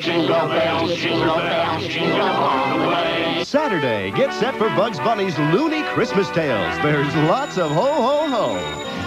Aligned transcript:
Jingle 0.00 0.48
bells, 0.48 0.94
jingle 0.96 1.36
bells, 1.36 1.86
jingle 1.86 2.22
all 2.22 2.78
the 2.78 2.88
way. 2.88 3.44
Saturday, 3.44 4.10
get 4.12 4.32
set 4.32 4.54
for 4.54 4.70
Bugs 4.70 4.98
Bunny's 4.98 5.38
Looney 5.38 5.82
Christmas 5.82 6.30
Tales. 6.30 6.74
There's 6.82 7.14
lots 7.28 7.58
of 7.58 7.70
ho 7.72 7.92
ho 7.92 8.26
ho. 8.26 8.54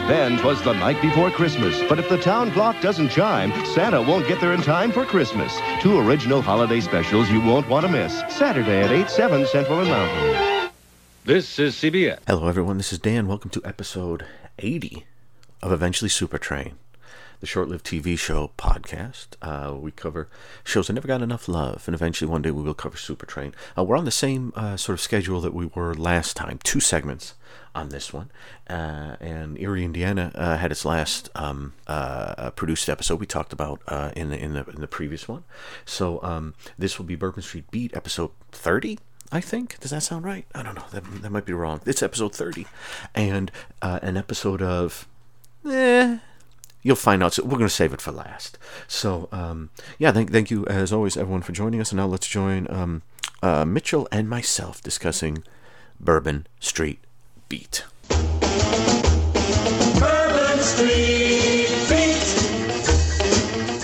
Then 0.08 0.34
Then 0.34 0.38
'twas 0.38 0.62
the 0.62 0.74
night 0.74 1.02
before 1.02 1.32
Christmas, 1.32 1.82
but 1.90 1.98
if 1.98 2.08
the 2.08 2.20
town 2.20 2.52
clock 2.52 2.80
doesn't 2.82 3.10
chime, 3.10 3.52
Santa 3.66 4.00
won't 4.00 4.28
get 4.28 4.40
there 4.40 4.54
in 4.54 4.62
time 4.62 4.92
for 4.92 5.06
Christmas. 5.06 5.52
Two 5.82 5.98
original 5.98 6.44
holiday 6.44 6.80
specials 6.80 7.32
you 7.32 7.42
won't 7.42 7.68
want 7.68 7.88
to 7.88 7.92
miss. 7.92 8.22
Saturday 8.30 8.82
at 8.82 8.92
8, 8.92 9.10
7 9.10 9.48
Central 9.48 9.80
and 9.80 9.90
Mountain. 9.90 10.70
This 11.24 11.58
is 11.58 11.74
CBS. 11.74 12.20
Hello, 12.28 12.48
everyone. 12.48 12.78
This 12.78 12.94
is 12.94 13.00
Dan. 13.00 13.26
Welcome 13.26 13.50
to 13.50 13.62
episode 13.66 14.28
80 14.60 15.04
of 15.64 15.72
Eventually 15.72 16.10
Super 16.10 16.38
Train, 16.38 16.76
the 17.46 17.50
short 17.50 17.70
lived 17.70 17.86
TV 17.86 18.18
show 18.18 18.50
podcast. 18.58 19.28
Uh, 19.40 19.76
we 19.76 19.92
cover 19.92 20.28
shows 20.64 20.88
that 20.88 20.94
never 20.94 21.08
got 21.08 21.22
enough 21.22 21.48
love, 21.48 21.84
and 21.86 21.94
eventually 21.94 22.28
one 22.28 22.42
day 22.42 22.50
we 22.50 22.64
will 22.64 22.74
cover 22.74 22.98
Super 22.98 23.28
Train. 23.28 23.54
Uh, 23.78 23.84
we're 23.84 23.98
on 23.98 24.06
the 24.06 24.10
same 24.10 24.52
uh, 24.56 24.76
sort 24.78 24.96
of 24.96 25.00
schedule 25.00 25.42
that 25.42 25.54
we 25.54 25.68
were 25.76 25.94
last 25.94 26.36
time, 26.36 26.58
two 26.64 26.80
segments 26.80 27.36
on 27.76 27.90
this 27.90 28.12
one. 28.12 28.32
Uh, 28.68 29.16
and 29.20 29.60
Erie, 29.60 29.86
Indiana 29.86 30.32
uh, 30.34 30.58
had 30.58 30.72
its 30.72 30.86
last 30.86 31.30
um, 31.36 31.74
uh, 31.86 32.50
produced 32.52 32.90
episode 32.90 33.20
we 33.20 33.28
talked 33.28 33.54
about 33.54 33.80
uh, 33.88 34.10
in, 34.16 34.32
the, 34.32 34.40
in, 34.40 34.54
the, 34.54 34.66
in 34.66 34.82
the 34.82 34.88
previous 34.88 35.28
one. 35.28 35.44
So 35.86 36.20
um, 36.24 36.56
this 36.80 36.98
will 36.98 37.06
be 37.06 37.16
Bourbon 37.16 37.44
Street 37.44 37.70
Beat, 37.70 37.96
episode 37.96 38.32
30. 38.54 38.98
I 39.32 39.40
think. 39.40 39.80
Does 39.80 39.92
that 39.92 40.02
sound 40.02 40.26
right? 40.26 40.48
I 40.56 40.64
don't 40.64 40.74
know. 40.74 40.86
That, 40.92 41.22
that 41.22 41.30
might 41.32 41.46
be 41.46 41.54
wrong. 41.54 41.82
It's 41.86 42.02
episode 42.02 42.34
30. 42.34 42.66
And 43.14 43.52
uh, 43.84 44.00
an 44.02 44.18
episode 44.18 44.64
of. 44.64 45.08
Eh. 45.64 46.18
You'll 46.86 46.96
find 46.96 47.24
out. 47.24 47.34
So 47.34 47.44
we're 47.44 47.58
going 47.58 47.62
to 47.64 47.70
save 47.70 47.94
it 47.94 48.02
for 48.02 48.12
last. 48.12 48.60
So, 48.88 49.28
um, 49.32 49.72
yeah, 49.98 50.12
thank, 50.12 50.32
thank 50.32 50.52
you, 50.52 50.68
as 50.68 50.94
always, 50.94 51.18
everyone, 51.18 51.42
for 51.42 51.52
joining 51.52 51.82
us. 51.82 51.92
And 51.92 51.98
now 51.98 52.06
let's 52.06 52.28
join 52.28 52.68
um, 52.70 53.02
uh, 53.42 53.66
Mitchell 53.66 54.08
and 54.12 54.30
myself 54.30 54.84
discussing 54.84 55.44
Bourbon 56.00 56.46
Street 56.60 57.00
Beat. 57.50 57.86
Bourbon 60.00 60.60
Street 60.60 61.70
Beat. 61.90 62.22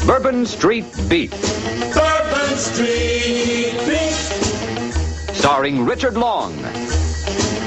Bourbon 0.06 0.46
Street 0.46 0.86
Beat, 1.10 1.32
Bourbon 1.32 2.56
Street 2.58 3.74
Beat. 3.88 4.14
starring 5.34 5.86
Richard 5.86 6.18
Long, 6.18 6.54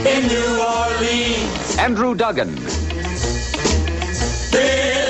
In 0.06 0.28
New 0.28 0.61
Orleans, 0.61 1.77
Andrew 1.78 2.14
Duggan, 2.14 2.55
this 4.53 5.03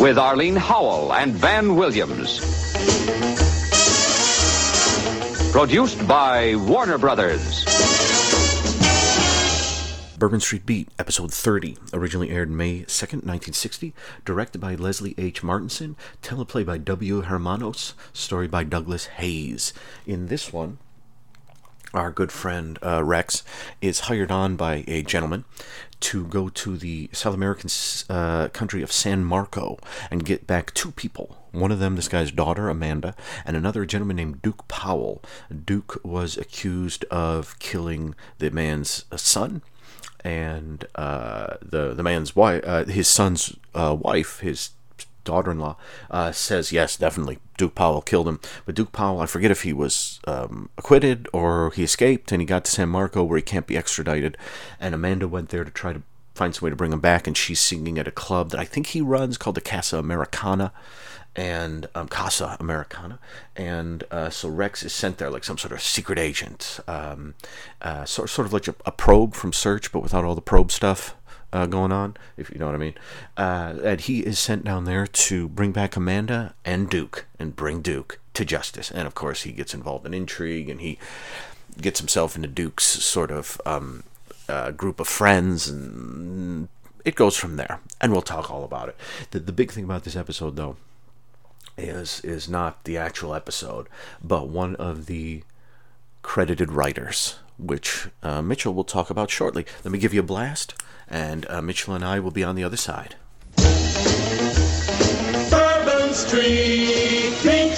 with 0.00 0.18
Arlene 0.18 0.56
Howell 0.56 1.14
and 1.14 1.32
Van 1.32 1.74
Williams. 1.74 2.40
Produced 5.52 6.06
by 6.06 6.54
Warner 6.56 6.98
Brothers. 6.98 7.64
Bourbon 10.18 10.40
Street 10.40 10.66
Beat, 10.66 10.88
episode 10.98 11.32
30, 11.32 11.76
originally 11.94 12.30
aired 12.30 12.50
May 12.50 12.80
2nd, 12.80 13.24
1960, 13.24 13.94
directed 14.24 14.60
by 14.60 14.74
Leslie 14.74 15.14
H. 15.16 15.42
Martinson, 15.42 15.96
teleplay 16.22 16.64
by 16.64 16.78
W. 16.78 17.22
Hermanos, 17.22 17.94
story 18.12 18.48
by 18.48 18.64
Douglas 18.64 19.06
Heyes. 19.06 19.72
In 20.06 20.26
this 20.26 20.52
one, 20.52 20.78
our 21.94 22.10
good 22.10 22.32
friend 22.32 22.78
uh, 22.82 23.02
Rex 23.02 23.42
is 23.80 24.00
hired 24.00 24.30
on 24.30 24.56
by 24.56 24.84
a 24.86 25.02
gentleman 25.02 25.44
to 26.00 26.26
go 26.26 26.48
to 26.48 26.76
the 26.76 27.08
South 27.12 27.34
American 27.34 27.70
uh, 28.10 28.48
country 28.48 28.82
of 28.82 28.92
San 28.92 29.24
Marco 29.24 29.78
and 30.10 30.24
get 30.24 30.46
back 30.46 30.74
two 30.74 30.92
people. 30.92 31.38
One 31.52 31.72
of 31.72 31.78
them, 31.78 31.96
this 31.96 32.08
guy's 32.08 32.30
daughter, 32.30 32.68
Amanda, 32.68 33.14
and 33.46 33.56
another 33.56 33.86
gentleman 33.86 34.16
named 34.16 34.42
Duke 34.42 34.68
Powell. 34.68 35.22
Duke 35.64 35.98
was 36.04 36.36
accused 36.36 37.04
of 37.04 37.58
killing 37.58 38.14
the 38.38 38.50
man's 38.50 39.06
uh, 39.10 39.16
son 39.16 39.62
and 40.26 40.84
uh, 40.96 41.56
the 41.62 41.94
the 41.94 42.02
man's 42.02 42.34
wife, 42.34 42.62
uh, 42.66 42.84
his 42.84 43.06
son's 43.06 43.56
uh, 43.74 43.96
wife, 43.98 44.40
his 44.40 44.70
daughter-in-law, 45.26 45.76
uh, 46.10 46.32
says 46.32 46.72
yes, 46.72 46.96
definitely 46.96 47.38
Duke 47.58 47.74
Powell 47.74 48.00
killed 48.00 48.28
him. 48.28 48.40
But 48.64 48.74
Duke 48.74 48.92
Powell, 48.92 49.20
I 49.20 49.26
forget 49.26 49.50
if 49.50 49.62
he 49.62 49.74
was 49.74 50.20
um, 50.26 50.70
acquitted 50.78 51.28
or 51.34 51.70
he 51.72 51.84
escaped 51.84 52.32
and 52.32 52.40
he 52.40 52.46
got 52.46 52.64
to 52.64 52.70
San 52.70 52.88
Marco 52.88 53.22
where 53.22 53.36
he 53.36 53.42
can't 53.42 53.66
be 53.66 53.76
extradited. 53.76 54.38
And 54.80 54.94
Amanda 54.94 55.28
went 55.28 55.50
there 55.50 55.64
to 55.64 55.70
try 55.70 55.92
to 55.92 56.02
find 56.34 56.54
some 56.54 56.66
way 56.66 56.70
to 56.70 56.76
bring 56.76 56.92
him 56.92 57.00
back, 57.00 57.26
and 57.26 57.36
she's 57.36 57.60
singing 57.60 57.98
at 57.98 58.06
a 58.06 58.12
club 58.12 58.50
that 58.50 58.60
I 58.60 58.64
think 58.64 58.88
he 58.88 59.00
runs 59.00 59.38
called 59.38 59.56
the 59.56 59.60
Casa 59.60 59.98
Americana 59.98 60.72
and 61.34 61.86
um, 61.94 62.08
Casa 62.08 62.56
Americana, 62.60 63.18
and 63.54 64.04
uh, 64.10 64.30
so 64.30 64.48
Rex 64.48 64.82
is 64.82 64.92
sent 64.92 65.18
there 65.18 65.30
like 65.30 65.44
some 65.44 65.58
sort 65.58 65.72
of 65.72 65.82
secret 65.82 66.18
agent, 66.18 66.80
um, 66.88 67.34
uh, 67.82 68.04
sort 68.04 68.30
sort 68.30 68.46
of 68.46 68.52
like 68.52 68.68
a, 68.68 68.74
a 68.86 68.92
probe 68.92 69.34
from 69.34 69.52
Search, 69.52 69.92
but 69.92 70.00
without 70.00 70.24
all 70.24 70.34
the 70.34 70.40
probe 70.40 70.70
stuff 70.70 71.14
uh, 71.56 71.64
going 71.64 71.90
on, 71.90 72.16
if 72.36 72.50
you 72.50 72.58
know 72.58 72.66
what 72.66 72.74
I 72.74 72.78
mean. 72.78 72.94
Uh, 73.36 73.74
and 73.82 74.00
he 74.02 74.20
is 74.20 74.38
sent 74.38 74.64
down 74.64 74.84
there 74.84 75.06
to 75.06 75.48
bring 75.48 75.72
back 75.72 75.96
Amanda 75.96 76.54
and 76.64 76.90
Duke, 76.90 77.24
and 77.38 77.56
bring 77.56 77.80
Duke 77.80 78.20
to 78.34 78.44
justice. 78.44 78.90
And 78.90 79.06
of 79.06 79.14
course, 79.14 79.44
he 79.44 79.52
gets 79.52 79.72
involved 79.72 80.04
in 80.04 80.12
intrigue, 80.12 80.68
and 80.68 80.82
he 80.82 80.98
gets 81.80 81.98
himself 81.98 82.36
into 82.36 82.48
Duke's 82.48 82.84
sort 82.84 83.30
of 83.30 83.58
um, 83.64 84.02
uh, 84.48 84.70
group 84.72 85.00
of 85.00 85.08
friends, 85.08 85.68
and 85.68 86.68
it 87.06 87.14
goes 87.14 87.36
from 87.36 87.56
there. 87.56 87.80
And 88.02 88.12
we'll 88.12 88.20
talk 88.20 88.50
all 88.50 88.64
about 88.64 88.90
it. 88.90 88.96
The, 89.30 89.40
the 89.40 89.52
big 89.52 89.72
thing 89.72 89.84
about 89.84 90.04
this 90.04 90.16
episode, 90.16 90.56
though 90.56 90.76
is 91.78 92.20
is 92.20 92.48
not 92.48 92.84
the 92.84 92.98
actual 92.98 93.34
episode, 93.34 93.86
but 94.22 94.48
one 94.48 94.76
of 94.76 95.06
the 95.06 95.42
credited 96.22 96.72
writers, 96.72 97.36
which 97.58 98.08
uh, 98.22 98.42
Mitchell 98.42 98.74
will 98.74 98.84
talk 98.84 99.10
about 99.10 99.30
shortly. 99.30 99.66
Let 99.84 99.92
me 99.92 99.98
give 99.98 100.14
you 100.14 100.20
a 100.20 100.24
blast, 100.24 100.74
and 101.08 101.46
uh, 101.48 101.62
Mitchell 101.62 101.94
and 101.94 102.04
I 102.04 102.20
will 102.20 102.30
be 102.30 102.44
on 102.44 102.54
the 102.54 102.64
other 102.64 102.76
side. 102.76 103.16
Bourbon 105.50 106.14
Street 106.14 107.34
Beat. 107.42 107.76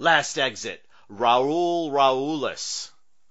Last 0.00 0.38
exit, 0.38 0.84
Raul 1.10 1.90
Raoulis. 1.90 2.90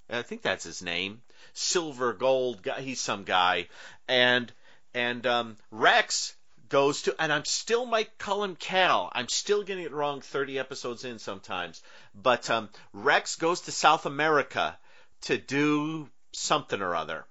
I 0.09 0.21
think 0.21 0.41
that's 0.41 0.63
his 0.63 0.81
name. 0.81 1.21
Silver 1.53 2.13
gold 2.13 2.61
guy. 2.61 2.81
He's 2.81 3.01
some 3.01 3.23
guy, 3.23 3.67
and 4.07 4.51
and 4.93 5.25
um, 5.25 5.57
Rex 5.71 6.35
goes 6.69 7.03
to, 7.03 7.15
and 7.19 7.31
I'm 7.31 7.45
still 7.45 7.91
call 8.17 8.43
him 8.43 8.55
Cal. 8.55 9.11
I'm 9.13 9.27
still 9.29 9.63
getting 9.63 9.83
it 9.83 9.91
wrong 9.93 10.21
30 10.21 10.59
episodes 10.59 11.05
in 11.05 11.19
sometimes. 11.19 11.81
But 12.13 12.49
um, 12.49 12.69
Rex 12.93 13.35
goes 13.35 13.61
to 13.61 13.71
South 13.71 14.05
America 14.05 14.77
to 15.21 15.37
do 15.37 16.09
something 16.33 16.81
or 16.81 16.95
other, 16.95 17.25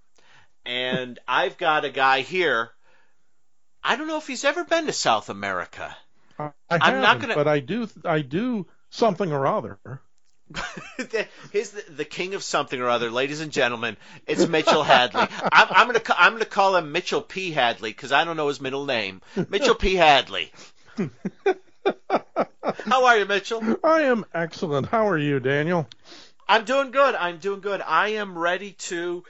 and 0.64 1.18
I've 1.28 1.58
got 1.58 1.84
a 1.84 1.90
guy 1.90 2.20
here. 2.20 2.70
I 3.82 3.96
don't 3.96 4.08
know 4.08 4.18
if 4.18 4.26
he's 4.26 4.44
ever 4.44 4.64
been 4.64 4.86
to 4.86 4.92
South 4.92 5.28
America. 5.30 5.96
I 6.38 6.50
I'm 6.70 6.80
haven't, 6.80 7.02
not 7.02 7.20
gonna- 7.20 7.34
but 7.34 7.48
I 7.48 7.60
do. 7.60 7.88
I 8.04 8.20
do 8.22 8.66
something 8.90 9.32
or 9.32 9.46
other. 9.46 9.78
He's 11.52 11.70
the, 11.70 11.84
the 11.96 12.04
king 12.04 12.34
of 12.34 12.42
something 12.42 12.80
or 12.80 12.88
other, 12.88 13.10
ladies 13.10 13.40
and 13.40 13.50
gentlemen. 13.50 13.96
It's 14.26 14.46
Mitchell 14.46 14.82
Hadley. 14.82 15.26
I'm, 15.52 15.68
I'm 15.70 15.86
gonna 15.88 16.02
I'm 16.16 16.32
gonna 16.34 16.44
call 16.44 16.76
him 16.76 16.92
Mitchell 16.92 17.20
P 17.20 17.50
Hadley 17.50 17.90
because 17.90 18.12
I 18.12 18.24
don't 18.24 18.36
know 18.36 18.48
his 18.48 18.60
middle 18.60 18.84
name. 18.84 19.22
Mitchell 19.48 19.74
P 19.74 19.94
Hadley. 19.94 20.52
How 22.84 23.06
are 23.06 23.18
you, 23.18 23.26
Mitchell? 23.26 23.76
I 23.82 24.02
am 24.02 24.24
excellent. 24.32 24.86
How 24.88 25.08
are 25.08 25.18
you, 25.18 25.40
Daniel? 25.40 25.88
I'm 26.48 26.64
doing 26.64 26.92
good. 26.92 27.14
I'm 27.14 27.38
doing 27.38 27.60
good. 27.60 27.80
I 27.80 28.10
am 28.10 28.38
ready 28.38 28.72
to. 28.72 29.24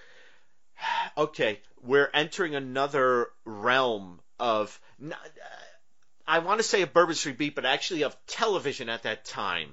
Okay, 1.17 1.61
we're 1.83 2.11
entering 2.13 2.55
another 2.55 3.29
realm 3.45 4.21
of. 4.39 4.79
I 6.29 6.41
want 6.41 6.59
to 6.59 6.65
say 6.65 6.83
a 6.83 6.87
Bourbon 6.87 7.15
Street 7.15 7.39
beat, 7.39 7.55
but 7.55 7.65
actually 7.65 8.03
of 8.03 8.15
television 8.27 8.91
at 8.91 9.05
that 9.05 9.25
time. 9.25 9.73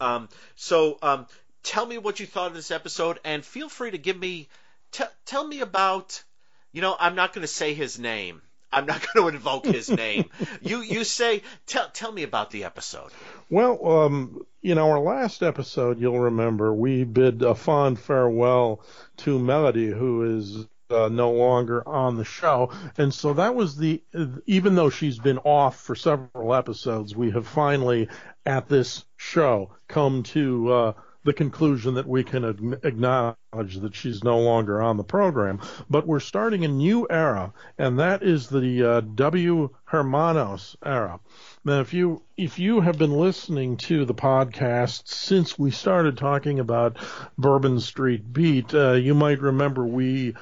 Um, 0.00 0.28
so 0.56 0.98
um, 1.02 1.26
tell 1.62 1.86
me 1.86 1.98
what 1.98 2.20
you 2.20 2.26
thought 2.26 2.48
of 2.48 2.54
this 2.54 2.70
episode, 2.70 3.20
and 3.24 3.44
feel 3.44 3.68
free 3.68 3.90
to 3.90 3.98
give 3.98 4.18
me. 4.18 4.48
T- 4.92 5.04
tell 5.26 5.46
me 5.46 5.60
about. 5.60 6.22
You 6.70 6.82
know, 6.82 6.94
I'm 6.98 7.14
not 7.14 7.32
going 7.32 7.42
to 7.42 7.48
say 7.48 7.72
his 7.72 7.98
name. 7.98 8.42
I'm 8.70 8.86
not 8.86 9.04
going 9.14 9.30
to 9.30 9.36
invoke 9.36 9.66
his 9.66 9.88
name. 10.04 10.30
you 10.60 10.80
you 10.80 11.04
say 11.04 11.42
tell 11.66 11.88
tell 11.90 12.12
me 12.12 12.22
about 12.22 12.50
the 12.50 12.64
episode. 12.64 13.10
Well, 13.50 13.86
um, 13.86 14.46
in 14.62 14.78
our 14.78 15.00
last 15.00 15.42
episode, 15.42 16.00
you'll 16.00 16.20
remember 16.20 16.72
we 16.72 17.04
bid 17.04 17.42
a 17.42 17.54
fond 17.54 17.98
farewell 17.98 18.80
to 19.18 19.38
Melody, 19.38 19.88
who 19.88 20.38
is 20.38 20.66
uh, 20.90 21.08
no 21.08 21.30
longer 21.30 21.86
on 21.86 22.16
the 22.16 22.24
show, 22.24 22.70
and 22.96 23.12
so 23.12 23.34
that 23.34 23.54
was 23.54 23.76
the. 23.76 24.02
Even 24.46 24.74
though 24.74 24.90
she's 24.90 25.18
been 25.18 25.38
off 25.38 25.80
for 25.80 25.94
several 25.94 26.54
episodes, 26.54 27.14
we 27.14 27.30
have 27.30 27.46
finally 27.46 28.08
at 28.46 28.68
this 28.68 29.04
show 29.16 29.70
come 29.88 30.22
to 30.22 30.72
uh, 30.72 30.92
the 31.24 31.32
conclusion 31.34 31.94
that 31.94 32.08
we 32.08 32.24
can 32.24 32.44
acknowledge 32.82 33.36
that 33.52 33.94
she's 33.94 34.24
no 34.24 34.38
longer 34.38 34.80
on 34.80 34.96
the 34.96 35.04
program. 35.04 35.60
But 35.90 36.06
we're 36.06 36.20
starting 36.20 36.64
a 36.64 36.68
new 36.68 37.06
era, 37.10 37.52
and 37.76 37.98
that 37.98 38.22
is 38.22 38.48
the 38.48 38.82
uh, 38.82 39.00
W. 39.00 39.68
Hermanos 39.84 40.76
era. 40.82 41.20
Now, 41.64 41.80
if 41.80 41.92
you 41.92 42.22
if 42.36 42.58
you 42.58 42.80
have 42.80 42.96
been 42.98 43.12
listening 43.12 43.76
to 43.78 44.06
the 44.06 44.14
podcast 44.14 45.08
since 45.08 45.58
we 45.58 45.70
started 45.70 46.16
talking 46.16 46.60
about 46.60 46.96
Bourbon 47.36 47.80
Street 47.80 48.32
Beat, 48.32 48.72
uh, 48.72 48.92
you 48.92 49.14
might 49.14 49.40
remember 49.40 49.84
we 49.84 50.34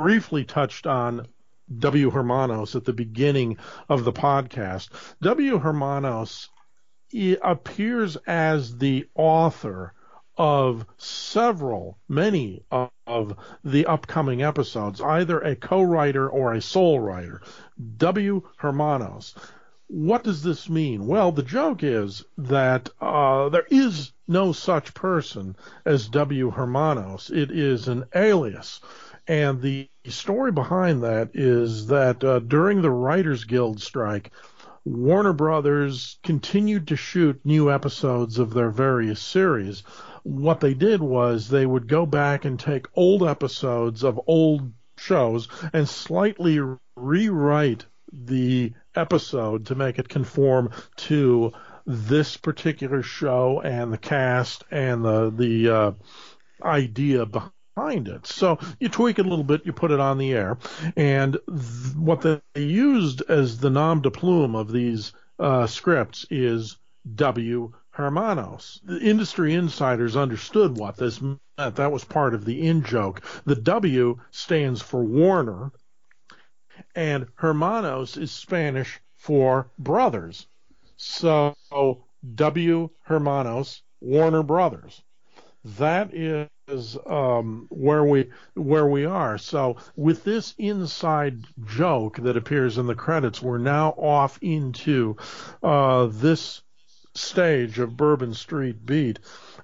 briefly 0.00 0.46
touched 0.46 0.86
on 0.86 1.26
W. 1.76 2.08
Hermanos 2.08 2.74
at 2.74 2.86
the 2.86 2.94
beginning 2.94 3.58
of 3.86 4.04
the 4.04 4.14
podcast. 4.14 4.88
W. 5.20 5.58
Hermanos 5.58 6.48
appears 7.42 8.16
as 8.26 8.78
the 8.78 9.06
author 9.14 9.92
of 10.38 10.86
several, 10.96 11.98
many 12.08 12.64
of 13.06 13.36
the 13.62 13.84
upcoming 13.84 14.42
episodes, 14.42 15.02
either 15.02 15.38
a 15.38 15.54
co-writer 15.54 16.26
or 16.30 16.54
a 16.54 16.62
sole 16.62 16.98
writer. 16.98 17.42
W. 17.98 18.40
Hermanos. 18.56 19.34
What 19.88 20.24
does 20.24 20.42
this 20.42 20.70
mean? 20.70 21.06
Well, 21.06 21.30
the 21.30 21.42
joke 21.42 21.82
is 21.82 22.24
that 22.38 22.88
uh, 23.02 23.50
there 23.50 23.66
is 23.70 24.12
no 24.26 24.52
such 24.52 24.94
person 24.94 25.56
as 25.84 26.08
W. 26.08 26.50
Hermanos. 26.50 27.28
It 27.28 27.50
is 27.50 27.88
an 27.88 28.04
alias. 28.14 28.80
And 29.26 29.60
the 29.60 29.88
story 30.06 30.52
behind 30.52 31.02
that 31.02 31.30
is 31.34 31.86
that 31.88 32.24
uh, 32.24 32.38
during 32.40 32.82
the 32.82 32.90
Writers 32.90 33.44
Guild 33.44 33.80
strike, 33.80 34.30
Warner 34.84 35.32
Brothers 35.32 36.18
continued 36.22 36.88
to 36.88 36.96
shoot 36.96 37.40
new 37.44 37.70
episodes 37.70 38.38
of 38.38 38.54
their 38.54 38.70
various 38.70 39.20
series. 39.20 39.82
What 40.22 40.60
they 40.60 40.74
did 40.74 41.00
was 41.00 41.48
they 41.48 41.66
would 41.66 41.86
go 41.86 42.06
back 42.06 42.44
and 42.44 42.58
take 42.58 42.86
old 42.94 43.22
episodes 43.22 44.02
of 44.02 44.20
old 44.26 44.72
shows 44.98 45.48
and 45.72 45.88
slightly 45.88 46.60
rewrite 46.96 47.86
the 48.12 48.72
episode 48.94 49.66
to 49.66 49.74
make 49.74 49.98
it 49.98 50.08
conform 50.08 50.70
to 50.96 51.52
this 51.86 52.36
particular 52.36 53.02
show 53.02 53.60
and 53.60 53.92
the 53.92 53.98
cast 53.98 54.64
and 54.70 55.04
the 55.04 55.30
the 55.30 55.68
uh, 55.68 55.92
idea 56.62 57.26
behind 57.26 57.52
it. 57.88 58.26
So 58.26 58.58
you 58.78 58.88
tweak 58.88 59.18
it 59.18 59.26
a 59.26 59.28
little 59.28 59.44
bit, 59.44 59.64
you 59.64 59.72
put 59.72 59.90
it 59.90 60.00
on 60.00 60.18
the 60.18 60.32
air, 60.32 60.58
and 60.96 61.38
th- 61.46 61.96
what 61.96 62.20
they 62.20 62.40
used 62.54 63.22
as 63.28 63.58
the 63.58 63.70
nom 63.70 64.02
de 64.02 64.10
plume 64.10 64.54
of 64.54 64.72
these 64.72 65.12
uh, 65.38 65.66
scripts 65.66 66.26
is 66.30 66.76
W. 67.14 67.72
Hermanos. 67.90 68.80
The 68.84 69.00
industry 69.00 69.54
insiders 69.54 70.16
understood 70.16 70.78
what 70.78 70.96
this 70.96 71.20
meant. 71.20 71.40
That 71.56 71.92
was 71.92 72.04
part 72.04 72.34
of 72.34 72.44
the 72.44 72.66
in 72.66 72.82
joke. 72.84 73.22
The 73.44 73.56
W 73.56 74.18
stands 74.30 74.80
for 74.80 75.02
Warner, 75.02 75.72
and 76.94 77.26
Hermanos 77.34 78.16
is 78.16 78.30
Spanish 78.30 79.00
for 79.16 79.70
brothers. 79.78 80.46
So 80.96 81.54
W. 82.34 82.90
Hermanos, 83.02 83.82
Warner 84.00 84.42
Brothers. 84.42 85.02
That 85.64 86.14
is 86.14 86.96
um, 87.06 87.66
where 87.70 88.04
we 88.04 88.30
where 88.54 88.86
we 88.86 89.04
are. 89.04 89.36
So 89.36 89.76
with 89.96 90.24
this 90.24 90.54
inside 90.56 91.44
joke 91.66 92.16
that 92.18 92.36
appears 92.36 92.78
in 92.78 92.86
the 92.86 92.94
credits, 92.94 93.42
we're 93.42 93.58
now 93.58 93.90
off 93.90 94.38
into 94.40 95.16
uh, 95.62 96.06
this 96.06 96.62
stage 97.14 97.78
of 97.78 97.96
Bourbon 97.96 98.34
Street 98.34 98.86
Beat. 98.86 99.18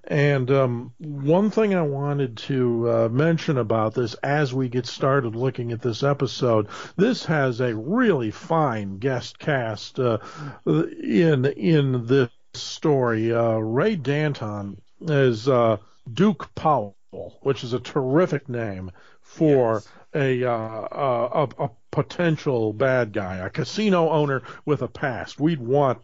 And 0.05 0.51
um, 0.51 0.93
one 0.99 1.51
thing 1.51 1.75
I 1.75 1.83
wanted 1.83 2.37
to 2.39 2.91
uh, 2.91 3.09
mention 3.09 3.59
about 3.59 3.95
this 3.95 4.15
as 4.15 4.53
we 4.53 4.69
get 4.69 4.87
started 4.87 5.35
looking 5.35 5.73
at 5.73 5.81
this 5.81 6.03
episode, 6.03 6.69
this 6.97 7.25
has 7.25 7.61
a 7.61 7.75
really 7.75 8.31
fine 8.31 8.99
guest 8.99 9.39
cast 9.39 9.99
uh, 9.99 10.19
in 10.67 11.45
in 11.47 12.07
this 12.07 12.31
story. 12.55 13.33
Uh, 13.33 13.57
Ray 13.57 13.97
Danton 13.97 14.81
is 15.01 15.49
uh, 15.49 15.77
Duke 16.13 16.55
Powell 16.55 16.97
which 17.43 17.65
is 17.65 17.73
a 17.73 17.81
terrific 17.81 18.49
name 18.49 18.91
for 19.21 19.75
yes. 19.75 19.89
a, 20.15 20.45
uh, 20.45 20.89
a, 21.33 21.49
a 21.59 21.71
potential 21.91 22.73
bad 22.73 23.13
guy, 23.13 23.37
a 23.37 23.51
casino 23.51 24.11
owner 24.11 24.43
with 24.65 24.83
a 24.83 24.89
past. 24.89 25.41
We'd 25.41 25.61
want 25.61 25.99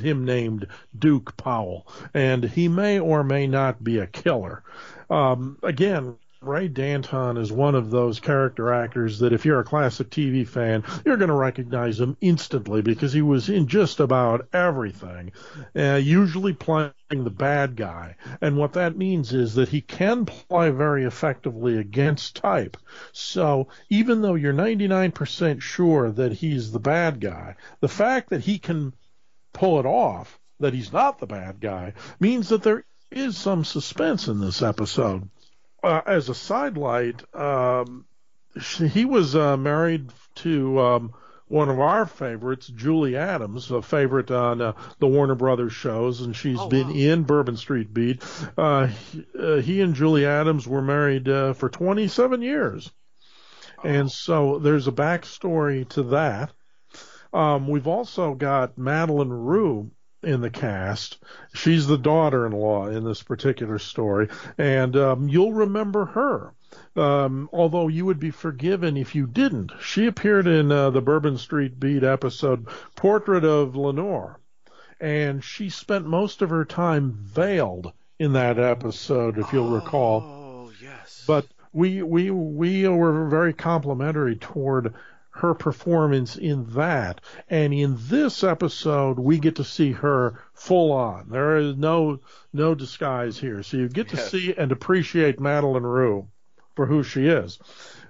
him 0.00 0.24
named 0.24 0.66
Duke 0.98 1.36
Powell, 1.36 1.86
and 2.14 2.44
he 2.44 2.68
may 2.68 2.98
or 2.98 3.24
may 3.24 3.46
not 3.46 3.82
be 3.82 3.98
a 3.98 4.06
killer. 4.06 4.62
Um, 5.08 5.58
again, 5.62 6.16
Ray 6.42 6.68
Danton 6.68 7.36
is 7.36 7.52
one 7.52 7.74
of 7.74 7.90
those 7.90 8.18
character 8.18 8.72
actors 8.72 9.18
that 9.18 9.34
if 9.34 9.44
you're 9.44 9.60
a 9.60 9.64
classic 9.64 10.08
TV 10.08 10.48
fan, 10.48 10.84
you're 11.04 11.18
going 11.18 11.28
to 11.28 11.34
recognize 11.34 12.00
him 12.00 12.16
instantly 12.22 12.80
because 12.80 13.12
he 13.12 13.20
was 13.20 13.50
in 13.50 13.66
just 13.66 14.00
about 14.00 14.48
everything, 14.50 15.32
uh, 15.76 16.00
usually 16.02 16.54
playing 16.54 16.94
the 17.10 17.28
bad 17.28 17.76
guy. 17.76 18.16
And 18.40 18.56
what 18.56 18.72
that 18.72 18.96
means 18.96 19.34
is 19.34 19.56
that 19.56 19.68
he 19.68 19.82
can 19.82 20.24
play 20.24 20.70
very 20.70 21.04
effectively 21.04 21.76
against 21.76 22.36
type. 22.36 22.78
So 23.12 23.68
even 23.90 24.22
though 24.22 24.34
you're 24.34 24.54
99% 24.54 25.60
sure 25.60 26.10
that 26.10 26.32
he's 26.32 26.72
the 26.72 26.80
bad 26.80 27.20
guy, 27.20 27.56
the 27.80 27.88
fact 27.88 28.30
that 28.30 28.44
he 28.44 28.58
can 28.58 28.94
pull 29.52 29.78
it 29.78 29.84
off, 29.84 30.40
that 30.58 30.72
he's 30.72 30.90
not 30.90 31.18
the 31.18 31.26
bad 31.26 31.60
guy, 31.60 31.92
means 32.18 32.48
that 32.48 32.62
there 32.62 32.86
is 33.10 33.36
some 33.36 33.62
suspense 33.62 34.26
in 34.26 34.40
this 34.40 34.62
episode 34.62 35.28
uh, 35.82 36.02
as 36.06 36.28
a 36.28 36.34
sidelight, 36.34 37.22
um, 37.34 38.04
she, 38.60 38.88
he 38.88 39.04
was 39.04 39.36
uh, 39.36 39.56
married 39.56 40.10
to 40.36 40.80
um, 40.80 41.14
one 41.50 41.68
of 41.68 41.80
our 41.80 42.06
favorites, 42.06 42.68
Julie 42.68 43.16
Adams, 43.16 43.70
a 43.72 43.82
favorite 43.82 44.30
on 44.30 44.60
uh, 44.60 44.72
the 45.00 45.08
Warner 45.08 45.34
Brothers 45.34 45.72
shows, 45.72 46.20
and 46.20 46.34
she's 46.34 46.60
oh, 46.60 46.68
been 46.68 46.88
wow. 46.88 46.94
in 46.94 47.22
Bourbon 47.24 47.56
Street 47.56 47.92
Beat. 47.92 48.22
Uh, 48.56 48.86
he, 48.86 49.26
uh, 49.38 49.56
he, 49.56 49.80
and 49.80 49.94
Julie 49.94 50.26
Adams 50.26 50.68
were 50.68 50.80
married 50.80 51.28
uh, 51.28 51.52
for 51.54 51.68
27 51.68 52.42
years. 52.42 52.90
Oh. 53.78 53.88
And 53.88 54.10
so 54.10 54.60
there's 54.60 54.86
a 54.86 54.92
backstory 54.92 55.88
to 55.90 56.04
that. 56.04 56.52
Um, 57.32 57.68
we've 57.68 57.88
also 57.88 58.34
got 58.34 58.76
Madlyn 58.76 59.30
Rhue, 59.30 59.90
in 60.22 60.40
the 60.40 60.50
cast. 60.50 61.18
She's 61.54 61.86
the 61.86 61.98
daughter-in-law 61.98 62.88
in 62.88 63.04
this 63.04 63.22
particular 63.22 63.78
story, 63.78 64.28
and 64.58 64.96
um, 64.96 65.28
you'll 65.28 65.52
remember 65.52 66.06
her. 66.06 66.52
Um, 66.94 67.48
although 67.52 67.88
you 67.88 68.04
would 68.06 68.20
be 68.20 68.30
forgiven 68.30 68.96
if 68.96 69.14
you 69.14 69.26
didn't. 69.26 69.72
She 69.80 70.06
appeared 70.06 70.46
in 70.46 70.70
uh, 70.70 70.90
the 70.90 71.00
Bourbon 71.00 71.36
Street 71.36 71.80
Beat 71.80 72.04
episode 72.04 72.68
Portrait 72.94 73.44
of 73.44 73.74
Lenore, 73.74 74.38
and 75.00 75.42
she 75.42 75.68
spent 75.68 76.06
most 76.06 76.42
of 76.42 76.50
her 76.50 76.64
time 76.64 77.12
veiled 77.12 77.92
in 78.20 78.34
that 78.34 78.58
episode, 78.58 79.38
if 79.38 79.52
you'll 79.52 79.70
recall. 79.70 80.22
Oh, 80.22 80.72
yes. 80.80 81.24
But 81.26 81.46
we 81.72 82.02
we 82.02 82.30
we 82.30 82.86
were 82.86 83.28
very 83.28 83.52
complimentary 83.52 84.36
toward 84.36 84.94
her 85.30 85.54
performance 85.54 86.36
in 86.36 86.64
that. 86.74 87.20
And 87.48 87.72
in 87.72 87.96
this 87.98 88.42
episode, 88.44 89.18
we 89.18 89.38
get 89.38 89.56
to 89.56 89.64
see 89.64 89.92
her 89.92 90.40
full 90.54 90.92
on. 90.92 91.28
There 91.30 91.56
is 91.56 91.76
no 91.76 92.20
no 92.52 92.74
disguise 92.74 93.38
here. 93.38 93.62
So 93.62 93.76
you 93.76 93.88
get 93.88 94.08
to 94.08 94.16
Yes. 94.16 94.30
see 94.30 94.54
and 94.56 94.72
appreciate 94.72 95.38
Madlyn 95.38 95.82
Rhue 95.82 96.28
for 96.74 96.86
who 96.86 97.02
she 97.02 97.26
is. 97.26 97.58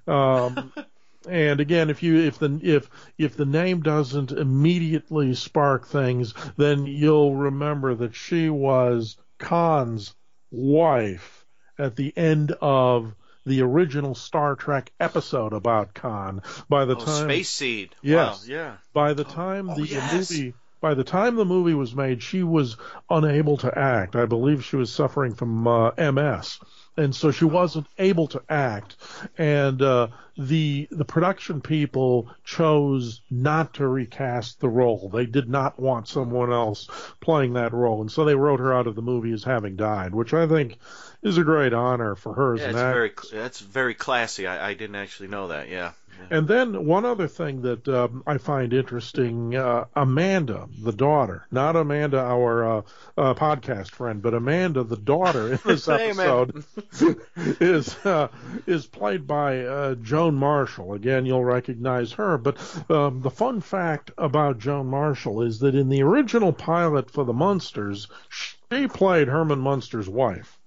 Um, 0.06 0.72
and 1.28 1.60
again, 1.60 1.90
if 1.90 2.02
you 2.02 2.18
if 2.20 2.38
the 2.38 2.58
if 2.62 2.88
if 3.18 3.36
the 3.36 3.44
name 3.46 3.82
doesn't 3.82 4.32
immediately 4.32 5.34
spark 5.34 5.86
things, 5.86 6.34
then 6.56 6.86
you'll 6.86 7.36
remember 7.36 7.94
that 7.96 8.14
she 8.14 8.48
was 8.48 9.16
Khan's 9.38 10.14
wife 10.50 11.44
at 11.78 11.96
the 11.96 12.16
end 12.16 12.52
of 12.60 13.14
the 13.47 13.62
original 13.62 14.14
Star 14.14 14.54
Trek 14.56 14.92
episode 15.00 15.52
about 15.52 15.94
Khan. 15.94 16.42
By 16.68 16.85
the 16.85 16.97
Oh, 16.97 17.04
time 17.04 17.25
Space 17.25 17.49
Seed. 17.50 17.94
Yes. 18.02 18.47
Wow, 18.49 18.54
yeah. 18.54 18.76
by 18.92 19.12
the 19.14 19.25
time 19.25 19.70
Oh, 19.70 19.75
the 19.75 19.87
yes. 19.87 20.30
movie 20.30 20.54
by 20.80 20.94
the 20.94 21.04
time 21.04 21.37
the 21.37 21.44
movie 21.44 21.75
was 21.75 21.94
made, 21.94 22.23
she 22.23 22.42
was 22.42 22.78
unable 23.11 23.59
to 23.59 23.78
act. 23.78 24.16
I 24.16 24.25
believe 24.25 24.64
she 24.64 24.76
was 24.76 24.90
suffering 24.90 25.35
from 25.35 25.68
uh, 25.68 25.90
MS, 25.99 26.59
and 26.97 27.14
so 27.14 27.30
she 27.30 27.44
wasn't 27.44 27.87
able 27.99 28.28
to 28.28 28.40
act. 28.49 28.97
And 29.37 29.82
uh, 29.82 30.09
the 30.38 30.88
the 30.90 31.04
production 31.04 31.61
people 31.61 32.30
chose 32.44 33.20
not 33.30 33.75
to 33.75 33.87
recast 33.87 34.61
the 34.61 34.70
role. 34.70 35.11
They 35.12 35.26
did 35.26 35.50
not 35.50 35.78
want 35.78 36.09
someone 36.09 36.50
else 36.50 36.88
playing 37.20 37.52
that 37.54 37.75
role, 37.75 38.00
and 38.00 38.11
so 38.11 38.25
they 38.25 38.35
wrote 38.35 38.61
her 38.61 38.73
out 38.73 38.87
of 38.87 38.94
the 38.97 39.02
movie 39.02 39.32
as 39.32 39.44
having 39.44 39.76
died, 39.76 40.14
which 40.14 40.32
I 40.32 40.47
think 40.47 40.78
is 41.22 41.38
a 41.38 41.44
great 41.44 41.72
honor 41.72 42.14
for 42.14 42.34
her 42.34 42.54
as 42.54 42.60
Yeah, 42.60 42.68
an 42.70 42.76
actor. 42.76 42.92
very 42.92 43.12
that's 43.42 43.60
very 43.60 43.94
classy. 43.94 44.46
I, 44.46 44.70
I 44.70 44.74
didn't 44.74 44.96
actually 44.96 45.28
know 45.28 45.48
that. 45.48 45.68
Yeah. 45.68 45.92
And 46.28 46.46
then 46.46 46.84
one 46.84 47.06
other 47.06 47.28
thing 47.28 47.62
that 47.62 47.88
um, 47.88 48.22
I 48.26 48.36
find 48.36 48.74
interesting: 48.74 49.54
uh, 49.56 49.86
Amanda, 49.96 50.68
the 50.82 50.92
daughter, 50.92 51.46
not 51.50 51.76
Amanda, 51.76 52.20
our 52.20 52.64
uh, 52.64 52.82
uh, 53.16 53.34
podcast 53.34 53.92
friend, 53.92 54.20
but 54.20 54.34
Amanda, 54.34 54.84
the 54.84 54.98
daughter, 54.98 55.54
in 55.54 55.58
this 55.64 55.88
episode 55.88 56.62
is 57.36 57.96
uh, 58.04 58.28
is 58.66 58.86
played 58.86 59.26
by 59.26 59.60
uh, 59.64 59.94
Joan 59.94 60.34
Marshall. 60.34 60.92
Again, 60.92 61.24
you'll 61.24 61.44
recognize 61.44 62.12
her. 62.12 62.36
But 62.36 62.58
um, 62.90 63.22
the 63.22 63.30
fun 63.30 63.62
fact 63.62 64.10
about 64.18 64.58
Joan 64.58 64.88
Marshall 64.88 65.40
is 65.42 65.60
that 65.60 65.74
in 65.74 65.88
the 65.88 66.02
original 66.02 66.52
pilot 66.52 67.10
for 67.10 67.24
the 67.24 67.32
Munsters, 67.32 68.08
she 68.28 68.88
played 68.88 69.28
Herman 69.28 69.60
Munster's 69.60 70.08
wife. 70.08 70.58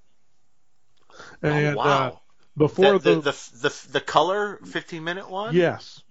And 1.44 1.78
oh, 1.78 1.82
uh, 1.82 1.86
wow. 1.86 2.22
before 2.58 2.98
the, 3.00 3.16
the, 3.16 3.16
the, 3.16 3.22
the 3.22 3.60
the 3.70 3.88
the 3.94 4.02
color 4.02 4.60
15 4.66 5.04
minute 5.04 5.30
one. 5.30 5.54
yes, 5.54 6.02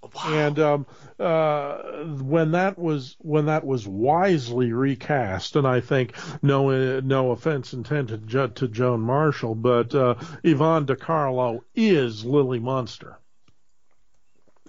Wow. 0.00 0.10
and 0.32 0.58
um, 0.60 0.86
uh, 1.18 2.04
when 2.22 2.52
that 2.52 2.78
was 2.78 3.16
when 3.18 3.46
that 3.46 3.66
was 3.66 3.86
wisely 3.88 4.72
recast, 4.72 5.56
and 5.56 5.66
I 5.66 5.80
think 5.80 6.14
no 6.42 6.70
uh, 6.70 7.00
no 7.02 7.32
offense 7.32 7.72
intended 7.72 8.28
ju- 8.28 8.46
to 8.54 8.68
Joan 8.68 9.00
Marshall, 9.00 9.56
but 9.56 9.92
uh, 9.96 10.14
Yvonne 10.44 10.86
De 10.86 10.94
Carlo 10.94 11.64
is 11.74 12.24
Lily 12.24 12.60
Munster. 12.60 13.18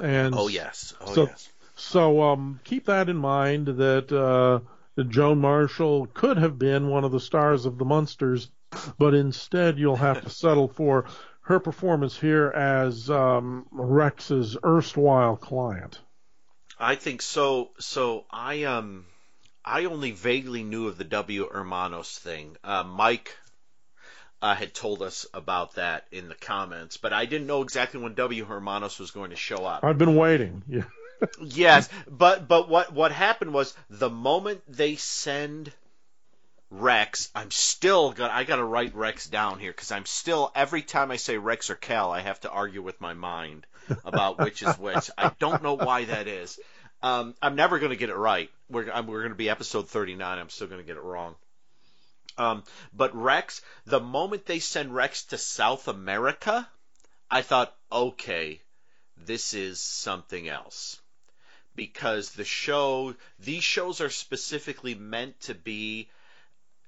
And 0.02 0.34
oh 0.36 0.48
yes. 0.48 0.96
Oh 1.02 1.14
so- 1.14 1.26
yes. 1.26 1.50
so 1.76 2.22
um, 2.24 2.60
keep 2.64 2.86
that 2.86 3.08
in 3.10 3.18
mind 3.18 3.68
that 3.68 4.12
uh, 4.12 4.62
Joan 5.04 5.40
Marshall 5.40 6.08
could 6.08 6.38
have 6.38 6.58
been 6.58 6.88
one 6.88 7.04
of 7.04 7.12
the 7.12 7.20
stars 7.20 7.66
of 7.68 7.78
the 7.78 7.86
Munsters, 7.86 8.50
but 8.98 9.14
instead 9.14 9.78
you'll 9.78 9.96
have 9.96 10.24
to 10.24 10.30
settle 10.30 10.68
for 10.68 11.06
her 11.42 11.60
performance 11.60 12.18
here 12.18 12.48
as 12.48 13.10
um, 13.10 13.66
Rex's 13.72 14.56
erstwhile 14.64 15.36
client. 15.36 16.00
I 16.80 16.96
think 16.96 17.22
so. 17.22 17.72
So 17.80 18.26
I 18.32 18.64
um, 18.64 19.06
I 19.66 19.86
only 19.86 20.12
vaguely 20.12 20.64
knew 20.64 20.88
of 20.88 20.98
the 20.98 21.04
W 21.04 21.50
Hermanos 21.52 22.18
thing. 22.18 22.56
Uh, 22.64 22.84
Mike 22.84 23.36
uh, 24.42 24.56
had 24.56 24.74
told 24.74 25.02
us 25.02 25.26
about 25.34 25.76
that 25.76 26.06
in 26.12 26.30
the 26.30 26.36
comments, 26.36 26.98
but 26.98 27.12
I 27.12 27.26
didn't 27.26 27.48
know 27.48 27.62
exactly 27.62 28.00
when 28.00 28.14
W 28.14 28.46
Hermanos 28.46 29.00
was 29.00 29.12
going 29.12 29.32
to 29.32 29.36
show 29.36 29.66
up. 29.66 29.84
I've 29.84 29.98
been 29.98 30.16
waiting. 30.16 30.64
Yeah. 30.68 30.84
yes, 31.42 31.90
but 32.08 32.48
but 32.48 32.70
what 32.70 32.94
what 32.94 33.12
happened 33.12 33.54
was 33.54 33.76
the 33.90 34.10
moment 34.10 34.62
they 34.68 34.96
send 34.96 35.74
Rex, 36.72 37.30
I'm 37.34 37.50
still 37.50 38.12
gonna 38.12 38.32
I 38.32 38.44
gotta 38.44 38.64
write 38.64 38.94
Rex 38.94 39.28
down 39.28 39.60
here 39.60 39.72
because 39.72 39.92
I'm 39.92 40.06
still 40.06 40.52
every 40.54 40.84
time 40.84 41.10
I 41.10 41.16
say 41.16 41.38
Rex 41.38 41.70
or 41.70 41.76
Cal, 41.76 42.12
I 42.12 42.22
have 42.22 42.40
to 42.42 42.52
argue 42.52 42.84
with 42.84 43.02
my 43.02 43.14
mind 43.14 43.66
about 44.06 44.38
which 44.38 44.62
is 44.62 44.78
which. 44.78 45.10
I 45.18 45.32
don't 45.40 45.64
know 45.64 45.76
why 45.76 46.06
that 46.06 46.28
is. 46.28 46.60
Um, 47.02 47.34
I'm 47.42 47.56
never 47.56 47.80
gonna 47.80 47.96
get 47.96 48.10
it 48.10 48.16
right. 48.16 48.52
We're 48.70 48.92
I'm, 48.92 49.08
we're 49.08 49.24
gonna 49.24 49.36
be 49.36 49.50
episode 49.50 49.90
39. 49.90 50.38
I'm 50.38 50.50
still 50.50 50.68
gonna 50.68 50.84
get 50.84 50.98
it 50.98 51.04
wrong. 51.04 51.36
Um, 52.38 52.64
but 52.94 53.16
Rex, 53.16 53.62
the 53.86 54.00
moment 54.00 54.46
they 54.46 54.60
send 54.60 54.94
Rex 54.94 55.26
to 55.26 55.38
South 55.38 55.88
America, 55.88 56.68
I 57.32 57.42
thought, 57.42 57.76
okay, 57.92 58.62
this 59.18 59.54
is 59.54 59.82
something 59.82 60.48
else 60.48 61.02
because 61.76 62.32
the 62.32 62.46
show 62.46 63.16
these 63.40 63.64
shows 63.64 64.02
are 64.02 64.10
specifically 64.10 64.96
meant 64.96 65.40
to 65.42 65.54
be 65.54 66.10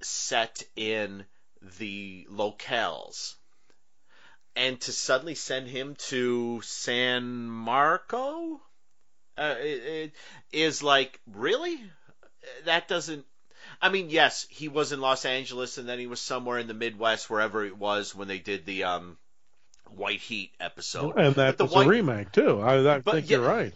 set 0.03 0.63
in 0.75 1.25
the 1.79 2.25
locales 2.31 3.36
and 4.55 4.79
to 4.81 4.91
suddenly 4.91 5.36
send 5.36 5.67
him 5.67 5.96
to 5.96 6.62
San 6.63 7.48
Marco 7.48 8.60
uh, 9.38 9.55
it, 9.60 9.84
it 9.84 10.12
is 10.51 10.84
like 10.84 11.20
really 11.31 11.79
that 12.65 12.88
doesn't 12.88 13.25
I 13.81 13.89
mean 13.89 14.10
yes 14.10 14.46
he 14.50 14.67
was 14.67 14.91
in 14.91 15.00
Los 15.01 15.24
Angeles 15.25 15.77
and 15.77 15.88
then 15.88 16.00
he 16.00 16.08
was 16.08 16.20
somewhere 16.20 16.60
in 16.60 16.67
the 16.67 16.74
Midwest 16.74 17.29
wherever 17.29 17.63
it 17.65 17.77
was 17.77 18.13
when 18.15 18.27
they 18.27 18.39
did 18.39 18.65
the 18.65 18.84
um 18.86 19.17
White 19.89 20.20
Heat 20.22 20.51
episode 20.60 21.17
and 21.17 21.36
that 21.36 21.58
But 21.58 21.58
the 21.58 21.63
was 21.65 21.74
White- 21.74 21.88
a 21.88 21.89
remake 21.89 22.31
too. 22.31 22.62
I, 22.62 22.96
I 22.96 23.01
think 23.01 23.29
yeah- 23.29 23.38
you're 23.38 23.48
right. 23.48 23.74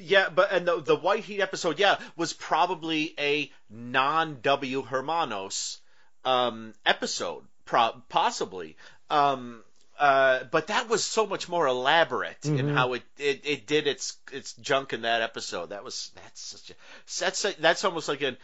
Yeah, 0.00 0.28
but 0.28 0.52
and 0.52 0.66
the 0.66 0.80
the 0.80 0.96
White 0.96 1.24
Heat 1.24 1.40
episode, 1.40 1.78
yeah, 1.78 1.98
was 2.16 2.32
probably 2.32 3.14
a 3.18 3.50
non 3.70 4.40
W 4.42 4.82
Hermanos 4.82 5.78
um, 6.24 6.74
episode, 6.86 7.42
pro- 7.64 8.02
possibly. 8.08 8.76
Um, 9.10 9.62
uh, 9.98 10.44
but 10.44 10.68
that 10.68 10.88
was 10.88 11.04
so 11.04 11.26
much 11.26 11.48
more 11.48 11.66
elaborate 11.66 12.44
in 12.44 12.66
Mhm. 12.66 12.74
how 12.74 12.92
it, 12.92 13.02
it, 13.18 13.40
it 13.44 13.66
did 13.66 13.86
its 13.88 14.16
its 14.30 14.52
junk 14.54 14.92
in 14.92 15.02
that 15.02 15.22
episode. 15.22 15.70
That 15.70 15.82
was 15.82 16.10
that's 16.14 16.40
such 16.40 16.70
a 16.70 16.74
that's 17.20 17.44
a, 17.44 17.60
that's 17.60 17.84
almost 17.84 18.08
like 18.08 18.22
an 18.22 18.36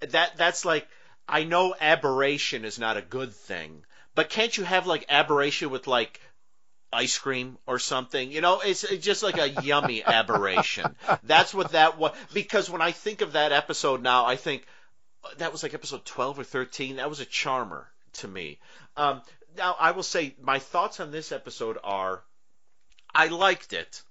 that 0.00 0.36
that's 0.36 0.64
like 0.64 0.86
I 1.28 1.44
know 1.44 1.74
aberration 1.80 2.64
is 2.64 2.78
not 2.78 2.96
a 2.96 3.02
good 3.02 3.32
thing, 3.34 3.84
but 4.14 4.28
can't 4.28 4.54
you 4.56 4.64
have 4.64 4.86
like 4.86 5.06
aberration 5.08 5.70
with 5.70 5.86
like 5.86 6.20
ice 6.92 7.18
cream 7.18 7.58
or 7.66 7.78
something. 7.78 8.30
You 8.30 8.40
know, 8.40 8.60
it's, 8.60 8.84
it's 8.84 9.04
just 9.04 9.22
like 9.22 9.38
a 9.38 9.62
yummy 9.62 10.04
aberration. 10.06 10.94
That's 11.22 11.54
what 11.54 11.72
that 11.72 11.98
was. 11.98 12.12
Because 12.32 12.68
when 12.68 12.82
I 12.82 12.92
think 12.92 13.20
of 13.20 13.32
that 13.32 13.52
episode 13.52 14.02
now, 14.02 14.26
I 14.26 14.36
think 14.36 14.66
uh, 15.24 15.28
that 15.38 15.52
was 15.52 15.62
like 15.62 15.74
episode 15.74 16.04
12 16.04 16.40
or 16.40 16.44
13. 16.44 16.96
That 16.96 17.08
was 17.08 17.20
a 17.20 17.24
charmer 17.24 17.88
to 18.14 18.28
me. 18.28 18.58
Um, 18.96 19.22
now, 19.56 19.76
I 19.78 19.92
will 19.92 20.02
say 20.02 20.34
my 20.40 20.58
thoughts 20.58 21.00
on 21.00 21.10
this 21.10 21.32
episode 21.32 21.78
are 21.82 22.22
I 23.14 23.28
liked 23.28 23.72
it. 23.72 24.02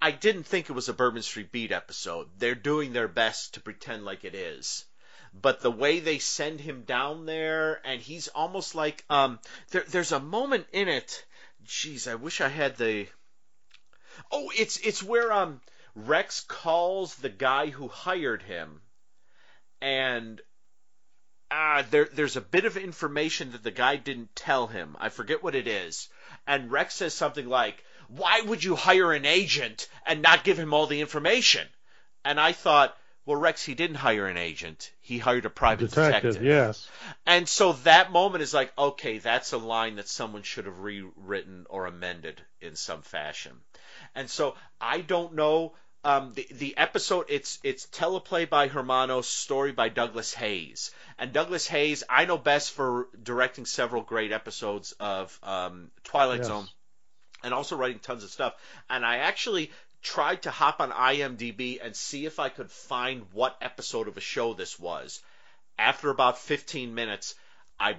I 0.00 0.10
didn't 0.10 0.44
think 0.44 0.68
it 0.68 0.74
was 0.74 0.88
a 0.88 0.92
Bourbon 0.92 1.22
Street 1.22 1.50
Beat 1.50 1.72
episode. 1.72 2.28
They're 2.36 2.54
doing 2.54 2.92
their 2.92 3.08
best 3.08 3.54
to 3.54 3.60
pretend 3.60 4.04
like 4.04 4.24
it 4.24 4.34
is. 4.34 4.84
But 5.32 5.60
the 5.60 5.70
way 5.70 5.98
they 5.98 6.18
send 6.18 6.60
him 6.60 6.82
down 6.82 7.26
there, 7.26 7.80
and 7.84 8.00
he's 8.00 8.28
almost 8.28 8.74
like 8.74 9.04
um, 9.10 9.40
there, 9.70 9.84
there's 9.88 10.12
a 10.12 10.20
moment 10.20 10.66
in 10.72 10.88
it 10.88 11.24
Jeez, 11.66 12.10
I 12.10 12.14
wish 12.14 12.40
I 12.40 12.48
had 12.48 12.76
the. 12.76 13.08
Oh, 14.30 14.50
it's 14.56 14.76
it's 14.78 15.02
where 15.02 15.32
um 15.32 15.60
Rex 15.94 16.40
calls 16.40 17.14
the 17.16 17.28
guy 17.28 17.66
who 17.68 17.88
hired 17.88 18.42
him, 18.42 18.82
and 19.80 20.40
ah, 21.50 21.84
there 21.90 22.08
there's 22.12 22.36
a 22.36 22.40
bit 22.40 22.64
of 22.64 22.76
information 22.76 23.52
that 23.52 23.62
the 23.62 23.70
guy 23.70 23.96
didn't 23.96 24.34
tell 24.36 24.66
him. 24.66 24.96
I 25.00 25.08
forget 25.08 25.42
what 25.42 25.54
it 25.54 25.66
is, 25.66 26.08
and 26.46 26.70
Rex 26.70 26.94
says 26.96 27.14
something 27.14 27.48
like, 27.48 27.84
"Why 28.08 28.40
would 28.40 28.62
you 28.62 28.76
hire 28.76 29.12
an 29.12 29.24
agent 29.24 29.88
and 30.04 30.20
not 30.22 30.44
give 30.44 30.58
him 30.58 30.74
all 30.74 30.86
the 30.86 31.00
information?" 31.00 31.68
And 32.24 32.40
I 32.40 32.52
thought, 32.52 32.98
well, 33.26 33.36
Rex, 33.36 33.64
he 33.64 33.74
didn't 33.74 33.96
hire 33.96 34.26
an 34.26 34.36
agent. 34.36 34.92
He 35.00 35.18
hired 35.18 35.46
a 35.46 35.50
private 35.50 35.90
Detective, 35.90 36.42
yes. 36.42 36.88
and 37.24 37.48
so 37.48 37.72
that 37.84 38.12
moment 38.12 38.42
is 38.42 38.52
like, 38.52 38.72
okay, 38.76 39.18
that's 39.18 39.52
a 39.52 39.58
line 39.58 39.96
that 39.96 40.08
someone 40.08 40.42
should 40.42 40.66
have 40.66 40.80
rewritten 40.80 41.66
or 41.70 41.86
amended 41.86 42.42
in 42.60 42.76
some 42.76 43.02
fashion. 43.02 43.52
And 44.14 44.28
so 44.28 44.56
I 44.80 45.00
don't 45.00 45.34
know. 45.34 45.74
Um, 46.06 46.34
the 46.34 46.46
the 46.50 46.76
episode 46.76 47.26
it's 47.30 47.58
it's 47.62 47.86
teleplay 47.86 48.46
by 48.48 48.68
Hermanos, 48.68 49.26
story 49.26 49.72
by 49.72 49.88
Douglas 49.88 50.34
Heyes. 50.34 50.90
And 51.18 51.32
Douglas 51.32 51.66
Heyes, 51.66 52.04
I 52.10 52.26
know 52.26 52.36
best 52.36 52.72
for 52.72 53.08
directing 53.22 53.64
several 53.64 54.02
great 54.02 54.32
episodes 54.32 54.92
of 55.00 55.38
um, 55.42 55.90
Twilight 56.02 56.40
Yes. 56.40 56.48
Zone, 56.48 56.68
and 57.42 57.54
also 57.54 57.76
writing 57.76 58.00
tons 58.00 58.22
of 58.22 58.30
stuff. 58.30 58.54
And 58.90 59.04
I 59.04 59.18
actually 59.18 59.70
tried 60.04 60.42
to 60.42 60.50
hop 60.50 60.80
on 60.80 60.92
IMDb 60.92 61.80
and 61.82 61.96
see 61.96 62.26
if 62.26 62.38
I 62.38 62.50
could 62.50 62.70
find 62.70 63.26
what 63.32 63.56
episode 63.60 64.06
of 64.06 64.16
a 64.16 64.20
show 64.20 64.54
this 64.54 64.78
was. 64.78 65.20
After 65.78 66.10
about 66.10 66.38
15 66.38 66.94
minutes, 66.94 67.34
I 67.80 67.96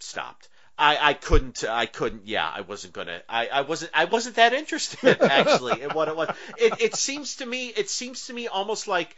stopped. 0.00 0.48
I, 0.78 0.98
I 1.00 1.14
couldn't 1.14 1.64
I 1.64 1.86
couldn't 1.86 2.26
yeah 2.26 2.52
I 2.54 2.60
wasn't 2.60 2.92
gonna 2.92 3.22
I, 3.30 3.46
I 3.46 3.60
wasn't 3.62 3.92
I 3.94 4.04
wasn't 4.04 4.36
that 4.36 4.52
interested 4.52 5.22
actually 5.22 5.80
in 5.80 5.88
what 5.90 6.08
it 6.08 6.16
was 6.16 6.28
it, 6.58 6.74
it 6.80 6.96
seems 6.96 7.36
to 7.36 7.46
me 7.46 7.68
it 7.68 7.88
seems 7.88 8.26
to 8.26 8.34
me 8.34 8.46
almost 8.46 8.86
like 8.86 9.16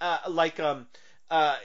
uh, 0.00 0.18
like 0.28 0.60
um 0.60 0.86
uh 1.28 1.56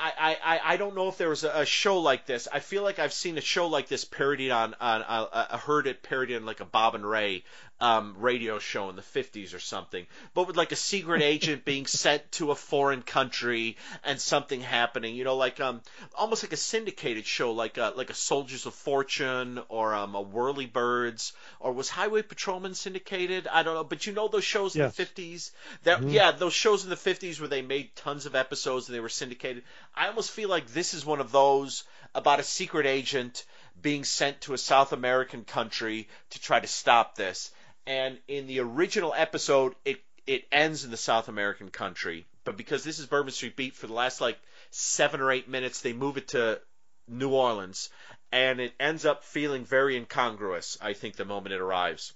I, 0.00 0.36
I, 0.44 0.60
I 0.74 0.76
don't 0.76 0.94
know 0.94 1.08
if 1.08 1.18
there 1.18 1.28
was 1.28 1.42
a, 1.42 1.66
show 1.66 1.98
like 1.98 2.24
this. 2.24 2.46
I 2.52 2.60
feel 2.60 2.84
like 2.84 3.00
I've 3.00 3.12
seen 3.12 3.36
a 3.36 3.40
show 3.40 3.66
like 3.66 3.88
this 3.88 4.04
parodied 4.04 4.52
on, 4.52 4.76
on 4.80 5.02
uh, 5.02 5.46
I 5.50 5.56
heard 5.56 5.88
it 5.88 6.02
parodied 6.02 6.36
on 6.36 6.46
like 6.46 6.60
a 6.60 6.64
Bob 6.64 6.94
and 6.94 7.04
Ray 7.04 7.42
um, 7.80 8.16
radio 8.18 8.58
show 8.58 8.90
in 8.90 8.96
the 8.96 9.02
50s 9.02 9.54
or 9.54 9.58
something, 9.60 10.06
but 10.34 10.46
with 10.46 10.56
like 10.56 10.72
a 10.72 10.76
secret 10.76 11.22
agent 11.22 11.64
being 11.64 11.86
sent 12.04 12.30
to 12.32 12.50
a 12.50 12.54
foreign 12.54 13.02
country 13.02 13.76
and 14.04 14.20
something 14.20 14.60
happening, 14.60 15.14
you 15.14 15.24
know, 15.24 15.36
like 15.36 15.60
um 15.60 15.80
almost 16.16 16.42
like 16.42 16.52
a 16.52 16.56
syndicated 16.56 17.24
show, 17.26 17.52
like 17.52 17.78
a, 17.78 17.92
like 17.96 18.10
a 18.10 18.14
Soldiers 18.14 18.66
of 18.66 18.74
Fortune 18.74 19.60
or 19.68 19.94
um, 19.94 20.14
a 20.14 20.24
Whirlybirds, 20.24 21.32
or 21.60 21.72
was 21.72 21.88
Highway 21.88 22.22
Patrolman 22.22 22.74
syndicated? 22.74 23.46
I 23.46 23.62
don't 23.62 23.74
know, 23.74 23.84
but 23.84 24.06
you 24.06 24.12
know 24.12 24.28
those 24.28 24.44
shows 24.44 24.74
Yes. 24.74 24.98
in 24.98 25.04
the 25.06 25.22
50s? 25.22 25.50
That 25.84 26.02
yeah, 26.08 26.32
those 26.32 26.52
shows 26.54 26.84
in 26.84 26.90
the 26.90 26.96
50s 26.96 27.38
where 27.40 27.48
they 27.48 27.62
made 27.62 27.94
tons 27.96 28.26
of 28.26 28.34
episodes 28.34 28.88
and 28.88 28.94
they 28.96 29.00
were 29.00 29.08
syndicated. 29.08 29.62
I 29.94 30.08
almost 30.08 30.30
feel 30.30 30.48
like 30.48 30.66
this 30.68 30.94
is 30.94 31.06
one 31.06 31.20
of 31.20 31.30
those 31.32 31.84
about 32.14 32.40
a 32.40 32.42
secret 32.42 32.86
agent 32.86 33.44
being 33.80 34.02
sent 34.04 34.40
to 34.42 34.54
a 34.54 34.58
South 34.58 34.92
American 34.92 35.44
country 35.44 36.08
to 36.30 36.40
try 36.40 36.58
to 36.58 36.66
stop 36.66 37.14
this. 37.14 37.50
And 37.88 38.18
in 38.28 38.46
the 38.46 38.60
original 38.60 39.14
episode, 39.16 39.74
it 39.84 40.00
it 40.26 40.46
ends 40.52 40.84
in 40.84 40.90
the 40.90 40.96
South 40.98 41.28
American 41.28 41.70
country, 41.70 42.26
but 42.44 42.58
because 42.58 42.84
this 42.84 42.98
is 42.98 43.06
Bourbon 43.06 43.32
Street 43.32 43.56
Beat, 43.56 43.74
for 43.74 43.86
the 43.86 43.94
last 43.94 44.20
like 44.20 44.38
seven 44.70 45.22
or 45.22 45.32
eight 45.32 45.48
minutes, 45.48 45.80
they 45.80 45.94
move 45.94 46.18
it 46.18 46.28
to 46.28 46.60
New 47.08 47.30
Orleans, 47.30 47.88
and 48.30 48.60
it 48.60 48.74
ends 48.78 49.06
up 49.06 49.24
feeling 49.24 49.64
very 49.64 49.96
incongruous. 49.96 50.76
I 50.82 50.92
think 50.92 51.16
the 51.16 51.24
moment 51.24 51.54
it 51.54 51.62
arrives 51.62 52.12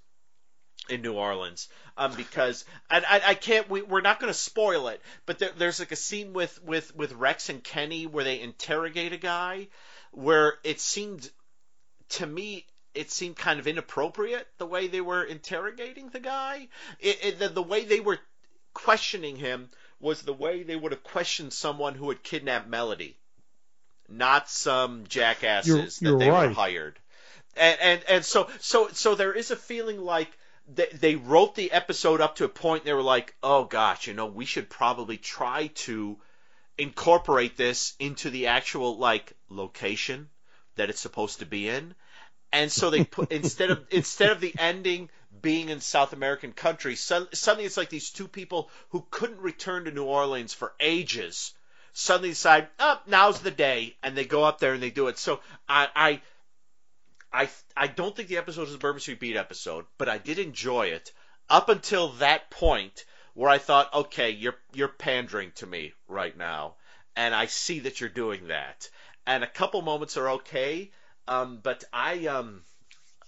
in 0.91 1.01
New 1.01 1.15
Orleans, 1.15 1.69
um, 1.97 2.15
because 2.17 2.67
and 2.91 3.07
I, 3.07 3.23
I 3.29 3.35
can't. 3.35 3.71
We, 3.71 3.81
we're 3.81 4.03
not 4.03 4.21
going 4.21 4.33
to 4.33 4.39
spoil 4.39 4.89
it, 4.89 5.01
but 5.25 5.39
there, 5.39 5.53
there's 5.57 5.79
like 5.79 5.93
a 5.93 5.97
scene 5.97 6.35
with 6.35 6.63
with 6.63 6.95
with 6.95 7.13
Rex 7.13 7.49
and 7.49 7.65
Kenny 7.65 8.07
where 8.07 8.25
they 8.25 8.41
interrogate 8.41 9.15
a 9.15 9.17
guy, 9.17 9.69
where 10.11 10.59
it 10.65 10.81
seemed 10.81 11.31
to 12.11 12.27
me 12.27 12.67
it 12.95 13.11
seemed 13.11 13.37
kind 13.37 13.59
of 13.59 13.67
inappropriate 13.67 14.47
the 14.59 14.67
way 14.67 14.87
they 14.87 15.01
were 15.01 15.25
interrogating 15.25 16.09
the 16.09 16.21
guy. 16.21 16.69
It, 17.01 17.19
it, 17.25 17.39
the, 17.39 17.49
the 17.49 17.63
way 17.63 17.85
they 17.85 18.01
were 18.01 18.19
questioning 18.75 19.37
him 19.37 19.69
was 20.01 20.23
the 20.23 20.33
way 20.33 20.63
they 20.63 20.77
would 20.77 20.93
have 20.93 21.05
questioned 21.05 21.53
someone 21.53 21.95
who 21.95 22.09
had 22.09 22.23
kidnapped 22.23 22.69
Melody, 22.69 23.17
not 24.09 24.51
some 24.51 25.05
jackasses 25.09 25.69
You're- 25.69 25.85
that 25.85 26.03
you're 26.03 26.19
they 26.19 26.31
were 26.31 26.55
hired. 26.55 26.99
And 27.55 27.79
and 27.81 28.05
and 28.09 28.25
so 28.25 28.49
so 28.61 28.89
so 28.93 29.15
there 29.15 29.35
is 29.35 29.51
a 29.51 29.57
feeling 29.57 30.01
like 30.01 30.31
they, 30.75 30.87
they 30.93 31.17
wrote 31.17 31.55
the 31.55 31.71
episode 31.71 32.23
up 32.23 32.37
to 32.37 32.45
a 32.45 32.49
point 32.49 32.85
they 32.85 32.95
were 32.95 33.03
like, 33.03 33.35
oh 33.43 33.65
gosh, 33.65 34.07
you 34.07 34.15
know, 34.15 34.27
we 34.27 34.47
should 34.47 34.71
probably 34.71 35.19
try 35.19 35.67
to 35.75 36.17
incorporate 36.79 37.57
this 37.57 37.95
into 37.99 38.31
the 38.31 38.47
actual 38.47 38.97
like 38.97 39.35
location 39.51 40.31
that 40.77 40.89
it's 40.89 41.01
supposed 41.01 41.41
to 41.41 41.47
be 41.47 41.69
in. 41.69 41.95
And 42.53 42.71
so 42.71 42.91
they 42.91 43.05
put 43.05 43.33
instead 43.33 43.71
of 43.71 43.85
instead 43.91 44.31
of 44.31 44.41
the 44.41 44.55
ending 44.59 45.11
being 45.41 45.71
in 45.71 45.81
South 45.81 46.13
American 46.13 46.53
country, 46.53 46.97
so, 46.97 47.27
suddenly 47.33 47.65
it's 47.65 47.77
like 47.77 47.89
these 47.89 48.11
two 48.11 48.29
people 48.29 48.71
who 48.91 49.07
couldn't 49.11 49.41
return 49.41 49.85
to 49.85 49.91
New 49.91 50.05
Orleans 50.05 50.53
for 50.53 50.73
ages 50.79 51.55
suddenly 51.95 52.31
decide, 52.31 52.69
oh, 52.79 53.01
now's 53.07 53.41
the 53.41 53.51
day, 53.51 53.97
and 54.03 54.17
they 54.17 54.25
go 54.25 54.45
up 54.45 54.59
there 54.59 54.75
and 54.75 54.83
they 54.83 54.91
do 54.91 55.09
it. 55.09 55.19
So 55.19 55.41
I 55.69 55.89
I 55.95 56.23
I, 57.33 57.49
I 57.75 57.87
don't 57.87 58.15
think 58.15 58.29
the 58.29 58.37
episode 58.37 58.69
is 58.69 58.75
a 58.75 58.79
Bourbon 58.79 59.01
Street 59.01 59.21
Beat 59.21 59.37
episode, 59.37 59.87
but 59.97 60.09
I 60.09 60.19
did 60.19 60.39
enjoy 60.39 60.89
it 60.89 61.13
up 61.49 61.71
until 61.71 62.11
that 62.15 62.51
point 62.51 63.07
where 63.35 63.51
I 63.51 63.59
thought, 63.59 63.93
okay, 63.95 64.31
you're 64.31 64.57
you're 64.75 64.89
pandering 64.89 65.53
to 65.53 65.67
me 65.67 65.95
right 66.09 66.37
now, 66.37 66.75
and 67.17 67.35
I 67.35 67.47
see 67.47 67.81
that 67.81 68.01
you're 68.01 68.11
doing 68.11 68.49
that. 68.49 68.91
And 69.27 69.43
a 69.43 69.49
couple 69.49 69.81
moments 69.81 70.17
are 70.17 70.31
okay, 70.31 70.91
um, 71.29 71.61
but 71.63 71.85
I 71.93 72.27
um, 72.27 72.63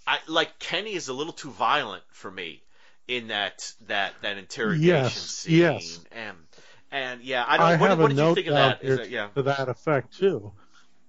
I 0.07 0.19
like 0.27 0.57
Kenny 0.59 0.93
is 0.93 1.07
a 1.07 1.13
little 1.13 1.33
too 1.33 1.51
violent 1.51 2.03
for 2.11 2.29
me 2.29 2.61
in 3.07 3.27
that 3.29 3.71
that 3.87 4.13
that 4.21 4.37
interrogation 4.37 4.87
Yes, 4.87 5.13
scene. 5.15 5.57
yes. 5.57 5.99
And 6.11 6.37
and 6.91 7.21
yeah, 7.21 7.43
I 7.47 7.57
don't. 7.57 7.65
I 7.65 7.75
what, 7.77 7.89
have 7.89 7.99
what 7.99 8.05
a 8.11 8.13
did 8.13 8.17
you 8.19 8.23
note 8.23 8.35
think 8.35 8.47
of 8.47 8.53
that? 8.53 8.83
Is 8.83 8.99
it- 8.99 9.09
yeah. 9.09 9.27
to 9.35 9.43
that 9.43 9.69
effect 9.69 10.17
too. 10.17 10.53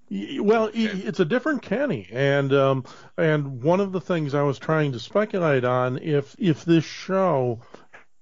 Well, 0.09 0.67
Okay. 0.69 0.83
it's 0.85 1.19
a 1.19 1.25
different 1.25 1.63
Kenny, 1.63 2.09
and 2.13 2.53
um, 2.53 2.85
and 3.19 3.61
one 3.61 3.81
of 3.81 3.91
the 3.91 4.01
things 4.01 4.35
I 4.35 4.43
was 4.43 4.57
trying 4.57 4.93
to 4.93 5.01
speculate 5.01 5.65
on 5.65 5.99
if 5.99 6.37
if 6.39 6.65
this 6.65 6.85
show 6.85 7.61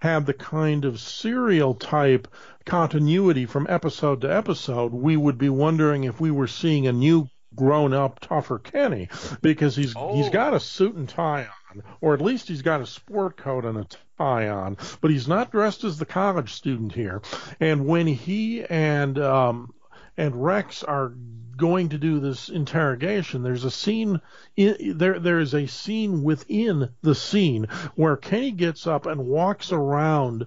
had 0.01 0.25
the 0.25 0.33
kind 0.33 0.87
of 0.87 0.99
serial 0.99 1.75
type 1.75 2.27
continuity 2.65 3.45
from 3.45 3.67
episode 3.69 4.23
to 4.23 4.35
episode, 4.35 4.93
we 4.95 5.15
would 5.17 5.37
be 5.37 5.51
wondering 5.51 6.05
if 6.05 6.19
we 6.21 6.31
were 6.31 6.47
seeing 6.47 6.87
a 6.87 6.93
new 6.93 7.29
grown 7.57 7.93
up 7.95 8.21
tougher 8.21 8.59
Kenny 8.59 9.09
because 9.43 9.77
he's 9.77 9.93
he's 9.93 10.27
Oh. 10.27 10.31
got 10.31 10.55
a 10.55 10.61
suit 10.61 10.95
and 10.95 11.09
tie 11.09 11.47
on 11.71 11.83
or 12.01 12.15
at 12.15 12.21
least 12.21 12.49
he's 12.49 12.63
got 12.63 12.81
a 12.81 12.87
sport 12.87 13.37
coat 13.37 13.65
and 13.65 13.79
a 13.79 13.87
tie 14.19 14.49
on 14.49 14.77
but 15.01 15.11
he's 15.11 15.29
not 15.29 15.51
dressed 15.51 15.85
as 15.85 15.99
the 15.99 16.07
college 16.07 16.53
student 16.53 16.93
here 16.93 17.21
and 17.61 17.87
when 17.87 18.07
he 18.07 18.65
and 18.65 19.19
um 19.19 19.73
and 20.17 20.43
Rex 20.45 20.83
are 20.85 21.13
going 21.57 21.89
to 21.91 21.99
do 21.99 22.19
this 22.21 22.49
interrogation 22.49 23.43
there's 23.43 23.65
a 23.65 23.71
scene 23.71 24.21
in, 24.57 24.99
there 24.99 25.19
there 25.21 25.39
is 25.39 25.55
a 25.55 25.67
scene 25.67 26.23
within 26.25 26.89
the 27.03 27.15
scene 27.15 27.67
where 27.95 28.17
Kenny 28.17 28.51
gets 28.51 28.87
up 28.89 29.07
and 29.07 29.27
walks 29.27 29.71
around 29.71 30.47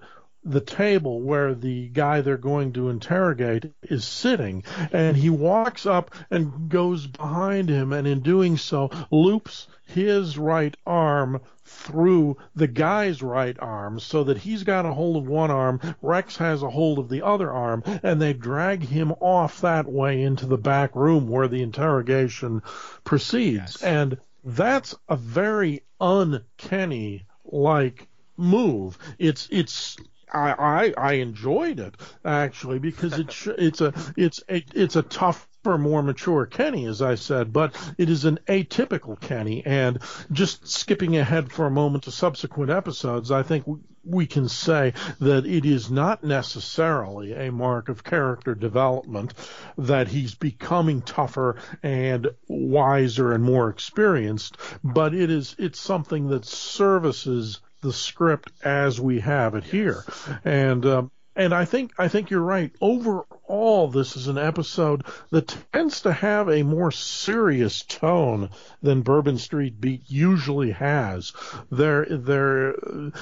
the 0.49 0.61
table 0.61 1.21
where 1.21 1.53
the 1.53 1.87
guy 1.89 2.21
they're 2.21 2.37
going 2.37 2.71
to 2.73 2.89
interrogate 2.89 3.73
is 3.83 4.05
sitting 4.05 4.63
and 4.93 5.17
he 5.17 5.29
walks 5.29 5.85
up 5.85 6.13
and 6.31 6.69
goes 6.69 7.05
behind 7.05 7.67
him 7.67 7.91
and 7.91 8.07
in 8.07 8.21
doing 8.21 8.57
so 8.57 8.89
loops 9.11 9.67
his 9.85 10.37
right 10.37 10.75
arm 10.85 11.41
through 11.65 12.37
the 12.55 12.67
guy's 12.67 13.21
right 13.21 13.57
arm 13.59 13.99
so 13.99 14.23
that 14.23 14.37
he's 14.37 14.63
got 14.63 14.85
a 14.85 14.93
hold 14.93 15.17
of 15.17 15.27
one 15.27 15.51
arm 15.51 15.81
Rex 16.01 16.37
has 16.37 16.63
a 16.63 16.69
hold 16.69 16.97
of 16.97 17.09
the 17.09 17.21
other 17.21 17.51
arm 17.51 17.83
and 18.03 18.21
they 18.21 18.33
drag 18.33 18.83
him 18.83 19.11
off 19.19 19.61
that 19.61 19.85
way 19.85 20.21
into 20.21 20.45
the 20.45 20.57
back 20.57 20.95
room 20.95 21.27
where 21.27 21.47
the 21.47 21.61
interrogation 21.61 22.61
proceeds. 23.03 23.81
And 23.83 24.17
that's 24.43 24.95
a 25.09 25.17
very 25.17 25.83
uncanny 25.99 27.25
like 27.43 28.07
move. 28.37 28.97
It's 29.17 29.47
it's 29.51 29.97
I, 30.33 30.51
I 30.51 30.93
I 30.97 31.13
enjoyed 31.13 31.79
it 31.79 31.95
actually 32.25 32.79
because 32.79 33.17
it 33.17 33.31
sh- 33.31 33.47
it's 33.57 33.81
a 33.81 33.93
it's 34.15 34.43
a 34.49 34.63
it's 34.73 34.95
a 34.95 35.01
tougher, 35.01 35.77
more 35.77 36.03
mature 36.03 36.45
Kenny, 36.45 36.85
as 36.85 37.01
I 37.01 37.15
said, 37.15 37.51
but 37.51 37.75
it 37.97 38.09
is 38.09 38.25
an 38.25 38.39
atypical 38.47 39.19
Kenny. 39.19 39.65
And 39.65 39.99
just 40.31 40.67
skipping 40.67 41.17
ahead 41.17 41.51
for 41.51 41.65
a 41.65 41.71
moment 41.71 42.05
to 42.05 42.11
subsequent 42.11 42.71
episodes, 42.71 43.31
I 43.31 43.43
think 43.43 43.67
we, 43.67 43.79
we 44.03 44.25
can 44.25 44.47
say 44.47 44.93
that 45.19 45.45
it 45.45 45.65
is 45.65 45.91
not 45.91 46.23
necessarily 46.23 47.33
a 47.33 47.51
mark 47.51 47.89
of 47.89 48.03
character 48.03 48.55
development 48.55 49.33
that 49.77 50.07
he's 50.07 50.35
becoming 50.35 51.01
tougher 51.01 51.57
and 51.83 52.27
wiser 52.47 53.33
and 53.33 53.43
more 53.43 53.69
experienced, 53.69 54.57
but 54.83 55.13
it 55.13 55.29
is 55.29 55.55
it's 55.59 55.79
something 55.79 56.27
that 56.29 56.45
services 56.45 57.59
the 57.87 57.93
script 57.93 58.51
as 58.65 58.99
we 58.99 59.21
have 59.21 59.55
it 59.55 59.63
here, 59.63 60.03
and 60.43 60.85
um, 60.85 61.11
and 61.37 61.53
I 61.53 61.63
think 61.63 61.93
I 61.97 62.09
think 62.09 62.29
you're 62.29 62.41
right. 62.41 62.69
Overall, 62.81 63.87
this 63.87 64.17
is 64.17 64.27
an 64.27 64.37
episode 64.37 65.05
that 65.31 65.55
tends 65.71 66.01
to 66.01 66.11
have 66.11 66.49
a 66.49 66.63
more 66.63 66.91
serious 66.91 67.83
tone 67.83 68.49
than 68.81 69.03
Bourbon 69.03 69.37
Street 69.37 69.79
Beat 69.79 70.01
usually 70.07 70.71
has. 70.71 71.31
There, 71.71 72.05
there, 72.09 72.75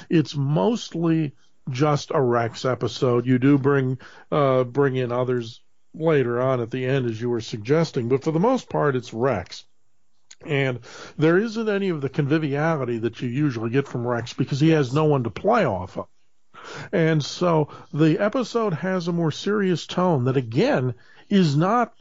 it's 0.10 0.36
mostly 0.36 1.34
just 1.70 2.10
a 2.12 2.22
Rex 2.22 2.66
episode. 2.66 3.28
You 3.28 3.38
do 3.38 3.60
bring 3.60 4.00
uh, 4.32 4.64
bring 4.64 4.96
in 4.96 5.12
others 5.12 5.62
later 5.94 6.42
on 6.42 6.60
at 6.60 6.72
the 6.72 6.86
end, 6.86 7.06
as 7.06 7.22
you 7.22 7.30
were 7.30 7.42
suggesting, 7.42 8.10
but 8.10 8.24
for 8.24 8.32
the 8.32 8.40
most 8.40 8.68
part, 8.68 8.96
it's 8.96 9.14
Rex. 9.14 9.64
And 10.46 10.80
there 11.18 11.38
isn't 11.38 11.70
any 11.70 11.90
of 11.90 12.02
the 12.02 12.10
conviviality 12.10 13.00
that 13.00 13.22
you 13.22 13.30
usually 13.30 13.70
get 13.70 13.88
from 13.88 14.06
Rex 14.06 14.34
because 14.34 14.60
he 14.60 14.70
has 14.70 14.94
no 14.94 15.06
one 15.06 15.24
to 15.24 15.30
play 15.30 15.66
off 15.66 15.98
of. 15.98 16.08
And 16.92 17.24
so 17.24 17.70
the 17.94 18.20
episode 18.20 18.74
has 18.74 19.08
a 19.08 19.14
more 19.14 19.32
serious 19.32 19.86
tone 19.86 20.26
that 20.26 20.38
again 20.38 20.96
is 21.30 21.56
not 21.56 21.94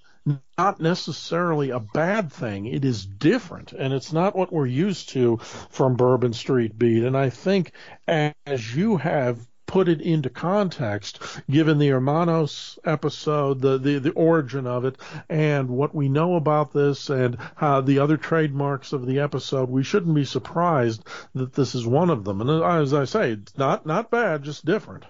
not 0.57 0.81
necessarily 0.81 1.69
a 1.69 1.81
bad 1.81 2.33
thing. 2.33 2.65
It 2.65 2.83
is 2.83 3.05
different 3.05 3.73
and 3.73 3.93
it's 3.93 4.13
not 4.13 4.35
what 4.35 4.53
we're 4.53 4.67
used 4.67 5.11
to 5.11 5.37
from 5.37 5.97
Bourbon 5.97 6.33
Street 6.33 6.79
Beat. 6.79 7.05
And 7.05 7.17
I 7.17 7.29
think 7.29 7.73
as 8.07 8.75
you 8.75 8.97
have 8.97 9.39
put 9.75 9.89
it 9.89 10.01
into 10.01 10.31
context, 10.31 11.19
given 11.51 11.79
the 11.79 11.89
Hermanos 11.89 12.79
episode, 12.85 13.61
the, 13.61 13.77
the, 13.77 13.99
the 13.99 14.13
origin 14.13 14.69
of 14.69 14.85
it, 14.85 14.97
and 15.29 15.69
what 15.69 15.93
we 15.93 16.09
know 16.09 16.37
about 16.37 16.73
this 16.73 17.11
and 17.11 17.37
how 17.57 17.81
the 17.81 17.99
other 17.99 18.17
trademarks 18.17 18.93
of 18.93 19.05
the 19.05 19.19
episode, 19.19 19.69
we 19.69 19.83
shouldn't 19.83 20.15
be 20.15 20.25
surprised 20.25 21.03
that 21.35 21.55
this 21.55 21.75
is 21.75 21.85
one 21.85 22.09
of 22.09 22.23
them. 22.23 22.41
And 22.41 22.63
as 22.63 22.95
I 22.95 23.05
say, 23.05 23.33
it's 23.33 23.59
not, 23.59 23.85
not 23.85 24.13
bad, 24.13 24.45
just 24.45 24.65
different. 24.65 25.07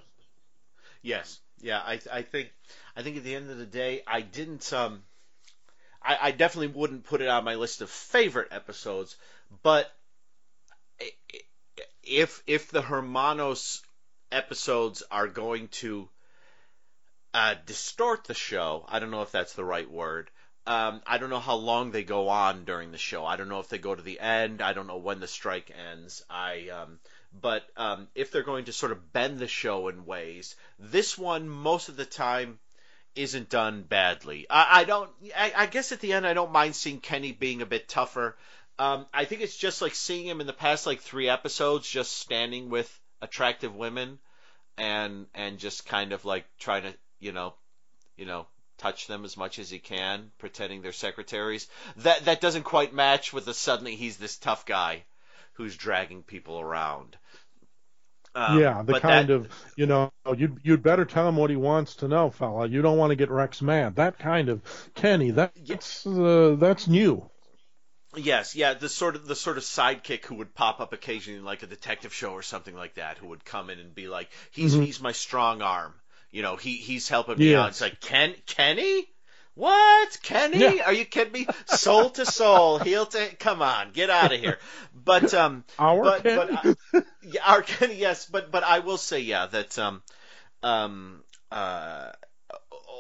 Yes, 1.03 1.40
yeah. 1.61 1.81
I 1.81 2.00
I 2.11 2.22
think 2.22 2.50
I 2.96 3.03
think 3.03 3.18
at 3.18 3.24
the 3.24 3.35
end 3.35 3.50
of 3.50 3.59
the 3.59 3.66
day, 3.66 4.03
I 4.07 4.22
didn't. 4.22 4.72
Um, 4.72 5.03
I, 6.03 6.16
I 6.22 6.31
definitely 6.31 6.68
wouldn't 6.68 7.05
put 7.05 7.20
it 7.20 7.29
on 7.29 7.44
my 7.44 7.57
list 7.57 7.83
of 7.83 7.90
favorite 7.90 8.48
episodes, 8.50 9.14
but 9.62 9.92
if 12.03 12.42
if 12.46 12.70
the 12.70 12.81
Hermanos 12.81 13.83
episodes 14.35 15.03
are 15.11 15.29
going 15.29 15.68
to 15.68 16.09
uh, 17.33 17.55
distort 17.66 18.25
the 18.25 18.35
show, 18.35 18.85
I 18.88 18.99
don't 18.99 19.11
know 19.11 19.23
if 19.23 19.33
that's 19.33 19.55
the 19.55 19.64
right 19.64 19.90
word. 19.90 20.31
Um, 20.66 21.03
I 21.07 21.18
don't 21.18 21.31
know 21.31 21.40
how 21.40 21.57
long 21.57 21.90
they 21.90 22.05
go 22.05 22.29
on 22.29 22.64
during 22.64 22.90
the 22.90 22.99
show. 22.99 23.27
I 23.27 23.37
don't 23.37 23.49
know 23.49 23.61
if 23.61 23.68
they 23.68 23.79
go 23.79 23.94
to 23.94 24.03
the 24.03 24.20
end. 24.20 24.62
I 24.62 24.73
don't 24.73 24.87
know 24.87 24.97
when 24.97 25.20
the 25.20 25.27
strike 25.27 25.70
ends. 25.90 26.25
I 26.31 26.70
um, 26.70 26.99
but 27.38 27.64
um, 27.77 28.09
if 28.14 28.31
they're 28.31 28.42
going 28.42 28.66
to 28.66 28.73
sort 28.73 28.92
of 28.92 29.12
bend 29.12 29.38
the 29.38 29.49
show 29.49 29.88
in 29.88 30.07
ways, 30.07 30.57
this 30.79 31.18
one 31.18 31.49
most 31.49 31.88
of 31.88 31.97
the 31.97 32.07
time 32.07 32.59
isn't 33.14 33.51
done 33.51 33.83
badly. 33.83 34.47
I, 34.49 34.81
I 34.81 34.85
don't. 34.85 35.11
I, 35.37 35.53
I 35.55 35.66
guess 35.66 35.92
at 35.92 36.01
the 36.01 36.14
end, 36.14 36.27
I 36.27 36.33
don't 36.33 36.53
mind 36.53 36.75
seeing 36.75 37.01
Kenny 37.01 37.33
being 37.33 37.61
a 37.61 37.66
bit 37.66 37.88
tougher. 37.88 38.37
Um, 38.79 39.07
I 39.12 39.25
think 39.25 39.42
it's 39.42 39.57
just 39.57 39.83
like 39.83 39.94
seeing 39.94 40.27
him 40.27 40.40
in 40.40 40.47
the 40.47 40.53
past 40.53 40.87
like 40.87 41.01
three 41.01 41.29
episodes, 41.29 41.88
just 41.88 42.12
standing 42.12 42.70
with 42.70 43.01
attractive 43.22 43.74
women, 43.74 44.18
and 44.77 45.27
and 45.35 45.59
just 45.59 45.87
kind 45.87 46.12
of 46.12 46.24
like 46.24 46.44
trying 46.59 46.83
to 46.83 46.94
you 47.20 47.33
know, 47.33 47.55
you 48.16 48.27
know, 48.27 48.46
touch 48.79 49.07
them 49.07 49.24
as 49.24 49.37
much 49.37 49.59
as 49.59 49.70
he 49.70 49.79
can, 49.79 50.31
pretending 50.38 50.83
they're 50.83 50.92
secretaries. 50.92 51.68
That 51.98 52.27
that 52.27 52.40
doesn't 52.40 52.64
quite 52.64 52.92
match 52.92 53.33
with 53.33 53.46
the 53.46 53.55
suddenly 53.55 53.96
he's 53.96 54.16
this 54.16 54.37
tough 54.37 54.66
guy 54.66 55.05
who's 55.55 55.77
dragging 55.77 56.22
people 56.22 56.61
around. 56.61 57.16
Um, 58.37 58.61
yeah, 58.61 58.83
the 58.83 58.98
kind 58.98 59.29
that- 59.29 59.35
of 59.35 59.48
you 59.77 59.87
know 59.87 60.11
you'd 60.37 60.59
you'd 60.64 60.83
better 60.83 61.05
tell 61.05 61.29
him 61.29 61.37
what 61.37 61.50
he 61.50 61.57
wants 61.57 61.96
to 61.96 62.09
know, 62.09 62.31
fella. 62.31 62.66
You 62.66 62.83
don't 62.83 62.98
want 62.98 63.11
to 63.11 63.16
get 63.16 63.31
Rex 63.31 63.62
mad. 63.62 63.96
That 63.96 64.18
kind 64.18 64.48
of 64.48 64.61
Kenny. 64.94 65.31
That's 65.31 66.05
uh, 66.07 66.57
that's 66.59 66.88
new. 66.88 67.31
Yes, 68.16 68.55
yeah, 68.55 68.74
the 68.74 68.88
sort 68.88 69.16
of 69.16 69.27
the 69.27 69.35
sort 69.37 69.59
of 69.59 69.64
sidekick 69.64 70.24
who 70.27 70.37
would 70.37 70.55
pop 70.55 70.81
up 70.81 70.92
occasionally 70.92 71.38
in 71.38 71.44
like 71.44 71.62
a 71.62 71.66
detective 71.66 72.12
show 72.14 72.33
or 72.33 72.42
something 72.42 72.74
like 72.74 72.94
that, 72.94 73.18
who 73.18 73.29
would 73.29 73.44
come 73.44 73.70
in 73.70 73.79
and 73.79 73.94
be 73.94 74.09
like, 74.09 74.31
"He's 74.50 74.72
Mhm. 74.72 74.83
he's 74.83 75.00
my 75.00 75.12
strong 75.12 75.62
arm," 75.62 75.94
you 76.31 76.42
know, 76.42 76.57
he 76.57 76.77
he's 76.77 77.09
helping 77.09 77.38
me 77.38 77.55
out. 77.55 77.70
It's 77.70 77.81
like 77.81 78.00
Ken 78.00 78.35
Kenny, 78.46 79.09
what 79.55 80.18
Kenny? 80.22 80.81
Yeah. 80.81 80.87
Are 80.87 80.92
you 80.92 81.05
kidding 81.05 81.33
me? 81.33 81.48
Soul 81.66 82.11
to 82.11 82.27
soul, 82.27 82.79
heel 82.79 83.07
to 83.07 83.35
come 83.37 83.62
on, 83.62 83.92
get 83.92 84.11
out 84.11 84.33
of 84.33 84.40
here. 84.40 84.59
But 84.94 85.33
um, 85.35 85.64
Our 85.79 85.96
but 86.00 86.22
Kenny. 86.22 86.35
but 86.35 86.50
uh, 86.50 86.62
yeah, 87.22 87.42
our 87.44 87.62
Kenny, 87.62 87.94
yes, 87.96 88.27
but 88.27 88.50
but 88.50 88.64
I 88.64 88.81
will 88.81 88.98
say 88.98 89.20
yeah 89.20 89.46
that 89.46 89.79
um 89.79 90.03
um 90.62 91.22
uh 91.50 92.12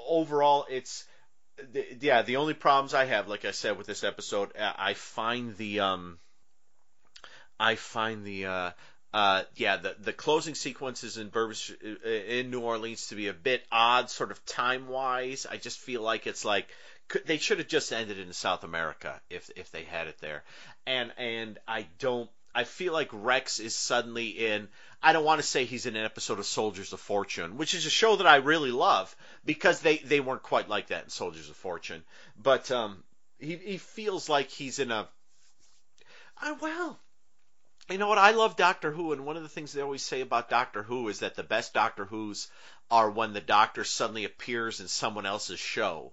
overall 0.06 0.66
it's 0.68 1.04
the, 1.72 1.86
yeah 2.00 2.22
the 2.22 2.36
only 2.36 2.54
problems 2.54 2.94
I 2.94 3.04
have 3.04 3.28
like 3.28 3.44
I 3.44 3.50
said 3.52 3.78
with 3.78 3.86
this 3.86 4.04
episode 4.04 4.56
uh, 4.56 4.72
I 4.76 4.94
find 4.94 5.56
the 5.56 5.80
um 5.80 6.18
I 7.58 7.76
find 7.76 8.24
the 8.24 8.46
uh 8.46 8.70
uh, 9.14 9.44
yeah, 9.54 9.76
the 9.76 9.94
the 10.00 10.12
closing 10.12 10.56
sequences 10.56 11.18
in 11.18 11.28
Bourbon, 11.28 11.54
St- 11.54 11.78
uh, 12.04 12.08
in 12.08 12.50
New 12.50 12.62
Orleans 12.62 13.06
to 13.06 13.14
be 13.14 13.28
a 13.28 13.32
bit 13.32 13.64
odd, 13.70 14.10
sort 14.10 14.32
of 14.32 14.44
time 14.44 14.88
wise. 14.88 15.46
I 15.48 15.56
just 15.56 15.78
feel 15.78 16.02
like 16.02 16.26
it's 16.26 16.44
like 16.44 16.66
they 17.24 17.38
should 17.38 17.58
have 17.58 17.68
just 17.68 17.92
ended 17.92 18.18
in 18.18 18.32
South 18.32 18.64
America 18.64 19.20
if 19.30 19.48
if 19.54 19.70
they 19.70 19.84
had 19.84 20.08
it 20.08 20.18
there, 20.18 20.42
and 20.84 21.12
and 21.16 21.60
I 21.68 21.86
don't. 22.00 22.28
I 22.54 22.64
feel 22.64 22.92
like 22.92 23.08
Rex 23.12 23.58
is 23.58 23.74
suddenly 23.74 24.28
in. 24.28 24.68
I 25.02 25.12
don't 25.12 25.24
want 25.24 25.40
to 25.40 25.46
say 25.46 25.64
he's 25.64 25.86
in 25.86 25.96
an 25.96 26.04
episode 26.04 26.38
of 26.38 26.46
Soldiers 26.46 26.92
of 26.92 27.00
Fortune, 27.00 27.56
which 27.56 27.74
is 27.74 27.84
a 27.84 27.90
show 27.90 28.16
that 28.16 28.26
I 28.26 28.36
really 28.36 28.70
love 28.70 29.14
because 29.44 29.80
they 29.80 29.98
they 29.98 30.20
weren't 30.20 30.42
quite 30.42 30.68
like 30.68 30.88
that 30.88 31.04
in 31.04 31.10
Soldiers 31.10 31.50
of 31.50 31.56
Fortune, 31.56 32.04
but 32.40 32.70
um, 32.70 33.02
he 33.38 33.56
he 33.56 33.78
feels 33.78 34.28
like 34.28 34.50
he's 34.50 34.78
in 34.78 34.92
a. 34.92 35.08
I 36.38 36.52
well, 36.52 36.98
you 37.90 37.98
know 37.98 38.08
what? 38.08 38.18
I 38.18 38.30
love 38.30 38.56
Doctor 38.56 38.92
Who, 38.92 39.12
and 39.12 39.26
one 39.26 39.36
of 39.36 39.42
the 39.42 39.48
things 39.48 39.72
they 39.72 39.82
always 39.82 40.02
say 40.02 40.20
about 40.20 40.48
Doctor 40.48 40.82
Who 40.82 41.08
is 41.08 41.20
that 41.20 41.34
the 41.34 41.42
best 41.42 41.74
Doctor 41.74 42.04
Who's 42.04 42.48
are 42.90 43.10
when 43.10 43.32
the 43.32 43.40
Doctor 43.40 43.84
suddenly 43.84 44.24
appears 44.24 44.80
in 44.80 44.88
someone 44.88 45.26
else's 45.26 45.60
show. 45.60 46.12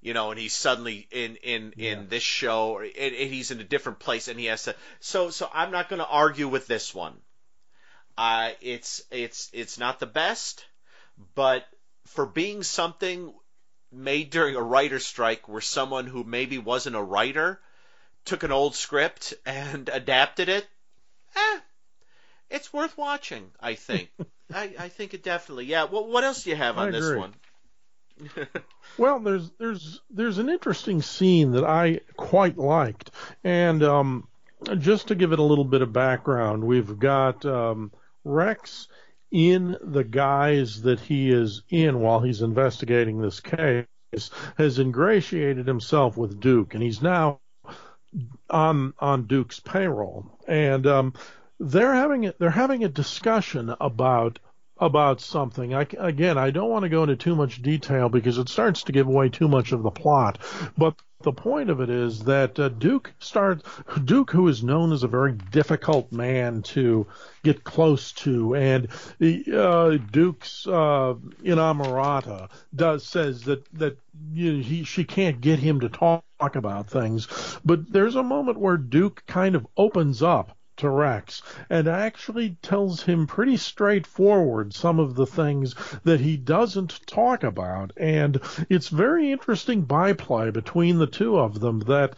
You 0.00 0.14
know, 0.14 0.30
and 0.30 0.38
he's 0.38 0.54
suddenly 0.54 1.08
in 1.10 1.36
in 1.36 1.72
in 1.76 2.08
this 2.08 2.22
show, 2.22 2.70
or 2.70 2.82
and, 2.82 2.94
and 2.94 3.32
he's 3.32 3.50
in 3.50 3.60
a 3.60 3.64
different 3.64 3.98
place, 3.98 4.28
and 4.28 4.38
he 4.38 4.46
has 4.46 4.64
to. 4.64 4.74
So 5.00 5.30
so 5.30 5.50
I'm 5.52 5.72
not 5.72 5.88
going 5.88 5.98
to 5.98 6.06
argue 6.06 6.48
with 6.48 6.66
this 6.66 6.94
one. 6.94 7.14
Uh, 8.16 8.50
it's 8.60 9.02
it's 9.10 9.50
it's 9.52 9.78
not 9.78 10.00
the 10.00 10.06
best, 10.06 10.64
but 11.34 11.66
for 12.06 12.26
being 12.26 12.62
something 12.62 13.32
made 13.90 14.30
during 14.30 14.56
a 14.56 14.62
writer's 14.62 15.06
strike, 15.06 15.48
where 15.48 15.60
someone 15.60 16.06
who 16.06 16.24
maybe 16.24 16.58
wasn't 16.58 16.96
a 16.96 17.02
writer 17.02 17.60
took 18.24 18.42
an 18.42 18.52
old 18.52 18.76
script 18.76 19.34
and 19.46 19.88
adapted 19.92 20.48
it, 20.48 20.66
eh, 21.34 21.60
it's 22.50 22.72
worth 22.72 22.96
watching. 22.96 23.50
I 23.60 23.74
think. 23.74 24.10
I, 24.54 24.74
I 24.78 24.88
think 24.88 25.14
it 25.14 25.22
definitely. 25.22 25.66
Yeah. 25.66 25.84
Well, 25.84 26.06
what 26.06 26.24
else 26.24 26.44
do 26.44 26.50
you 26.50 26.56
have 26.56 26.78
on 26.78 26.90
this 26.90 27.14
one? 27.14 27.34
Well, 28.98 29.20
there's 29.20 29.50
there's 29.58 30.00
there's 30.10 30.38
an 30.38 30.48
interesting 30.48 31.02
scene 31.02 31.52
that 31.52 31.64
I 31.64 32.00
quite 32.16 32.58
liked, 32.58 33.12
and 33.44 33.82
um, 33.84 34.26
just 34.78 35.08
to 35.08 35.14
give 35.14 35.32
it 35.32 35.38
a 35.38 35.44
little 35.44 35.64
bit 35.64 35.82
of 35.82 35.92
background, 35.92 36.64
we've 36.64 36.98
got 36.98 37.46
um, 37.46 37.92
Rex 38.24 38.88
in 39.30 39.76
the 39.80 40.02
guise 40.02 40.82
that 40.82 40.98
he 40.98 41.30
is 41.30 41.62
in 41.68 42.00
while 42.00 42.20
he's 42.20 42.42
investigating 42.42 43.20
this 43.20 43.40
case 43.40 43.86
has 44.56 44.78
ingratiated 44.78 45.66
himself 45.66 46.16
with 46.16 46.40
Duke, 46.40 46.74
and 46.74 46.82
he's 46.82 47.02
now 47.02 47.40
on 48.50 48.94
on 48.98 49.26
Duke's 49.26 49.60
payroll, 49.60 50.26
and 50.46 50.86
um, 50.86 51.12
they're 51.60 51.94
having 51.94 52.26
a, 52.26 52.34
they're 52.38 52.50
having 52.50 52.84
a 52.84 52.88
discussion 52.88 53.74
about 53.80 54.38
about 54.80 55.20
something. 55.20 55.74
I, 55.74 55.86
again, 55.98 56.38
I 56.38 56.50
don't 56.50 56.70
want 56.70 56.84
to 56.84 56.88
go 56.88 57.02
into 57.02 57.16
too 57.16 57.36
much 57.36 57.62
detail 57.62 58.08
because 58.08 58.38
it 58.38 58.48
starts 58.48 58.84
to 58.84 58.92
give 58.92 59.06
away 59.06 59.28
too 59.28 59.48
much 59.48 59.72
of 59.72 59.82
the 59.82 59.90
plot. 59.90 60.38
But 60.76 60.94
the 61.22 61.32
point 61.32 61.68
of 61.68 61.80
it 61.80 61.90
is 61.90 62.20
that 62.24 62.58
uh, 62.60 62.68
Duke 62.68 63.12
starts 63.18 63.68
Duke, 64.04 64.30
who 64.30 64.46
is 64.46 64.62
known 64.62 64.92
as 64.92 65.02
a 65.02 65.08
very 65.08 65.32
difficult 65.32 66.12
man 66.12 66.62
to 66.62 67.08
get 67.42 67.64
close 67.64 68.12
to, 68.12 68.54
and 68.54 68.88
uh, 69.52 69.96
Duke's 70.12 70.66
uh, 70.66 71.14
inamorata 71.42 72.50
does 72.74 73.04
says 73.04 73.42
that 73.42 73.64
that 73.74 73.98
you 74.32 74.52
know, 74.52 74.62
he 74.62 74.84
she 74.84 75.04
can't 75.04 75.40
get 75.40 75.58
him 75.58 75.80
to 75.80 75.88
talk 75.88 76.22
about 76.40 76.88
things. 76.88 77.26
But 77.64 77.92
there's 77.92 78.14
a 78.14 78.22
moment 78.22 78.60
where 78.60 78.76
Duke 78.76 79.24
kind 79.26 79.56
of 79.56 79.66
opens 79.76 80.22
up 80.22 80.56
to 80.78 80.88
Rex 80.88 81.42
and 81.68 81.86
actually 81.86 82.56
tells 82.62 83.02
him 83.02 83.26
pretty 83.26 83.56
straightforward 83.56 84.74
some 84.74 84.98
of 84.98 85.14
the 85.14 85.26
things 85.26 85.74
that 86.04 86.20
he 86.20 86.36
doesn't 86.36 87.06
talk 87.06 87.44
about. 87.44 87.92
And 87.96 88.40
it's 88.68 88.88
very 88.88 89.30
interesting 89.30 89.82
byplay 89.82 90.50
between 90.50 90.98
the 90.98 91.06
two 91.06 91.38
of 91.38 91.60
them 91.60 91.80
that 91.80 92.16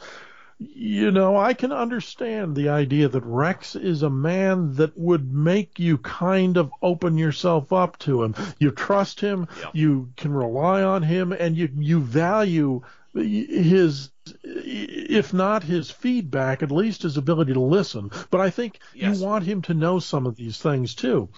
you 0.63 1.11
know, 1.11 1.39
I 1.39 1.55
can 1.55 1.73
understand 1.73 2.55
the 2.55 2.69
idea 2.69 3.09
that 3.09 3.25
Rex 3.25 3.75
is 3.75 4.03
a 4.03 4.11
man 4.11 4.75
that 4.75 4.97
would 4.97 5.33
make 5.33 5.79
you 5.79 5.97
kind 5.97 6.59
of 6.59 6.71
open 6.83 7.17
yourself 7.17 7.73
up 7.73 7.99
to 8.01 8.23
him. 8.23 8.35
You 8.59 8.71
trust 8.71 9.21
him, 9.21 9.49
you 9.73 10.11
can 10.19 10.35
rely 10.35 10.83
on 10.83 11.03
him, 11.03 11.33
and 11.33 11.57
you 11.57 11.71
you 11.79 12.01
value 12.01 12.83
his 13.15 14.11
if 14.45 15.33
not 15.33 15.65
his 15.65 15.91
feedback 15.91 16.63
at 16.63 16.71
least 16.71 17.03
his 17.03 17.17
ability 17.17 17.53
to 17.53 17.61
listen. 17.61 18.11
But 18.31 18.41
i 18.41 18.51
think 18.51 18.79
Yes. 18.95 19.19
you 19.19 19.25
want 19.27 19.45
him 19.45 19.63
to 19.63 19.75
know 19.75 19.99
some 19.99 20.27
of 20.27 20.37
these 20.37 20.59
things 20.59 20.95
too. 20.95 21.29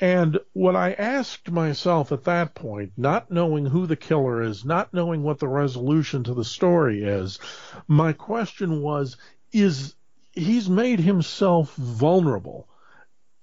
And 0.00 0.38
what 0.52 0.74
i 0.76 0.92
asked 0.92 1.50
myself 1.50 2.10
at 2.12 2.24
that 2.24 2.54
point 2.54 2.92
not 2.96 3.30
knowing 3.30 3.66
who 3.66 3.86
the 3.86 3.96
killer 3.96 4.42
is 4.42 4.64
not 4.64 4.92
knowing 4.92 5.22
what 5.22 5.38
the 5.38 5.48
resolution 5.48 6.24
to 6.24 6.34
the 6.34 6.44
story 6.44 7.04
is 7.04 7.38
my 7.86 8.12
question 8.12 8.82
was 8.82 9.16
is 9.52 9.94
he's 10.32 10.68
made 10.68 10.98
himself 10.98 11.74
vulnerable 11.76 12.68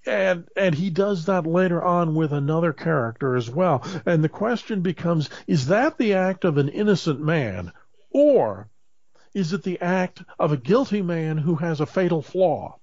and 0.05 0.47
and 0.55 0.75
he 0.75 0.89
does 0.89 1.25
that 1.25 1.45
later 1.45 1.83
on 1.83 2.15
with 2.15 2.31
another 2.31 2.73
character 2.73 3.35
as 3.35 3.49
well. 3.49 3.83
And 4.05 4.23
the 4.23 4.29
question 4.29 4.81
becomes 4.81 5.29
is 5.47 5.67
that 5.67 5.97
the 5.97 6.13
act 6.13 6.45
of 6.45 6.57
an 6.57 6.69
innocent 6.69 7.19
man? 7.19 7.71
Or 8.11 8.69
is 9.33 9.53
it 9.53 9.63
the 9.63 9.79
act 9.81 10.23
of 10.39 10.51
a 10.51 10.57
guilty 10.57 11.01
man 11.01 11.37
who 11.37 11.55
has 11.55 11.81
a 11.81 11.85
fatal 11.85 12.21
flaw? 12.21 12.77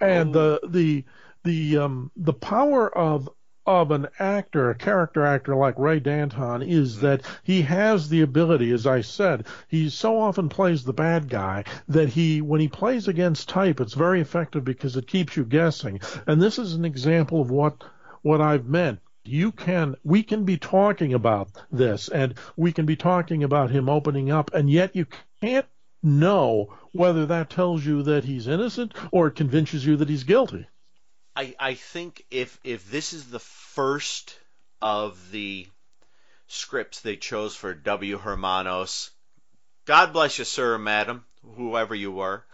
And 0.00 0.32
the 0.32 0.60
the 0.66 1.04
the 1.44 1.78
um 1.78 2.10
the 2.16 2.32
power 2.32 2.96
of 2.96 3.28
of 3.70 3.92
an 3.92 4.08
actor, 4.18 4.68
a 4.68 4.74
character 4.74 5.24
actor 5.24 5.54
like 5.54 5.78
Ray 5.78 6.00
Danton, 6.00 6.60
is 6.60 6.96
hmm. 6.96 7.02
that 7.02 7.22
he 7.44 7.62
has 7.62 8.08
the 8.08 8.22
ability, 8.22 8.72
as 8.72 8.84
I 8.84 9.00
said, 9.00 9.46
he 9.68 9.88
so 9.88 10.18
often 10.20 10.48
plays 10.48 10.82
the 10.82 10.92
bad 10.92 11.28
guy 11.28 11.64
that 11.86 12.08
he, 12.08 12.40
when 12.40 12.60
he 12.60 12.66
plays 12.66 13.06
against 13.06 13.48
type, 13.48 13.80
it's 13.80 13.94
very 13.94 14.20
effective 14.20 14.64
because 14.64 14.96
it 14.96 15.06
keeps 15.06 15.36
you 15.36 15.44
guessing. 15.44 16.00
And 16.26 16.42
this 16.42 16.58
is 16.58 16.74
an 16.74 16.84
example 16.84 17.40
of 17.40 17.50
what 17.50 17.84
what 18.22 18.40
I've 18.40 18.66
meant. 18.66 18.98
You 19.24 19.52
can, 19.52 19.94
we 20.02 20.24
can 20.24 20.44
be 20.44 20.58
talking 20.58 21.14
about 21.14 21.48
this, 21.70 22.08
and 22.08 22.34
we 22.56 22.72
can 22.72 22.86
be 22.86 22.96
talking 22.96 23.44
about 23.44 23.70
him 23.70 23.88
opening 23.88 24.30
up, 24.30 24.52
and 24.52 24.68
yet 24.68 24.96
you 24.96 25.06
can't 25.40 25.66
know 26.02 26.74
whether 26.92 27.24
that 27.26 27.50
tells 27.50 27.86
you 27.86 28.02
that 28.02 28.24
he's 28.24 28.48
innocent 28.48 28.94
or 29.12 29.28
it 29.28 29.36
convinces 29.36 29.86
you 29.86 29.96
that 29.96 30.08
he's 30.08 30.24
guilty. 30.24 30.66
I, 31.36 31.54
I 31.58 31.74
think 31.74 32.24
if 32.30 32.58
if 32.64 32.90
this 32.90 33.12
is 33.12 33.26
the 33.30 33.38
first 33.38 34.36
of 34.82 35.30
the 35.30 35.66
scripts 36.48 37.00
they 37.00 37.16
chose 37.16 37.54
for 37.54 37.74
W. 37.74 38.18
Hermanos, 38.18 39.10
God 39.84 40.12
bless 40.12 40.38
you, 40.38 40.44
sir 40.44 40.78
madam, 40.78 41.24
whoever 41.56 41.94
you 41.94 42.12
were. 42.12 42.44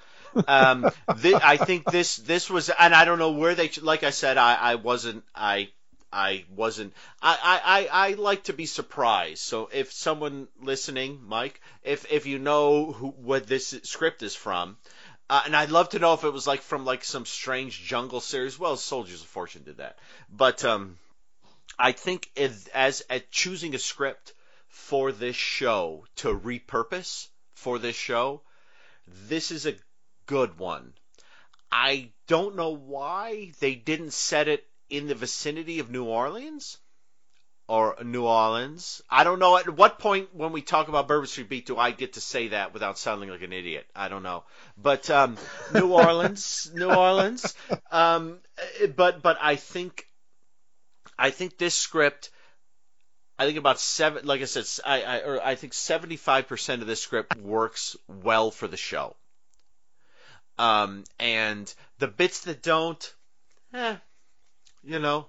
Um, 0.46 0.90
thi- 1.16 1.34
I 1.34 1.56
think 1.56 1.90
this 1.90 2.16
this 2.16 2.50
was, 2.50 2.68
and 2.68 2.94
I 2.94 3.04
don't 3.04 3.18
know 3.18 3.32
where 3.32 3.54
they. 3.54 3.70
Like 3.80 4.02
I 4.02 4.10
said, 4.10 4.36
I, 4.36 4.54
I 4.54 4.74
wasn't. 4.74 5.24
I 5.34 5.70
I 6.12 6.44
wasn't. 6.54 6.94
I, 7.20 7.38
I, 7.42 7.80
I, 7.80 8.10
I 8.10 8.12
like 8.14 8.44
to 8.44 8.52
be 8.52 8.66
surprised. 8.66 9.38
So 9.42 9.68
if 9.72 9.92
someone 9.92 10.48
listening, 10.60 11.20
Mike, 11.24 11.60
if 11.82 12.10
if 12.10 12.26
you 12.26 12.38
know 12.38 12.92
who 12.92 13.08
what 13.08 13.46
this 13.46 13.68
script 13.82 14.22
is 14.22 14.34
from, 14.34 14.76
Uh, 15.28 15.42
and 15.44 15.56
I'd 15.56 15.70
love 15.70 15.88
to 15.90 15.98
know 15.98 16.14
if 16.14 16.24
it 16.24 16.32
was 16.32 16.46
like 16.46 16.62
from 16.62 16.84
like 16.84 17.02
some 17.02 17.26
strange 17.26 17.82
jungle 17.82 18.20
series. 18.20 18.58
Well, 18.58 18.76
Soldiers 18.76 19.22
of 19.22 19.26
Fortune 19.26 19.64
did 19.64 19.78
that, 19.78 19.98
but 20.30 20.64
um, 20.64 20.98
I 21.78 21.92
think 21.92 22.30
if, 22.36 22.68
as 22.68 23.02
at 23.10 23.30
choosing 23.30 23.74
a 23.74 23.78
script 23.78 24.32
for 24.68 25.10
this 25.10 25.36
show 25.36 26.04
to 26.16 26.28
repurpose 26.28 27.28
for 27.54 27.78
this 27.78 27.96
show, 27.96 28.42
this 29.06 29.50
is 29.50 29.66
a 29.66 29.76
good 30.26 30.58
one. 30.58 30.92
I 31.72 32.10
don't 32.28 32.56
know 32.56 32.70
why 32.70 33.52
they 33.58 33.74
didn't 33.74 34.12
set 34.12 34.46
it 34.46 34.64
in 34.88 35.08
the 35.08 35.14
vicinity 35.14 35.80
of 35.80 35.90
New 35.90 36.04
Orleans 36.04 36.78
or 37.68 37.96
New 38.02 38.24
Orleans. 38.24 39.02
I 39.10 39.24
don't 39.24 39.38
know 39.38 39.56
at 39.56 39.68
what 39.68 39.98
point 39.98 40.34
when 40.34 40.52
we 40.52 40.62
talk 40.62 40.88
about 40.88 41.08
Bourbon 41.08 41.26
Street 41.26 41.48
Beat 41.48 41.66
do 41.66 41.76
I 41.76 41.90
get 41.90 42.14
to 42.14 42.20
say 42.20 42.48
that 42.48 42.72
without 42.72 42.98
sounding 42.98 43.28
like 43.28 43.42
an 43.42 43.52
idiot. 43.52 43.86
I 43.94 44.08
don't 44.08 44.22
know, 44.22 44.44
but 44.76 45.10
um, 45.10 45.36
New 45.74 45.92
Orleans, 45.92 46.70
New 46.74 46.90
Orleans. 46.90 47.54
Um, 47.90 48.38
but 48.94 49.22
but 49.22 49.38
I 49.40 49.56
think 49.56 50.06
I 51.18 51.30
think 51.30 51.58
this 51.58 51.74
script. 51.74 52.30
I 53.38 53.44
think 53.44 53.58
about 53.58 53.78
seven, 53.78 54.24
like 54.24 54.40
I 54.40 54.46
said, 54.46 54.64
I, 54.86 55.02
I, 55.02 55.18
or 55.18 55.44
I 55.44 55.56
think 55.56 55.74
75% 55.74 56.80
of 56.80 56.86
this 56.86 57.02
script 57.02 57.36
works 57.36 57.94
well 58.08 58.50
for 58.50 58.66
the 58.66 58.78
show. 58.78 59.14
Um, 60.58 61.04
and 61.20 61.72
the 61.98 62.06
bits 62.06 62.44
that 62.44 62.62
don't, 62.62 63.14
eh, 63.74 63.96
you 64.82 65.00
know, 65.00 65.26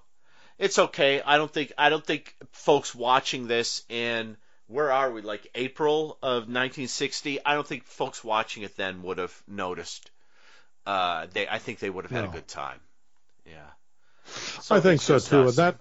it's 0.58 0.78
okay. 0.78 1.20
I 1.24 1.36
don't 1.38 1.52
think 1.52 1.72
I 1.78 1.88
don't 1.88 2.04
think 2.04 2.34
folks 2.52 2.94
watching 2.94 3.46
this 3.46 3.82
in 3.88 4.36
where 4.66 4.92
are 4.92 5.10
we 5.10 5.22
like 5.22 5.48
April 5.54 6.18
of 6.22 6.42
1960. 6.42 7.44
I 7.44 7.54
don't 7.54 7.66
think 7.66 7.84
folks 7.84 8.22
watching 8.22 8.62
it 8.64 8.76
then 8.76 9.02
would 9.02 9.18
have 9.18 9.42
noticed. 9.46 10.10
Uh, 10.86 11.26
they 11.32 11.48
I 11.48 11.58
think 11.58 11.78
they 11.78 11.90
would 11.90 12.04
have 12.04 12.10
had 12.12 12.24
No. 12.24 12.30
a 12.30 12.32
good 12.32 12.48
time. 12.48 12.80
Yeah. 13.46 13.54
I 14.70 14.80
think 14.80 15.00
so 15.00 15.18
too. 15.18 15.42
us. 15.44 15.58
And 15.58 15.66
that, 15.74 15.76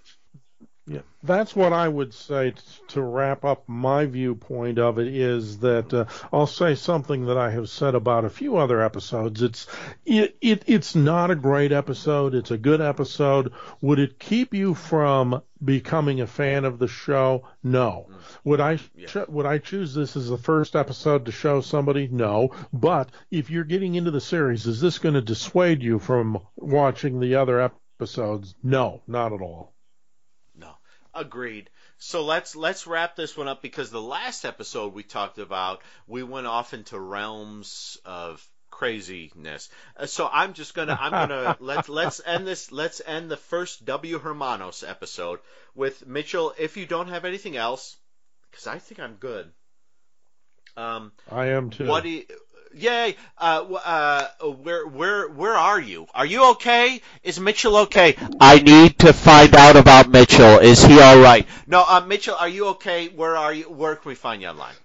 yeah, 0.90 1.02
that's 1.22 1.54
what 1.54 1.74
I 1.74 1.86
would 1.90 2.14
say 2.14 2.52
t- 2.52 2.62
to 2.90 3.02
wrap 3.02 3.44
up 3.44 3.68
my 3.68 4.06
viewpoint 4.06 4.80
of 4.80 5.00
it 5.00 5.10
is 5.10 5.60
that 5.60 5.94
uh, 5.94 6.06
I'll 6.32 6.48
say 6.48 6.76
something 6.76 7.26
that 7.26 7.38
I 7.38 7.50
have 7.52 7.68
said 7.70 7.94
about 7.94 8.24
a 8.24 8.30
few 8.30 8.56
other 8.56 8.82
episodes. 8.82 9.42
It's 9.42 9.68
it, 10.06 10.38
it 10.40 10.64
it's 10.66 10.96
not 10.96 11.30
a 11.30 11.36
great 11.36 11.74
episode. 11.74 12.34
It's 12.34 12.52
a 12.52 12.58
good 12.58 12.80
episode. 12.80 13.52
Would 13.82 14.00
it 14.00 14.18
keep 14.18 14.54
you 14.54 14.74
from 14.74 15.42
becoming 15.62 16.22
a 16.22 16.28
fan 16.28 16.64
of 16.64 16.80
the 16.80 16.88
show? 16.88 17.46
No. 17.62 18.08
Would 18.46 18.62
I 18.62 18.78
ch- 18.78 19.28
would 19.28 19.46
I 19.46 19.58
choose 19.58 19.94
this 19.94 20.16
as 20.16 20.30
the 20.30 20.38
first 20.38 20.74
episode 20.74 21.26
to 21.26 21.34
show 21.34 21.60
somebody? 21.60 22.08
No. 22.08 22.52
But 22.72 23.10
if 23.30 23.50
you're 23.50 23.66
getting 23.66 23.96
into 23.96 24.12
the 24.12 24.22
series, 24.22 24.66
is 24.66 24.80
this 24.80 25.00
going 25.00 25.16
to 25.16 25.22
dissuade 25.22 25.84
you 25.84 26.00
from 26.00 26.40
watching 26.56 27.20
the 27.20 27.36
other 27.36 27.60
episodes? 28.00 28.56
No, 28.64 29.02
not 29.06 29.34
at 29.34 29.42
all. 29.42 29.74
Agreed. 31.18 31.70
So 31.98 32.24
let's 32.24 32.56
let's 32.56 32.86
wrap 32.86 33.16
this 33.16 33.36
one 33.36 33.48
up 33.48 33.62
because 33.62 33.90
the 33.90 34.02
last 34.02 34.46
episode 34.46 34.94
we 34.94 35.04
talked 35.04 35.40
about 35.40 35.82
we 36.06 36.22
went 36.24 36.48
off 36.48 36.74
into 36.74 37.00
realms 37.00 37.98
of 38.06 38.46
craziness. 38.70 39.70
Uh, 39.96 40.06
So 40.06 40.30
I'm 40.32 40.54
just 40.54 40.76
gonna 40.76 40.98
I'm 41.00 41.12
gonna 41.12 41.58
let's 41.60 41.90
let's 41.90 42.22
end 42.24 42.46
this 42.46 42.72
let's 42.72 43.02
end 43.06 43.32
the 43.32 43.38
first 43.38 43.86
W 43.86 44.20
Hermanos 44.20 44.84
episode 44.84 45.40
with 45.74 46.06
Mitchell. 46.06 46.54
If 46.58 46.78
you 46.78 46.86
don't 46.86 47.10
have 47.10 47.26
anything 47.26 47.58
else, 47.58 47.98
because 48.52 48.68
I 48.68 48.78
think 48.78 49.00
I'm 49.00 49.16
good. 49.16 49.52
Um, 50.76 51.12
I 51.32 51.48
am 51.48 51.72
too. 51.72 51.88
what 51.88 52.04
do 52.04 52.10
you, 52.10 52.26
Yay! 52.78 53.16
Uh, 53.38 53.66
uh, 53.84 54.28
where, 54.48 54.88
where, 54.88 55.30
where 55.30 55.56
are 55.56 55.80
you? 55.80 56.08
Are 56.14 56.26
you 56.26 56.52
okay? 56.52 57.02
Is 57.24 57.40
Mitchell 57.40 57.78
okay? 57.78 58.16
I 58.40 58.60
need 58.60 59.00
to 59.00 59.14
find 59.14 59.56
out 59.56 59.76
about 59.76 60.10
Mitchell. 60.10 60.60
Is 60.60 60.84
he 60.84 61.02
all 61.02 61.20
right? 61.20 61.48
No, 61.66 61.84
uh, 61.88 62.02
Mitchell, 62.02 62.36
are 62.36 62.50
you 62.50 62.68
okay? 62.70 63.08
Where 63.10 63.36
are 63.36 63.54
you? 63.54 63.66
Where 63.66 63.96
can 63.96 64.10
we 64.10 64.16
find 64.16 64.42
you 64.42 64.50
online? 64.50 64.76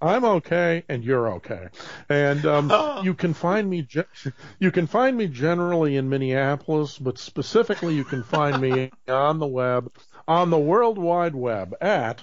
I'm 0.00 0.24
okay, 0.24 0.84
and 0.88 1.02
you're 1.02 1.32
okay. 1.34 1.68
And 2.08 2.46
um, 2.46 3.00
you 3.04 3.14
can 3.14 3.34
find 3.34 3.68
me. 3.68 3.82
Ge- 3.82 4.32
you 4.60 4.70
can 4.70 4.86
find 4.86 5.16
me 5.16 5.26
generally 5.26 5.96
in 5.96 6.08
Minneapolis, 6.08 6.98
but 6.98 7.18
specifically, 7.18 7.96
you 7.96 8.04
can 8.04 8.22
find 8.22 8.60
me 8.60 8.92
on 9.08 9.40
the 9.40 9.46
web, 9.46 9.90
on 10.28 10.50
the 10.50 10.58
World 10.58 10.98
Wide 10.98 11.34
Web 11.34 11.74
at 11.80 12.22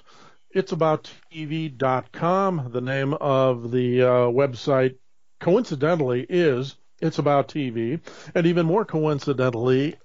it'sabouttv.com. 0.55 2.69
The 2.71 2.81
name 2.81 3.13
of 3.15 3.71
the 3.71 4.03
uh, 4.03 4.31
website, 4.31 4.95
coincidentally, 5.39 6.25
is 6.29 6.75
It's 7.01 7.19
About 7.19 7.47
TV, 7.47 7.99
and 8.33 8.45
even 8.45 8.65
more 8.65 8.85
coincidentally, 8.85 9.95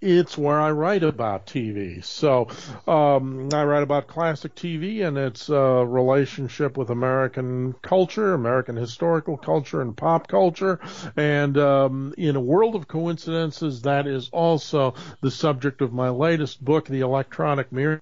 it's 0.00 0.38
where 0.38 0.60
I 0.60 0.70
write 0.70 1.02
about 1.02 1.46
TV. 1.46 2.04
So 2.04 2.48
um, 2.86 3.48
I 3.52 3.64
write 3.64 3.82
about 3.82 4.06
classic 4.06 4.54
TV 4.54 5.06
and 5.06 5.18
its 5.18 5.50
uh, 5.50 5.84
relationship 5.84 6.76
with 6.76 6.90
American 6.90 7.74
culture, 7.82 8.34
American 8.34 8.76
historical 8.76 9.36
culture, 9.36 9.80
and 9.80 9.96
pop 9.96 10.28
culture. 10.28 10.78
And 11.16 11.58
um, 11.58 12.14
in 12.16 12.36
a 12.36 12.40
world 12.40 12.76
of 12.76 12.86
coincidences, 12.86 13.82
that 13.82 14.06
is 14.06 14.28
also 14.30 14.94
the 15.20 15.30
subject 15.30 15.82
of 15.82 15.92
my 15.92 16.10
latest 16.10 16.64
book, 16.64 16.86
The 16.86 17.00
Electronic 17.00 17.72
Mirror, 17.72 18.00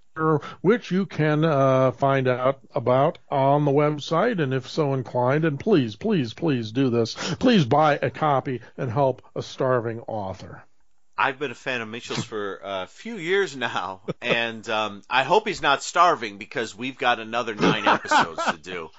which 0.61 0.91
you 0.91 1.07
can 1.07 1.45
uh, 1.45 1.93
find 1.93 2.29
out 2.29 2.61
about 2.75 3.19
on 3.31 3.65
the 3.65 3.71
website. 3.71 4.39
And 4.43 4.53
if 4.53 4.69
so 4.69 4.93
inclined, 4.93 5.47
and 5.47 5.59
please, 5.59 5.97
please, 5.97 6.35
please 6.35 6.73
do 6.73 6.91
this. 6.91 7.15
Please 7.37 7.65
buy 7.65 7.99
a 8.03 8.11
copy 8.11 8.61
and 8.77 8.91
help 8.91 9.23
a 9.35 9.43
starving 9.43 10.01
author. 10.01 10.63
I've 11.19 11.39
been 11.39 11.51
a 11.51 11.55
fan 11.55 11.81
of 11.81 11.89
Mitchell's 11.89 12.25
for 12.25 12.61
a 12.63 12.87
few 12.87 13.17
years 13.17 13.57
now, 13.57 14.01
and 14.21 14.69
um, 14.69 15.03
I 15.09 15.23
hope 15.23 15.47
he's 15.49 15.63
not 15.63 15.83
starving 15.83 16.37
because 16.39 16.75
we've 16.77 16.99
got 16.99 17.21
another 17.21 17.55
nine 17.55 17.87
episodes 17.89 18.45
to 18.45 18.59
do. 18.59 18.91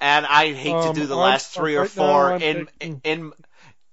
And 0.00 0.26
I 0.26 0.52
hate 0.52 0.70
to 0.70 0.88
Um, 0.88 0.94
do 0.94 1.06
the 1.06 1.14
I'm- 1.16 1.22
last 1.30 1.54
three 1.54 1.76
or 1.76 1.82
right 1.82 1.90
four 1.90 2.32
I'm 2.34 2.42
in 2.42 2.68
in. 3.04 3.32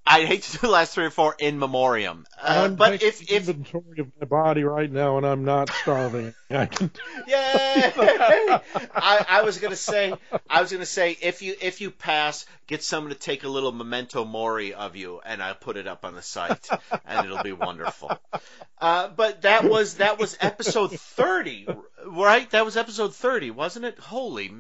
I 0.05 0.25
hate 0.25 0.43
to 0.43 0.51
do 0.53 0.57
the 0.59 0.69
last 0.69 0.93
three 0.93 1.05
or 1.05 1.09
four 1.11 1.35
in 1.39 1.59
memoriam. 1.59 2.25
Uh, 2.41 2.69
but 2.69 3.01
if 3.03 3.21
if 3.21 3.47
inventory 3.47 3.99
of 3.99 4.11
my 4.19 4.25
body 4.25 4.63
right 4.63 4.91
now, 4.91 5.17
and 5.17 5.25
I'm 5.25 5.45
not 5.45 5.69
starving. 5.69 6.33
I 6.49 6.65
can. 6.65 6.91
Yay! 7.27 7.33
I, 8.95 9.25
I 9.29 9.41
was 9.43 9.59
gonna 9.59 9.75
say, 9.75 10.13
I 10.49 10.61
was 10.61 10.71
gonna 10.71 10.85
say, 10.85 11.17
if 11.21 11.41
you 11.41 11.55
if 11.61 11.81
you 11.81 11.91
pass, 11.91 12.45
get 12.67 12.83
someone 12.83 13.13
to 13.13 13.17
take 13.17 13.43
a 13.43 13.47
little 13.47 13.71
memento 13.71 14.25
mori 14.25 14.73
of 14.73 14.95
you, 14.95 15.21
and 15.23 15.41
I'll 15.41 15.55
put 15.55 15.77
it 15.77 15.87
up 15.87 16.03
on 16.03 16.15
the 16.15 16.21
site, 16.21 16.67
and 17.05 17.25
it'll 17.25 17.43
be 17.43 17.53
wonderful. 17.53 18.11
Uh, 18.79 19.09
but 19.09 19.43
that 19.43 19.63
was 19.63 19.95
that 19.95 20.17
was 20.19 20.35
episode 20.41 20.91
thirty, 20.91 21.67
right? 22.05 22.49
That 22.49 22.65
was 22.65 22.75
episode 22.75 23.15
thirty, 23.15 23.51
wasn't 23.51 23.85
it? 23.85 23.99
Holy. 23.99 24.51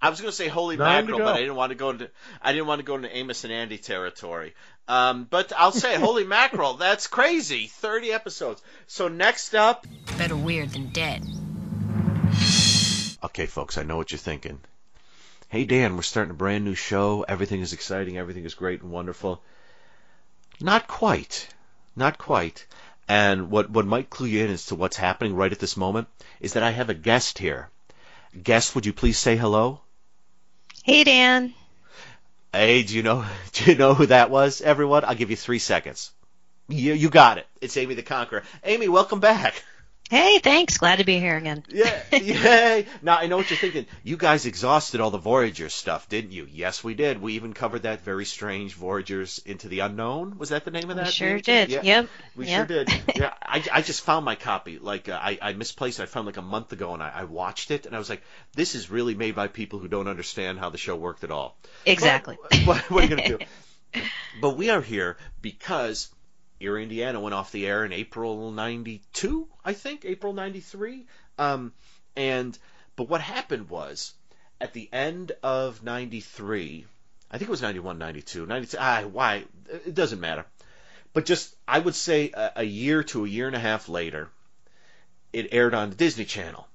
I 0.00 0.10
was 0.10 0.20
going 0.20 0.30
to 0.30 0.36
say 0.36 0.48
holy 0.48 0.76
Nine 0.76 1.06
mackerel, 1.06 1.20
but 1.20 1.36
I 1.36 1.40
didn't 1.40 1.56
want 1.56 1.70
to 1.70 1.76
go 1.76 1.90
into 1.90 2.10
I 2.42 2.52
didn't 2.52 2.66
want 2.66 2.80
to 2.80 2.84
go 2.84 2.96
into 2.96 3.14
Amos 3.16 3.44
and 3.44 3.52
Andy 3.52 3.78
territory. 3.78 4.54
Um, 4.88 5.26
but 5.28 5.52
I'll 5.56 5.72
say 5.72 5.96
holy 6.00 6.24
mackerel, 6.24 6.74
that's 6.74 7.06
crazy. 7.06 7.66
Thirty 7.66 8.12
episodes. 8.12 8.62
So 8.86 9.08
next 9.08 9.54
up, 9.54 9.86
Better 10.18 10.36
weird 10.36 10.70
than 10.70 10.90
dead. 10.90 11.22
Okay, 13.24 13.46
folks, 13.46 13.78
I 13.78 13.82
know 13.82 13.96
what 13.96 14.12
you're 14.12 14.18
thinking. 14.18 14.60
Hey, 15.48 15.64
Dan, 15.64 15.96
we're 15.96 16.02
starting 16.02 16.32
a 16.32 16.34
brand 16.34 16.64
new 16.64 16.74
show. 16.74 17.24
Everything 17.26 17.60
is 17.60 17.72
exciting. 17.72 18.18
Everything 18.18 18.44
is 18.44 18.54
great 18.54 18.82
and 18.82 18.90
wonderful. 18.90 19.42
Not 20.60 20.86
quite. 20.86 21.48
Not 21.94 22.18
quite. 22.18 22.66
And 23.08 23.50
what, 23.50 23.70
what 23.70 23.86
might 23.86 24.10
clue 24.10 24.26
you 24.26 24.44
in 24.44 24.50
as 24.50 24.66
to 24.66 24.74
what's 24.74 24.96
happening 24.96 25.34
right 25.34 25.52
at 25.52 25.58
this 25.58 25.76
moment 25.76 26.08
is 26.40 26.54
that 26.54 26.62
I 26.62 26.70
have 26.70 26.90
a 26.90 26.94
guest 26.94 27.38
here. 27.38 27.70
Guest, 28.42 28.74
would 28.74 28.86
you 28.86 28.92
please 28.92 29.18
say 29.18 29.36
hello? 29.36 29.80
Hey, 30.86 31.02
Dan. 31.02 31.52
Hey, 32.52 32.84
do 32.84 32.94
you 32.94 33.02
know 33.02 33.24
do 33.52 33.72
you 33.72 33.76
know 33.76 33.94
who 33.94 34.06
that 34.06 34.30
was, 34.30 34.60
everyone? 34.60 35.04
I'll 35.04 35.16
give 35.16 35.30
you 35.30 35.36
three 35.36 35.58
seconds. 35.58 36.12
You, 36.68 36.92
you 36.92 37.10
got 37.10 37.38
it. 37.38 37.46
It's 37.60 37.76
Amy 37.76 37.96
the 37.96 38.04
Conqueror. 38.04 38.44
Amy, 38.62 38.86
welcome 38.86 39.18
back. 39.18 39.64
Hey, 40.08 40.38
thanks. 40.38 40.78
Glad 40.78 40.96
to 41.00 41.04
be 41.04 41.18
here 41.18 41.36
again. 41.36 41.64
Yeah, 41.68 42.00
yay! 42.12 42.86
Now 43.02 43.16
I 43.18 43.26
know 43.26 43.38
what 43.38 43.50
you're 43.50 43.56
thinking. 43.58 43.86
You 44.04 44.16
guys 44.16 44.46
exhausted 44.46 45.00
all 45.00 45.10
the 45.10 45.18
Voyager 45.18 45.68
stuff, 45.68 46.08
didn't 46.08 46.30
you? 46.30 46.46
Yes, 46.48 46.84
we 46.84 46.94
did. 46.94 47.20
We 47.20 47.32
even 47.34 47.52
covered 47.54 47.82
that 47.82 48.02
very 48.02 48.24
strange 48.24 48.74
Voyagers 48.74 49.40
into 49.44 49.66
the 49.66 49.80
unknown. 49.80 50.38
Was 50.38 50.50
that 50.50 50.64
the 50.64 50.70
name 50.70 50.90
of 50.90 50.96
We 50.96 51.02
that? 51.02 51.12
sure 51.12 51.30
movie? 51.30 51.42
did. 51.42 51.70
Yeah, 51.70 51.82
Yep. 51.82 52.08
we 52.36 52.46
Yep. 52.46 52.68
sure 52.68 52.84
did. 52.84 52.92
Yeah, 53.16 53.32
I, 53.42 53.64
I 53.72 53.82
just 53.82 54.02
found 54.02 54.24
my 54.24 54.36
copy. 54.36 54.78
Like 54.78 55.08
uh, 55.08 55.18
I, 55.20 55.38
I 55.42 55.52
misplaced. 55.54 55.98
it. 55.98 56.04
I 56.04 56.06
found 56.06 56.26
like 56.26 56.36
a 56.36 56.42
month 56.42 56.72
ago, 56.72 56.94
and 56.94 57.02
I, 57.02 57.10
I 57.12 57.24
watched 57.24 57.72
it, 57.72 57.86
and 57.86 57.96
I 57.96 57.98
was 57.98 58.08
like, 58.08 58.22
"This 58.54 58.76
is 58.76 58.90
really 58.90 59.16
made 59.16 59.34
by 59.34 59.48
people 59.48 59.80
who 59.80 59.88
don't 59.88 60.06
understand 60.06 60.60
how 60.60 60.70
the 60.70 60.78
show 60.78 60.94
worked 60.94 61.24
at 61.24 61.32
all." 61.32 61.56
Exactly. 61.84 62.38
But, 62.40 62.52
what, 62.66 62.90
what 62.90 63.00
are 63.02 63.06
you 63.08 63.16
gonna 63.16 63.38
do? 63.38 63.38
but 64.40 64.56
we 64.56 64.70
are 64.70 64.82
here 64.82 65.16
because 65.42 66.08
Erie, 66.60 66.82
Indiana 66.82 67.20
went 67.20 67.34
off 67.34 67.52
the 67.52 67.66
air 67.66 67.84
in 67.84 67.92
April 67.92 68.50
'92, 68.50 69.48
I 69.64 69.72
think, 69.72 70.04
April 70.04 70.32
'93. 70.32 71.06
Um, 71.38 71.72
and 72.16 72.58
but 72.96 73.08
what 73.08 73.20
happened 73.20 73.68
was 73.68 74.14
at 74.60 74.72
the 74.72 74.88
end 74.92 75.32
of 75.42 75.82
'93, 75.82 76.86
I 77.30 77.38
think 77.38 77.48
it 77.48 77.50
was 77.50 77.62
91, 77.62 77.98
92, 77.98 78.46
92. 78.46 78.76
Ah, 78.80 79.02
why? 79.02 79.44
It 79.68 79.94
doesn't 79.94 80.20
matter. 80.20 80.46
But 81.12 81.26
just, 81.26 81.54
I 81.66 81.78
would 81.78 81.94
say 81.94 82.30
a, 82.32 82.52
a 82.56 82.64
year 82.64 83.02
to 83.04 83.24
a 83.24 83.28
year 83.28 83.46
and 83.46 83.56
a 83.56 83.60
half 83.60 83.88
later, 83.88 84.30
it 85.32 85.48
aired 85.52 85.74
on 85.74 85.90
the 85.90 85.96
Disney 85.96 86.24
Channel. 86.24 86.68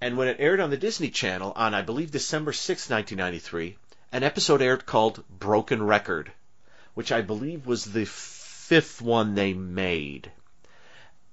And 0.00 0.16
when 0.16 0.28
it 0.28 0.38
aired 0.40 0.60
on 0.60 0.70
the 0.70 0.76
Disney 0.76 1.10
Channel 1.10 1.52
on, 1.54 1.74
I 1.74 1.82
believe, 1.82 2.10
December 2.10 2.52
6, 2.52 2.88
1993, 2.88 3.76
an 4.12 4.22
episode 4.22 4.62
aired 4.62 4.86
called 4.86 5.22
Broken 5.28 5.82
Record, 5.82 6.32
which 6.94 7.12
I 7.12 7.20
believe 7.20 7.66
was 7.66 7.84
the 7.84 8.06
fifth 8.70 9.02
one 9.02 9.34
they 9.34 9.52
made. 9.52 10.30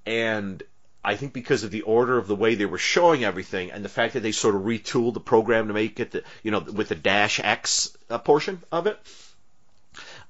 And 0.07 0.63
I 1.05 1.15
think 1.17 1.33
because 1.33 1.63
of 1.63 1.69
the 1.69 1.83
order 1.83 2.17
of 2.17 2.25
the 2.25 2.35
way 2.35 2.55
they 2.55 2.65
were 2.65 2.79
showing 2.79 3.23
everything 3.23 3.71
and 3.71 3.85
the 3.85 3.89
fact 3.89 4.15
that 4.15 4.21
they 4.21 4.31
sort 4.31 4.55
of 4.55 4.63
retooled 4.63 5.13
the 5.13 5.19
program 5.19 5.67
to 5.67 5.73
make 5.75 5.99
it, 5.99 6.09
the, 6.09 6.23
you 6.41 6.49
know, 6.49 6.61
with 6.61 6.89
the 6.89 6.95
Dash 6.95 7.39
X 7.39 7.95
uh, 8.09 8.17
portion 8.17 8.63
of 8.71 8.87
it. 8.87 8.99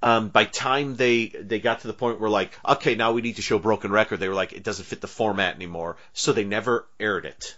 Um, 0.04 0.28
by 0.28 0.44
time 0.44 0.98
they 0.98 1.28
they 1.28 1.60
got 1.60 1.80
to 1.82 1.88
the 1.88 1.94
point 1.94 2.20
where 2.20 2.30
like, 2.30 2.52
okay, 2.68 2.96
now 2.96 3.14
we 3.14 3.22
need 3.22 3.38
to 3.38 3.42
show 3.42 3.58
Broken 3.58 3.90
Record, 3.90 4.20
they 4.20 4.28
were 4.28 4.36
like, 4.36 4.52
it 4.52 4.64
doesn't 4.64 4.84
fit 4.84 5.00
the 5.00 5.08
format 5.08 5.56
anymore, 5.56 5.96
so 6.12 6.34
they 6.34 6.44
never 6.44 6.86
aired 7.00 7.26
it. 7.26 7.56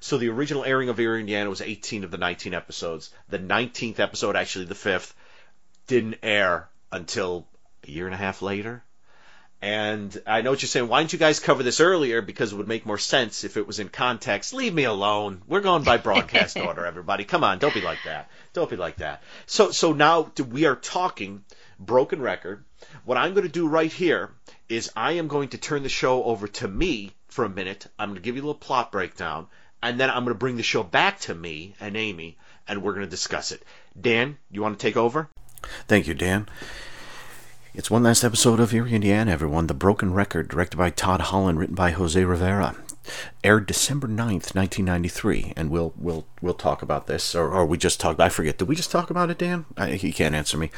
So 0.00 0.16
the 0.16 0.30
original 0.30 0.64
airing 0.64 0.88
of 0.88 0.98
Erie, 0.98 1.20
Indiana 1.20 1.50
was 1.50 1.60
18 1.60 2.04
of 2.04 2.10
the 2.10 2.16
19 2.16 2.54
episodes. 2.54 3.10
The 3.28 3.38
19th 3.38 3.98
episode, 3.98 4.34
actually 4.34 4.64
the 4.64 4.74
fifth, 4.74 5.14
didn't 5.86 6.20
air 6.22 6.70
until 6.90 7.46
a 7.88 7.90
year 7.90 8.06
and 8.06 8.14
a 8.14 8.18
half 8.18 8.42
later. 8.42 8.82
And 9.60 10.16
I 10.24 10.42
know 10.42 10.50
what 10.50 10.62
you're 10.62 10.68
saying. 10.68 10.86
Why 10.86 11.00
didn't 11.00 11.12
you 11.14 11.18
guys 11.18 11.40
cover 11.40 11.64
this 11.64 11.80
earlier? 11.80 12.22
Because 12.22 12.52
it 12.52 12.56
would 12.56 12.68
make 12.68 12.86
more 12.86 12.98
sense 12.98 13.42
if 13.42 13.56
it 13.56 13.66
was 13.66 13.80
in 13.80 13.88
context. 13.88 14.54
Leave 14.54 14.72
me 14.72 14.84
alone. 14.84 15.42
We're 15.48 15.62
going 15.62 15.82
by 15.82 15.96
broadcast 15.96 16.56
order, 16.60 16.86
everybody. 16.86 17.24
Come 17.24 17.42
on, 17.42 17.58
don't 17.58 17.74
be 17.74 17.80
like 17.80 17.98
that. 18.04 18.30
Don't 18.52 18.70
be 18.70 18.76
like 18.76 18.98
that. 18.98 19.22
So, 19.46 19.72
so 19.72 19.92
now 19.92 20.30
we 20.48 20.66
are 20.66 20.76
talking 20.76 21.44
broken 21.80 22.22
record. 22.22 22.64
What 23.04 23.18
I'm 23.18 23.34
going 23.34 23.46
to 23.46 23.52
do 23.52 23.66
right 23.66 23.92
here 23.92 24.30
is 24.68 24.92
I 24.94 25.12
am 25.12 25.26
going 25.26 25.48
to 25.48 25.58
turn 25.58 25.82
the 25.82 25.88
show 25.88 26.22
over 26.22 26.46
to 26.46 26.68
me 26.68 27.12
for 27.28 27.44
a 27.44 27.48
minute. 27.48 27.86
I'm 27.98 28.10
going 28.10 28.20
to 28.20 28.24
give 28.24 28.36
you 28.36 28.42
a 28.42 28.46
little 28.46 28.54
plot 28.54 28.92
breakdown, 28.92 29.48
and 29.82 29.98
then 29.98 30.08
I'm 30.08 30.24
going 30.24 30.34
to 30.34 30.38
bring 30.38 30.56
the 30.56 30.62
show 30.62 30.84
back 30.84 31.18
to 31.20 31.34
me 31.34 31.74
and 31.80 31.96
Amy, 31.96 32.38
and 32.68 32.82
we're 32.82 32.92
going 32.92 33.06
to 33.06 33.10
discuss 33.10 33.50
it. 33.50 33.64
Dan, 34.00 34.38
you 34.52 34.62
want 34.62 34.78
to 34.78 34.82
take 34.82 34.96
over? 34.96 35.28
Thank 35.88 36.06
you, 36.06 36.14
Dan. 36.14 36.48
It's 37.74 37.90
one 37.90 38.02
last 38.02 38.24
episode 38.24 38.60
of 38.60 38.72
Erie, 38.72 38.94
Indiana, 38.94 39.30
everyone. 39.30 39.66
The 39.66 39.74
Broken 39.74 40.14
Record, 40.14 40.48
directed 40.48 40.78
by 40.78 40.88
Todd 40.90 41.20
Holland, 41.20 41.58
written 41.58 41.74
by 41.74 41.90
Jose 41.90 42.22
Rivera. 42.24 42.74
Aired 43.44 43.66
December 43.66 44.08
9th, 44.08 44.54
1993, 44.54 45.52
and 45.56 45.70
we'll 45.70 45.92
we'll 45.96 46.26
we'll 46.40 46.54
talk 46.54 46.82
about 46.82 47.06
this, 47.06 47.34
or, 47.34 47.50
or 47.50 47.64
we 47.64 47.78
just 47.78 48.00
talked. 48.00 48.20
I 48.20 48.28
forget. 48.28 48.58
Did 48.58 48.68
we 48.68 48.76
just 48.76 48.90
talk 48.90 49.10
about 49.10 49.30
it, 49.30 49.38
Dan? 49.38 49.64
I, 49.76 49.92
he 49.92 50.12
can't 50.12 50.34
answer 50.34 50.56
me. 50.56 50.70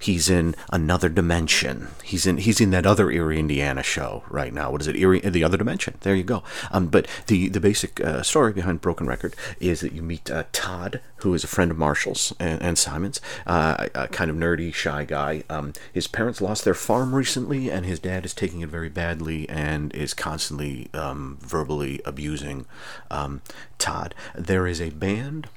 He's 0.00 0.28
in 0.28 0.54
another 0.72 1.08
dimension. 1.08 1.88
He's 2.02 2.26
in 2.26 2.38
he's 2.38 2.60
in 2.60 2.70
that 2.70 2.86
other 2.86 3.10
Erie, 3.10 3.38
Indiana 3.38 3.82
show 3.82 4.24
right 4.28 4.52
now. 4.52 4.70
What 4.70 4.80
is 4.80 4.88
it? 4.88 4.96
Erie, 4.96 5.20
the 5.20 5.44
other 5.44 5.56
dimension. 5.56 5.94
There 6.00 6.14
you 6.14 6.24
go. 6.24 6.42
Um, 6.70 6.88
but 6.88 7.06
the 7.26 7.48
the 7.48 7.60
basic 7.60 8.00
uh, 8.00 8.22
story 8.22 8.52
behind 8.52 8.80
Broken 8.80 9.06
Record 9.06 9.34
is 9.60 9.80
that 9.80 9.92
you 9.92 10.02
meet 10.02 10.30
uh, 10.30 10.44
Todd, 10.52 11.00
who 11.18 11.34
is 11.34 11.44
a 11.44 11.48
friend 11.48 11.70
of 11.70 11.78
Marshall's 11.78 12.34
and, 12.38 12.60
and 12.60 12.78
Simon's, 12.78 13.20
uh, 13.46 13.88
a 13.94 14.08
kind 14.08 14.30
of 14.30 14.36
nerdy, 14.36 14.72
shy 14.74 15.04
guy. 15.04 15.44
Um, 15.48 15.72
his 15.92 16.06
parents 16.06 16.40
lost 16.40 16.64
their 16.64 16.74
farm 16.74 17.14
recently, 17.14 17.70
and 17.70 17.86
his 17.86 17.98
dad 17.98 18.24
is 18.24 18.34
taking 18.34 18.60
it 18.60 18.68
very 18.68 18.88
badly 18.88 19.48
and 19.48 19.94
is 19.94 20.14
constantly 20.14 20.88
um, 20.94 21.38
verbally 21.40 21.77
abusing 22.04 22.66
um, 23.10 23.40
Todd. 23.78 24.14
There 24.34 24.66
is 24.66 24.80
a 24.80 24.90
band 24.90 25.48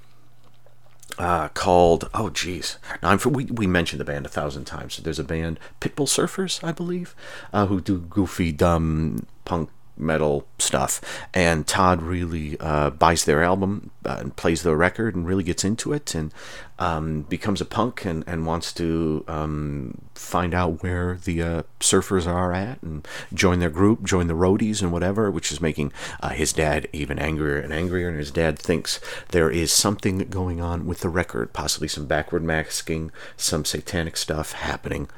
uh, 1.18 1.50
called 1.50 2.10
oh 2.14 2.30
geez 2.30 2.78
now 3.04 3.10
I'm, 3.10 3.20
we, 3.32 3.46
we 3.46 3.68
mentioned 3.68 4.00
the 4.00 4.06
band 4.06 4.26
a 4.26 4.30
thousand 4.30 4.64
times 4.64 4.94
so 4.94 5.02
there's 5.02 5.20
a 5.20 5.26
band 5.26 5.60
pitbull 5.82 6.08
surfers 6.08 6.64
i 6.64 6.72
believe 6.72 7.14
uh, 7.52 7.66
who 7.66 7.82
do 7.82 8.00
goofy 8.00 8.54
dumb 8.54 9.28
punk 9.44 9.70
metal 10.02 10.48
stuff. 10.58 11.02
And 11.34 11.68
todd 11.68 12.02
really 12.02 12.60
uh, 12.60 12.90
buys 12.90 13.26
their 13.26 13.44
album 13.44 13.92
uh, 14.06 14.18
and 14.20 14.36
plays 14.36 14.64
the 14.64 14.76
record 14.76 15.16
and 15.16 15.26
really 15.26 15.44
gets 15.44 15.64
into 15.64 15.94
it 15.94 16.16
and 16.16 16.34
um, 16.80 17.22
becomes 17.24 17.62
a 17.62 17.66
punk 17.66 18.06
and, 18.06 18.24
and 18.26 18.46
wants 18.46 18.74
to 18.74 19.24
um, 19.28 20.02
find 20.16 20.54
out 20.54 20.82
where 20.82 21.20
the 21.24 21.42
uh, 21.42 21.64
surfers 21.80 22.26
are 22.26 22.54
at 22.54 22.82
and 22.82 23.08
join 23.34 23.60
their 23.60 23.70
group 23.70 24.04
join 24.04 24.26
the 24.26 24.34
roadies 24.34 24.82
and 24.82 24.92
whatever 24.92 25.30
which 25.30 25.52
is 25.52 25.62
making 25.62 25.94
uh, 26.22 26.30
his 26.30 26.52
dad 26.54 26.88
even 26.92 27.20
angrier 27.20 27.60
and 27.60 27.72
angrier. 27.72 28.10
And 28.10 28.18
his 28.18 28.32
dad 28.32 28.58
thinks 28.58 29.00
there 29.30 29.52
is 29.52 29.72
something 29.72 30.18
going 30.30 30.60
on 30.60 30.88
with 30.88 31.02
the 31.02 31.10
record 31.10 31.54
possibly 31.54 31.88
some 31.88 32.08
backward 32.08 32.44
masking 32.44 33.12
some 33.38 33.66
satanic 33.66 34.18
stuff 34.18 34.54
happening. 34.54 35.10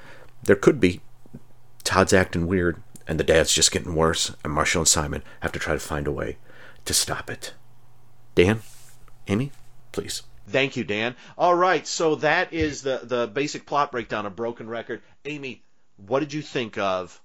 There 0.44 0.56
could 0.56 0.80
be. 0.80 1.02
Todd's 1.84 2.14
acting 2.14 2.48
weird 2.48 2.82
and 3.08 3.20
the 3.20 3.24
dad's 3.24 3.54
just 3.54 3.72
getting 3.72 3.96
worse, 3.96 4.36
and 4.44 4.54
Marshall 4.54 4.82
and 4.82 4.88
Simon 4.88 5.24
have 5.42 5.52
to 5.52 5.60
try 5.60 5.74
to 5.74 5.80
find 5.80 6.08
a 6.08 6.12
way 6.12 6.38
to 6.86 6.94
stop 6.94 7.30
it. 7.30 7.54
Dan, 8.36 8.62
Amy, 9.28 9.52
please. 9.92 10.24
Thank 10.48 10.76
you, 10.76 10.84
Dan. 10.84 11.16
All 11.38 11.56
right, 11.56 11.86
so 11.88 12.16
that 12.16 12.54
is 12.54 12.82
the 12.82 13.00
the 13.04 13.28
basic 13.28 13.66
plot 13.66 13.92
breakdown 13.92 14.26
of 14.26 14.36
Broken 14.36 14.70
Record. 14.70 15.02
Amy, 15.26 15.64
what 15.98 16.20
did 16.20 16.34
you 16.34 16.42
think 16.42 16.78
of 16.78 17.20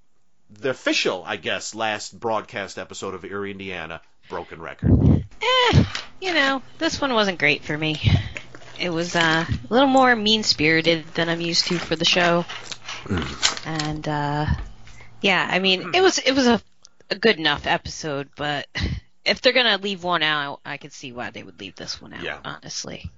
the 0.51 0.71
official, 0.71 1.25
I 1.27 1.37
guess, 1.37 1.75
last 1.75 2.19
broadcast 2.19 2.79
episode 2.79 3.15
of 3.15 3.25
Erie, 3.25 3.51
Indiana, 3.51 4.01
Broken 4.29 4.61
Record? 4.61 5.25
Eh, 5.43 5.85
you 6.21 6.33
know, 6.33 6.63
this 6.79 7.01
one 7.01 7.13
wasn't 7.13 7.39
great 7.39 7.65
for 7.65 7.77
me. 7.77 8.01
It 8.79 8.91
was 8.91 9.17
uh, 9.17 9.45
a 9.49 9.73
little 9.75 9.89
more 9.89 10.15
mean 10.15 10.45
spirited 10.45 11.05
than 11.15 11.29
I'm 11.29 11.41
used 11.41 11.67
to 11.67 11.79
for 11.79 11.97
the 11.97 12.05
show. 12.05 12.45
and 13.67 14.07
uh, 14.07 14.47
yeah, 15.21 15.47
I 15.51 15.59
mean, 15.59 15.95
it 15.95 16.01
was 16.01 16.19
it 16.19 16.33
was 16.33 16.47
a, 16.47 16.61
a 17.11 17.17
good 17.17 17.39
enough 17.39 17.67
episode, 17.67 18.29
but 18.37 18.67
if 19.25 19.41
they're 19.41 19.53
gonna 19.53 19.79
leave 19.79 20.03
one 20.03 20.23
out, 20.23 20.61
I 20.65 20.77
can 20.77 20.91
see 20.91 21.13
why 21.13 21.31
they 21.31 21.43
would 21.43 21.61
leave 21.61 21.75
this 21.75 22.01
one 22.01 22.13
out. 22.13 22.23
Yeah. 22.23 22.39
Honestly. 22.45 23.11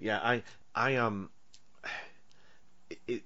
Yeah, 0.00 0.18
I 0.18 0.42
I 0.74 0.96
um 0.96 1.30
it, 3.06 3.22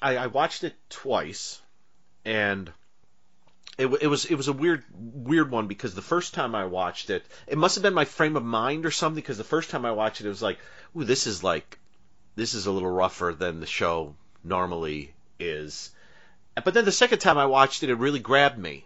I, 0.00 0.16
I 0.16 0.26
watched 0.28 0.64
it 0.64 0.74
twice, 0.88 1.60
and 2.24 2.70
it, 3.78 3.86
it 3.86 4.06
was 4.06 4.24
it 4.26 4.34
was 4.34 4.48
a 4.48 4.52
weird 4.52 4.84
weird 4.92 5.50
one 5.50 5.66
because 5.66 5.94
the 5.94 6.02
first 6.02 6.34
time 6.34 6.54
I 6.54 6.66
watched 6.66 7.10
it, 7.10 7.24
it 7.46 7.58
must 7.58 7.76
have 7.76 7.82
been 7.82 7.94
my 7.94 8.04
frame 8.04 8.36
of 8.36 8.44
mind 8.44 8.86
or 8.86 8.90
something. 8.90 9.20
Because 9.20 9.38
the 9.38 9.44
first 9.44 9.70
time 9.70 9.84
I 9.84 9.92
watched 9.92 10.20
it, 10.20 10.26
it 10.26 10.30
was 10.30 10.42
like, 10.42 10.58
ooh, 10.96 11.04
this 11.04 11.26
is 11.26 11.42
like 11.42 11.78
this 12.36 12.54
is 12.54 12.66
a 12.66 12.70
little 12.70 12.90
rougher 12.90 13.34
than 13.36 13.60
the 13.60 13.66
show 13.66 14.14
normally 14.44 15.14
is. 15.38 15.90
But 16.54 16.74
then 16.74 16.84
the 16.84 16.92
second 16.92 17.18
time 17.20 17.38
I 17.38 17.46
watched 17.46 17.82
it, 17.82 17.90
it 17.90 17.94
really 17.94 18.20
grabbed 18.20 18.58
me. 18.58 18.84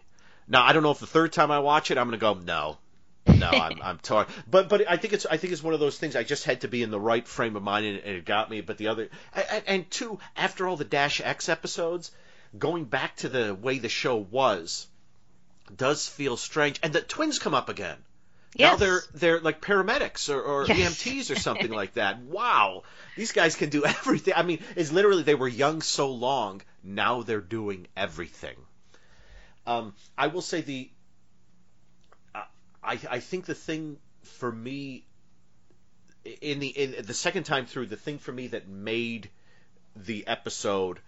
Now 0.49 0.63
I 0.65 0.73
don't 0.73 0.83
know 0.83 0.93
if 0.93 1.01
the 1.01 1.07
third 1.07 1.33
time 1.33 1.51
I 1.51 1.59
watch 1.59 1.91
it, 1.91 1.99
I'm 1.99 2.07
gonna 2.07 2.17
go 2.19 2.35
no. 2.35 2.79
no, 3.27 3.49
I'm 3.51 3.81
I'm 3.83 3.99
torn. 3.99 4.27
But 4.49 4.69
but 4.69 4.89
I 4.89 4.97
think 4.97 5.13
it's 5.15 5.27
I 5.27 5.37
think 5.37 5.53
it's 5.53 5.63
one 5.63 5.75
of 5.75 5.81
those 5.81 5.99
things. 5.99 6.15
I 6.15 6.23
just 6.23 6.45
had 6.45 6.61
to 6.61 6.69
be 6.69 6.83
in 6.83 6.91
the 6.91 7.01
right 7.01 7.27
frame 7.27 7.57
of 7.57 7.63
mind, 7.63 7.87
and, 7.87 7.99
and 7.99 8.17
it 8.19 8.25
got 8.25 8.49
me. 8.51 8.61
But 8.61 8.79
the 8.79 8.87
other 8.89 9.09
and, 9.35 9.63
and 9.67 9.91
two, 9.91 10.21
after 10.37 10.69
all 10.69 10.77
the 10.77 10.85
Dash 10.85 11.21
X 11.21 11.49
episodes, 11.49 12.13
going 12.57 12.85
back 12.85 13.17
to 13.17 13.29
the 13.29 13.53
way 13.55 13.79
the 13.81 13.89
show 13.89 14.17
was, 14.17 14.87
does 15.77 16.07
feel 16.09 16.37
strange. 16.37 16.79
And 16.83 16.93
the 16.93 17.01
twins 17.01 17.39
come 17.41 17.55
up 17.55 17.69
again. 17.69 17.97
Now 18.59 18.71
Yes. 18.71 18.79
they're 18.79 19.03
they're 19.15 19.41
like 19.41 19.61
paramedics 19.61 20.33
or, 20.33 20.41
or 20.41 20.67
Yes. 20.67 21.03
EMTs 21.03 21.31
or 21.31 21.37
something 21.39 21.71
like 21.81 21.95
that. 21.95 22.21
Wow, 22.21 22.85
these 23.17 23.33
guys 23.33 23.57
can 23.57 23.69
do 23.71 23.85
everything. 23.85 24.35
I 24.37 24.43
mean, 24.43 24.61
it's 24.77 24.93
literally 24.93 25.25
they 25.25 25.35
were 25.35 25.49
young 25.49 25.83
so 25.83 26.13
long. 26.13 26.63
Now 26.87 27.23
they're 27.23 27.41
doing 27.41 27.87
everything. 27.97 28.57
Um, 29.67 29.95
I 30.17 30.29
will 30.29 30.43
say 30.43 30.61
the. 30.61 30.91
I 32.83 32.99
I 33.11 33.21
think 33.21 33.47
the 33.47 33.55
thing 33.55 33.99
for 34.23 34.51
me. 34.51 35.05
In 36.41 36.59
the 36.59 36.69
in 36.69 37.05
the 37.07 37.15
second 37.15 37.45
time 37.45 37.67
through, 37.67 37.87
the 37.87 37.97
thing 37.97 38.19
for 38.19 38.33
me 38.33 38.49
that 38.49 38.67
made 38.69 39.31
the 39.95 40.27
episode 40.27 40.99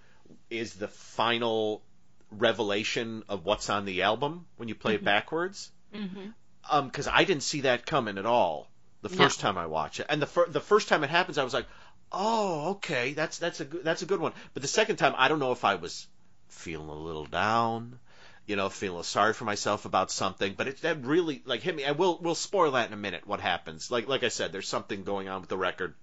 is 0.50 0.74
the 0.74 0.88
final 0.88 1.82
revelation 2.30 3.24
of 3.28 3.44
what's 3.44 3.68
on 3.70 3.84
the 3.84 4.02
album 4.02 4.46
when 4.56 4.68
you 4.68 4.74
play 4.74 4.94
it 4.94 5.04
backwards 5.04 5.70
Mm-hmm. 5.94 6.26
um 6.70 6.86
because 6.86 7.08
I 7.08 7.24
didn't 7.24 7.42
see 7.42 7.62
that 7.62 7.86
coming 7.86 8.18
at 8.18 8.26
all 8.26 8.68
the 9.00 9.08
No. 9.08 9.16
first 9.16 9.40
time 9.40 9.56
I 9.56 9.64
watched 9.66 10.00
it, 10.00 10.06
and 10.10 10.20
the 10.20 10.26
fir- 10.26 10.48
the 10.48 10.60
first 10.60 10.88
time 10.88 11.02
it 11.04 11.08
happens, 11.10 11.38
I 11.38 11.44
was 11.44 11.54
like, 11.54 11.66
oh 12.12 12.70
okay, 12.70 13.12
that's 13.12 13.38
that's 13.38 13.60
a 13.60 13.64
good 13.64 13.84
that's 13.84 14.02
a 14.02 14.06
good 14.06 14.20
one. 14.20 14.32
But 14.54 14.62
the 14.62 14.68
second 14.68 14.96
time, 14.96 15.14
I 15.16 15.28
don't 15.28 15.38
know 15.38 15.52
if 15.52 15.64
I 15.64 15.76
was 15.76 16.06
feeling 16.48 16.88
a 16.88 16.94
little 16.94 17.26
down, 17.26 17.98
you 18.46 18.56
know, 18.56 18.68
feeling 18.68 19.02
sorry 19.02 19.34
for 19.34 19.44
myself 19.44 19.84
about 19.84 20.10
something, 20.10 20.54
but 20.56 20.68
it 20.68 20.80
that 20.82 21.04
really 21.04 21.42
like 21.44 21.62
hit 21.62 21.74
me. 21.74 21.84
And 21.84 21.98
we'll 21.98 22.18
we'll 22.18 22.34
spoil 22.34 22.72
that 22.72 22.88
in 22.88 22.92
a 22.92 22.96
minute. 22.96 23.26
What 23.26 23.40
happens? 23.40 23.90
Like 23.90 24.08
like 24.08 24.24
I 24.24 24.28
said, 24.28 24.52
there's 24.52 24.68
something 24.68 25.04
going 25.04 25.28
on 25.28 25.40
with 25.40 25.50
the 25.50 25.56
record. 25.56 25.94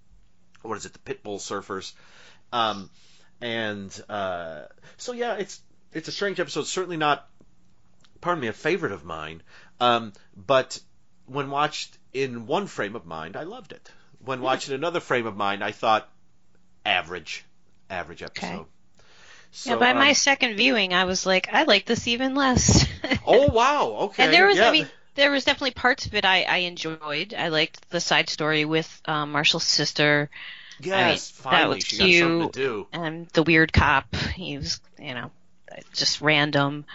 What 0.61 0.77
is 0.77 0.85
it? 0.85 0.93
The 0.93 0.99
Pitbull 0.99 1.39
Surfers, 1.39 1.93
um, 2.51 2.89
and 3.41 4.03
uh, 4.09 4.63
so 4.97 5.11
yeah, 5.11 5.35
it's 5.35 5.61
it's 5.91 6.07
a 6.07 6.11
strange 6.11 6.39
episode. 6.39 6.67
Certainly 6.67 6.97
not, 6.97 7.27
pardon 8.21 8.41
me, 8.41 8.47
a 8.47 8.53
favorite 8.53 8.91
of 8.91 9.05
mine. 9.05 9.41
Um, 9.79 10.13
but 10.35 10.79
when 11.25 11.49
watched 11.49 11.97
in 12.13 12.47
one 12.47 12.67
frame 12.67 12.95
of 12.95 13.05
mind, 13.05 13.35
I 13.35 13.43
loved 13.43 13.71
it. 13.71 13.91
When 14.25 14.41
watching 14.41 14.73
another 14.73 14.99
frame 14.99 15.27
of 15.27 15.35
mind, 15.35 15.63
I 15.63 15.71
thought, 15.71 16.09
average, 16.85 17.45
average 17.89 18.23
episode. 18.23 18.65
So, 19.51 19.69
yeah, 19.69 19.75
by 19.77 19.93
my 19.93 20.09
um, 20.09 20.15
second 20.15 20.57
viewing, 20.57 20.93
I 20.93 21.05
was 21.05 21.25
like, 21.25 21.47
I 21.53 21.63
like 21.63 21.85
this 21.85 22.07
even 22.07 22.35
less. 22.35 22.85
oh 23.25 23.47
wow, 23.51 23.87
okay. 24.07 24.25
and 24.25 24.33
there 24.33 24.47
was, 24.47 24.57
yeah. 24.57 24.67
I 24.67 24.71
mean, 24.71 24.87
there 25.15 25.31
was 25.31 25.45
definitely 25.45 25.71
parts 25.71 26.05
of 26.05 26.13
it 26.13 26.25
I, 26.25 26.43
I 26.43 26.57
enjoyed. 26.57 27.33
I 27.37 27.47
liked 27.47 27.89
the 27.89 28.01
side 28.01 28.29
story 28.29 28.65
with 28.65 29.01
um, 29.05 29.31
Marshall's 29.31 29.63
sister 29.63 30.29
yes, 30.79 31.31
that 31.31 31.43
finally 31.43 31.75
was 31.75 31.85
she 31.85 31.97
got 31.97 32.03
something 32.03 32.39
cute. 32.39 32.53
to 32.53 32.59
do. 32.59 32.87
and 32.91 33.27
the 33.29 33.43
weird 33.43 33.71
cop. 33.71 34.15
He 34.15 34.57
was, 34.57 34.79
you 34.99 35.13
know, 35.13 35.31
just 35.93 36.21
random. 36.21 36.85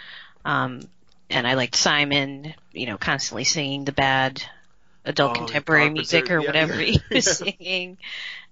Um, 0.45 0.81
and 1.29 1.47
I 1.47 1.53
liked 1.53 1.75
Simon, 1.75 2.53
you 2.73 2.85
know, 2.87 2.97
constantly 2.97 3.43
singing 3.43 3.85
the 3.85 3.91
bad 3.91 4.43
adult 5.05 5.31
Oh, 5.31 5.35
contemporary 5.35 5.89
music 5.89 6.29
or 6.29 6.39
yeah, 6.39 6.47
whatever 6.47 6.73
yeah. 6.73 6.81
he 6.81 7.01
was 7.11 7.25
singing. 7.37 7.97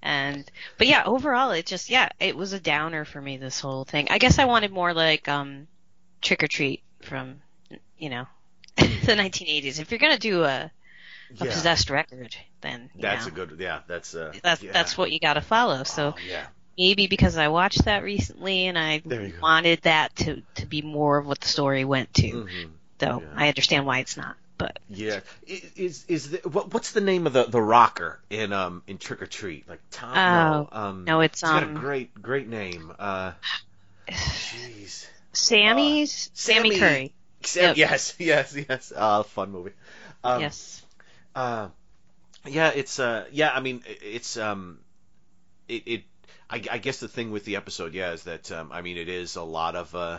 And 0.02 0.50
but 0.78 0.88
yeah, 0.88 1.04
overall 1.06 1.52
it 1.52 1.66
just 1.66 1.90
yeah, 1.90 2.10
it 2.20 2.36
was 2.36 2.54
a 2.54 2.60
downer 2.60 3.06
for 3.06 3.22
me 3.22 3.38
this 3.38 3.60
whole 3.60 3.86
thing. 3.86 4.08
I 4.10 4.18
guess 4.18 4.40
I 4.40 4.46
wanted 4.46 4.72
more 4.72 4.94
like 4.94 5.28
um 5.28 5.68
Trick 6.22 6.44
or 6.44 6.48
Treat 6.48 6.84
from 7.02 7.42
you 7.98 8.10
know 8.10 8.26
the 8.78 9.16
1980s. 9.16 9.80
If 9.80 9.92
you're 9.92 10.00
gonna 10.00 10.18
do 10.18 10.44
a, 10.44 10.72
a 11.42 11.46
Yeah. 11.46 11.52
possessed 11.52 11.90
record, 11.90 12.36
then 12.62 12.90
That's 12.96 13.26
know, 13.26 13.32
a 13.32 13.36
good. 13.36 13.58
Yeah, 13.60 13.82
that's 13.88 14.16
uh. 14.16 14.34
that's 14.44 14.62
that's 14.62 14.98
what 14.98 15.12
you 15.12 15.20
got 15.20 15.34
to 15.36 15.42
follow. 15.42 15.84
So 15.84 16.14
Oh, 16.16 16.16
yeah. 16.28 16.48
maybe 16.78 17.08
because 17.08 17.38
I 17.38 17.50
watched 17.50 17.86
that 17.86 18.04
recently 18.04 18.68
and 18.68 18.78
I 18.78 19.02
There 19.06 19.22
you 19.24 19.34
go. 19.34 19.40
wanted 19.42 19.82
that 19.84 20.16
to 20.18 20.42
to 20.56 20.66
be 20.66 20.82
more 20.82 21.18
of 21.18 21.28
what 21.28 21.40
the 21.42 21.48
story 21.48 21.86
went 21.86 22.14
to. 22.16 22.32
Mhm. 22.32 22.70
Though 23.00 23.22
Yeah. 23.22 23.34
I 23.36 23.48
understand 23.48 23.86
why 23.86 24.00
it's 24.00 24.18
not. 24.18 24.36
But 24.60 24.78
Yeah, 24.90 25.22
is 25.48 26.06
is 26.08 26.32
the, 26.32 26.38
what, 26.50 26.74
what's 26.74 26.92
the 26.92 27.00
name 27.02 27.26
of 27.26 27.34
the, 27.34 27.46
the 27.46 27.62
rocker 27.62 28.20
in 28.30 28.54
um 28.54 28.84
in 28.88 28.98
Trick 29.00 29.22
or 29.22 29.26
Treat? 29.26 29.68
Like 29.68 29.80
Tom? 29.90 30.16
no, 30.16 30.70
um, 30.72 31.06
no, 31.06 31.22
it's, 31.22 31.40
he's 31.40 31.50
got 31.50 31.64
a 31.64 31.68
um, 31.68 31.74
great 31.76 32.14
great 32.22 32.48
name. 32.48 32.92
Uh, 33.00 33.32
jeez, 34.10 35.08
Sammy's 35.34 36.30
Sammy, 36.34 36.70
Sammy- 36.70 36.80
Curry. 36.80 37.14
Sam, 37.44 37.64
Yep. 37.70 37.78
yes, 37.78 38.16
yes, 38.20 38.56
yes. 38.70 38.94
Uh, 38.94 39.24
fun 39.24 39.52
movie. 39.52 39.72
Um, 40.26 40.42
yes. 40.42 40.86
Uh, 41.34 41.70
yeah, 42.46 42.72
it's 42.76 43.00
uh, 43.00 43.26
yeah. 43.32 43.52
I 43.54 43.62
mean, 43.62 43.82
it's 43.88 44.36
um, 44.38 44.80
it 45.70 45.84
it. 45.88 46.04
I, 46.50 46.62
I 46.70 46.78
guess 46.80 47.00
the 47.00 47.08
thing 47.08 47.32
with 47.32 47.46
the 47.46 47.56
episode, 47.56 47.94
yeah, 47.94 48.12
is 48.12 48.24
that 48.24 48.52
um, 48.52 48.72
I 48.74 48.82
mean, 48.82 48.98
it 48.98 49.08
is 49.08 49.38
a 49.38 49.42
lot 49.44 49.76
of 49.78 49.96
uh, 49.96 50.18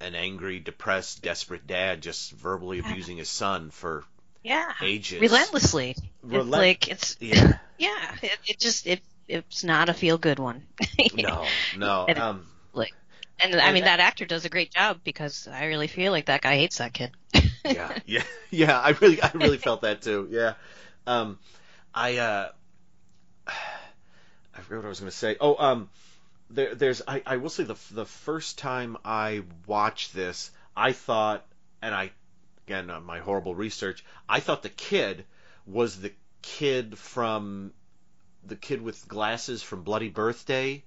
an 0.00 0.14
angry, 0.14 0.58
depressed, 0.60 1.22
desperate 1.22 1.66
dad 1.66 2.00
just 2.00 2.32
verbally 2.32 2.78
abusing 2.78 3.16
his 3.18 3.28
son 3.28 3.70
for 3.70 4.04
Yeah. 4.42 4.72
ages. 4.82 5.20
Relentlessly. 5.20 5.96
Relent- 6.22 6.50
like 6.50 6.88
it's 6.88 7.16
Yeah. 7.20 7.58
yeah. 7.78 8.14
It, 8.22 8.38
it 8.46 8.58
just 8.58 8.86
it 8.86 9.00
it's 9.28 9.62
not 9.64 9.88
a 9.88 9.94
feel 9.94 10.18
good 10.18 10.38
one. 10.38 10.66
No, 11.14 11.46
no. 11.76 12.06
And- 12.08 12.18
Um, 12.18 12.46
Like, 12.72 12.94
and 13.42 13.54
I 13.54 13.72
mean 13.72 13.84
that 13.84 14.00
actor 14.00 14.24
does 14.26 14.44
a 14.44 14.48
great 14.48 14.72
job 14.72 15.00
because 15.04 15.48
I 15.48 15.66
really 15.66 15.86
feel 15.86 16.12
like 16.12 16.26
that 16.26 16.40
guy 16.42 16.56
hates 16.56 16.78
that 16.78 16.92
kid. 16.92 17.10
yeah, 17.64 17.96
yeah, 18.06 18.22
yeah. 18.50 18.78
I 18.78 18.90
really, 18.90 19.22
I 19.22 19.30
really 19.34 19.58
felt 19.58 19.82
that 19.82 20.02
too. 20.02 20.28
Yeah. 20.30 20.54
Um, 21.06 21.38
I, 21.94 22.16
uh, 22.18 22.48
I 23.46 24.60
forgot 24.62 24.78
what 24.80 24.86
I 24.86 24.88
was 24.88 25.00
going 25.00 25.10
to 25.10 25.16
say. 25.16 25.36
Oh, 25.40 25.56
um, 25.58 25.88
there, 26.50 26.74
there's, 26.74 27.02
I, 27.06 27.22
I 27.24 27.36
will 27.36 27.50
say 27.50 27.64
the 27.64 27.76
the 27.92 28.04
first 28.04 28.58
time 28.58 28.96
I 29.04 29.42
watched 29.66 30.14
this, 30.14 30.50
I 30.76 30.92
thought, 30.92 31.46
and 31.80 31.94
I, 31.94 32.10
again, 32.66 32.90
uh, 32.90 33.00
my 33.00 33.20
horrible 33.20 33.54
research, 33.54 34.04
I 34.28 34.40
thought 34.40 34.62
the 34.62 34.68
kid 34.68 35.24
was 35.66 36.00
the 36.00 36.12
kid 36.42 36.98
from 36.98 37.72
the 38.46 38.56
kid 38.56 38.82
with 38.82 39.06
glasses 39.06 39.62
from 39.62 39.82
Bloody 39.82 40.08
Birthday, 40.08 40.82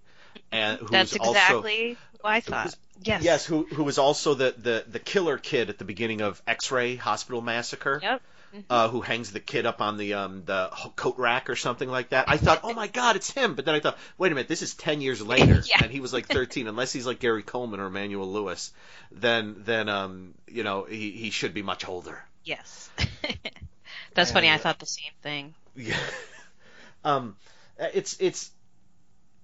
and 0.51 0.79
who's 0.79 0.89
That's 0.89 1.17
also 1.17 1.31
exactly 1.31 1.97
what 2.21 2.29
I 2.31 2.39
thought. 2.41 2.75
Yes. 3.01 3.23
Yes, 3.23 3.45
who 3.45 3.63
who 3.63 3.83
was 3.83 3.97
also 3.97 4.33
the, 4.33 4.53
the, 4.57 4.85
the 4.87 4.99
killer 4.99 5.37
kid 5.37 5.69
at 5.69 5.77
the 5.77 5.85
beginning 5.85 6.21
of 6.21 6.41
X-Ray 6.47 6.95
Hospital 6.95 7.41
Massacre. 7.41 7.99
Yep. 8.01 8.21
Uh, 8.69 8.87
who 8.89 9.01
hangs 9.01 9.31
the 9.31 9.39
kid 9.39 9.65
up 9.65 9.81
on 9.81 9.97
the 9.97 10.13
um 10.13 10.43
the 10.45 10.69
coat 10.95 11.17
rack 11.17 11.49
or 11.49 11.55
something 11.55 11.89
like 11.89 12.09
that? 12.09 12.29
I 12.29 12.37
thought, 12.37 12.59
oh 12.63 12.73
my 12.73 12.87
god, 12.87 13.15
it's 13.15 13.31
him. 13.31 13.55
But 13.55 13.65
then 13.65 13.75
I 13.75 13.79
thought, 13.79 13.97
wait 14.17 14.31
a 14.31 14.35
minute, 14.35 14.47
this 14.47 14.61
is 14.61 14.73
ten 14.75 15.01
years 15.01 15.21
later, 15.25 15.63
Yeah. 15.67 15.83
and 15.83 15.91
he 15.91 15.99
was 15.99 16.13
like 16.13 16.27
thirteen. 16.27 16.67
Unless 16.67 16.93
he's 16.93 17.07
like 17.07 17.19
Gary 17.19 17.43
Coleman 17.43 17.79
or 17.79 17.87
Emmanuel 17.87 18.31
Lewis, 18.31 18.71
then 19.11 19.55
then 19.59 19.89
um 19.89 20.33
you 20.47 20.63
know 20.63 20.83
he 20.83 21.11
he 21.11 21.29
should 21.31 21.53
be 21.53 21.61
much 21.63 21.87
older. 21.87 22.23
Yes. 22.43 22.89
That's 24.13 24.31
funny. 24.31 24.49
I 24.49 24.57
thought 24.57 24.79
the 24.79 24.85
same 24.85 25.11
thing. 25.21 25.53
Yeah. 25.75 25.97
um, 27.03 27.35
it's 27.79 28.17
it's 28.19 28.51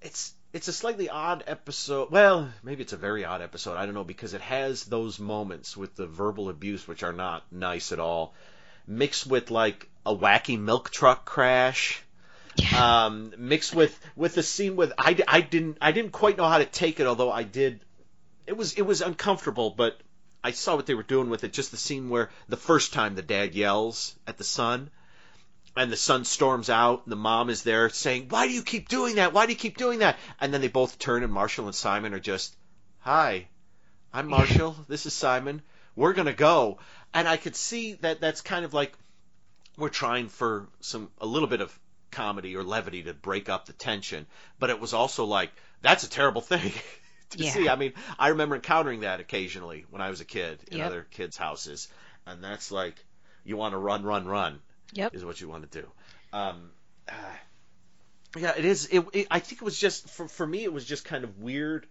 it's 0.01 0.33
it's 0.53 0.67
a 0.67 0.73
slightly 0.73 1.09
odd 1.09 1.43
episode. 1.47 2.11
Well, 2.11 2.49
maybe 2.63 2.81
it's 2.83 2.93
a 2.93 2.97
very 2.97 3.25
odd 3.25 3.41
episode. 3.41 3.75
I 3.77 3.85
don't 3.85 3.93
know 3.95 4.03
because 4.03 4.33
it 4.33 4.41
has 4.41 4.83
those 4.83 5.19
moments 5.19 5.75
with 5.75 5.95
the 5.95 6.07
verbal 6.07 6.49
abuse 6.49 6.87
which 6.87 7.03
are 7.03 7.13
not 7.13 7.43
nice 7.51 7.91
at 7.91 7.99
all, 7.99 8.33
mixed 8.89 9.27
with 9.27 9.51
like 9.51 9.87
a 10.05 10.15
wacky 10.15 10.59
milk 10.59 10.89
truck 10.89 11.23
crash. 11.23 12.03
Um, 12.77 13.33
mixed 13.37 13.73
with 13.73 13.97
with 14.17 14.35
the 14.35 14.43
scene 14.43 14.75
with 14.75 14.91
I, 14.97 15.17
I 15.27 15.39
didn't 15.39 15.77
I 15.79 15.93
didn't 15.93 16.11
quite 16.11 16.37
know 16.37 16.47
how 16.47 16.57
to 16.57 16.65
take 16.65 16.99
it 16.99 17.07
although 17.07 17.31
I 17.31 17.43
did 17.43 17.79
it 18.47 18.57
was 18.57 18.73
it 18.73 18.81
was 18.81 19.01
uncomfortable 19.01 19.69
but 19.69 19.97
I 20.43 20.51
saw 20.51 20.75
what 20.75 20.85
they 20.85 20.95
were 20.95 21.03
doing 21.03 21.29
with 21.29 21.45
it. 21.45 21.53
Just 21.53 21.71
the 21.71 21.77
scene 21.77 22.09
where 22.09 22.31
the 22.49 22.57
first 22.57 22.91
time 22.91 23.15
the 23.15 23.21
dad 23.21 23.55
yells 23.55 24.13
at 24.27 24.37
the 24.37 24.43
son 24.43 24.89
and 25.77 25.89
the 25.89 25.97
son 25.97 26.25
storms 26.25 26.69
out 26.69 27.03
and 27.05 27.11
the 27.11 27.17
mom 27.17 27.49
is 27.49 27.63
there 27.63 27.89
saying 27.89 28.27
why 28.29 28.47
do 28.47 28.53
you 28.53 28.63
keep 28.63 28.89
doing 28.89 29.15
that? 29.15 29.31
Why 29.31 29.45
do 29.45 29.53
you 29.53 29.57
keep 29.57 29.77
doing 29.77 29.99
that? 29.99 30.17
And 30.41 30.53
then 30.53 30.59
they 30.59 30.67
both 30.67 30.99
turn 30.99 31.23
and 31.23 31.31
Marshall 31.31 31.67
and 31.67 31.75
Simon 31.75 32.13
are 32.13 32.19
just 32.19 32.57
hi 32.99 33.47
I'm 34.11 34.27
Marshall. 34.27 34.75
This 34.87 35.05
is 35.05 35.13
Simon. 35.13 35.61
We're 35.95 36.13
going 36.13 36.25
to 36.25 36.33
go 36.33 36.79
and 37.13 37.27
I 37.27 37.37
could 37.37 37.55
see 37.55 37.93
that 37.95 38.21
that's 38.21 38.41
kind 38.41 38.65
of 38.65 38.73
like 38.73 38.93
we're 39.77 39.89
trying 39.89 40.29
for 40.29 40.67
some 40.81 41.09
a 41.19 41.25
little 41.25 41.47
bit 41.47 41.61
of 41.61 41.77
comedy 42.11 42.55
or 42.55 42.63
levity 42.63 43.03
to 43.03 43.13
break 43.13 43.49
up 43.49 43.65
the 43.65 43.73
tension 43.73 44.25
but 44.57 44.69
it 44.69 44.79
was 44.79 44.93
also 44.93 45.25
like 45.25 45.51
that's 45.81 46.03
a 46.03 46.09
terrible 46.09 46.41
thing 46.41 46.71
to 47.31 47.43
Yeah. 47.43 47.51
see 47.51 47.69
I 47.69 47.75
mean 47.75 47.93
I 48.17 48.29
remember 48.29 48.55
encountering 48.55 49.01
that 49.01 49.19
occasionally 49.19 49.85
when 49.91 50.01
I 50.01 50.09
was 50.09 50.19
a 50.21 50.25
kid 50.25 50.59
in 50.71 50.79
Yep. 50.79 50.87
other 50.87 51.07
kids 51.11 51.37
houses 51.37 51.87
and 52.25 52.43
that's 52.43 52.71
like 52.71 52.95
you 53.43 53.57
want 53.57 53.73
to 53.73 53.77
run 53.77 54.03
run 54.03 54.25
run 54.25 54.59
Yep. 54.93 55.13
is 55.15 55.23
what 55.23 55.39
you 55.39 55.47
want 55.47 55.71
to 55.71 55.81
do. 55.81 55.87
Um, 56.33 56.71
uh, 57.07 57.13
yeah, 58.37 58.53
it 58.57 58.65
is. 58.65 58.87
It, 58.91 59.05
it, 59.13 59.27
I 59.31 59.39
think 59.39 59.61
it 59.61 59.65
was 59.65 59.77
just 59.79 60.09
for 60.09 60.27
for 60.27 60.45
me. 60.45 60.63
It 60.63 60.73
was 60.73 60.85
just 60.85 61.05
kind 61.05 61.23
of 61.23 61.39
weird 61.39 61.85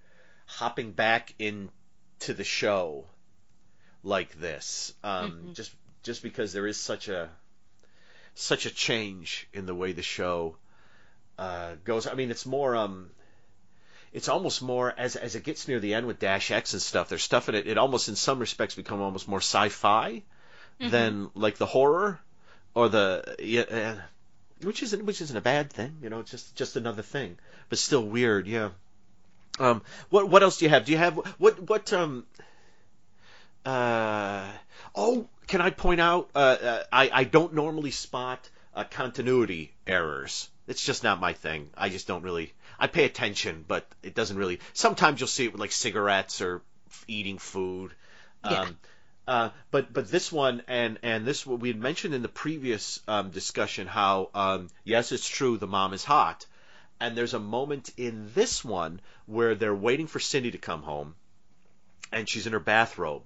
hopping 0.47 0.93
back 0.93 1.35
into 1.39 2.35
the 2.35 2.45
show 2.45 3.07
like 4.03 4.39
this, 4.41 4.93
um, 5.05 5.33
Mhm. 5.33 5.55
just 5.55 5.73
just 6.03 6.23
because 6.23 6.53
there 6.53 6.67
is 6.67 6.79
such 6.79 7.09
a 7.09 7.29
such 8.35 8.67
a 8.67 8.71
change 8.71 9.49
in 9.53 9.67
the 9.67 9.75
way 9.75 9.93
the 9.93 10.03
show 10.03 10.57
uh, 11.39 11.75
goes. 11.85 12.07
I 12.07 12.15
mean, 12.15 12.31
it's 12.31 12.47
more. 12.47 12.75
Um, 12.77 13.11
it's 14.13 14.29
almost 14.29 14.63
more 14.63 14.93
as 14.97 15.17
as 15.17 15.35
it 15.35 15.45
gets 15.45 15.69
near 15.69 15.81
the 15.81 15.95
end 15.95 16.07
with 16.07 16.19
Dash 16.19 16.51
X 16.51 16.73
and 16.73 16.81
stuff. 16.83 17.09
There's 17.09 17.23
stuff 17.23 17.49
in 17.49 17.55
it. 17.55 17.67
It 17.67 17.79
almost, 17.79 18.09
in 18.09 18.17
some 18.17 18.39
respects, 18.39 18.75
become 18.75 19.01
almost 19.01 19.29
more 19.29 19.41
sci-fi 19.41 20.23
than 20.91 21.31
like 21.35 21.57
the 21.59 21.67
horror 21.67 22.21
or 22.75 22.89
the 22.89 23.37
yeah, 23.41 23.63
uh, 23.63 23.97
which 24.63 24.83
isn't 24.83 25.05
which 25.05 25.21
isn't 25.21 25.37
a 25.37 25.41
bad 25.41 25.73
thing, 25.73 25.99
you 26.03 26.09
know, 26.11 26.21
it's 26.21 26.31
just 26.31 26.55
just 26.57 26.77
another 26.77 27.03
thing, 27.03 27.37
but 27.69 27.79
still 27.79 28.05
weird, 28.05 28.47
yeah. 28.47 28.71
Um, 29.59 29.83
what 30.11 30.29
what 30.29 30.43
else 30.43 30.59
do 30.59 30.65
you 30.65 30.71
have? 30.71 30.85
Do 30.85 30.93
you 30.93 30.99
have 30.99 31.17
what 31.39 31.61
what 31.69 31.93
um 31.93 32.27
uh 33.65 34.47
oh? 34.95 35.29
Can 35.47 35.61
I 35.61 35.71
point 35.71 36.01
out? 36.01 36.31
Uh, 36.35 36.39
uh, 36.39 36.83
I 36.93 37.11
I 37.13 37.25
don't 37.25 37.55
normally 37.55 37.91
spot 37.91 38.49
uh, 38.75 38.85
continuity 38.85 39.73
errors. 39.87 40.49
It's 40.67 40.85
just 40.85 41.03
not 41.03 41.21
my 41.21 41.33
thing. 41.33 41.71
I 41.77 41.89
just 41.89 42.07
don't 42.07 42.23
really. 42.23 42.53
I 42.79 42.87
pay 42.87 43.05
attention, 43.05 43.65
but 43.67 43.87
it 44.03 44.15
doesn't 44.15 44.37
really. 44.37 44.61
Sometimes 44.75 45.21
you'll 45.21 45.29
see 45.29 45.45
it 45.45 45.53
with 45.53 45.61
like 45.61 45.73
cigarettes 45.73 46.41
or 46.41 46.63
eating 47.07 47.39
food. 47.39 47.93
Yeah. 48.45 48.61
Um, 48.61 48.79
uh, 49.27 49.51
but 49.71 49.93
but 49.93 50.11
this 50.11 50.33
one 50.33 50.63
and 50.69 50.99
and 51.03 51.27
this 51.27 51.45
what 51.45 51.61
we 51.61 51.69
had 51.69 51.79
mentioned 51.79 52.15
in 52.15 52.23
the 52.23 52.29
previous 52.29 53.01
um, 53.07 53.31
discussion 53.31 53.87
how 53.87 54.31
um, 54.35 54.69
yes 54.85 55.13
it's 55.13 55.29
true 55.29 55.59
the 55.59 55.67
mom 55.67 55.93
is 55.93 56.03
hot 56.03 56.47
and 56.99 57.15
there's 57.15 57.35
a 57.35 57.39
moment 57.39 57.91
in 57.99 58.31
this 58.35 58.65
one 58.65 59.01
where 59.27 59.55
they're 59.55 59.75
waiting 59.75 60.07
for 60.07 60.19
Cindy 60.19 60.53
to 60.53 60.59
come 60.59 60.83
home 60.83 61.15
and 62.11 62.27
she's 62.27 62.47
in 62.47 62.55
her 62.55 62.61
bathrobe 62.61 63.23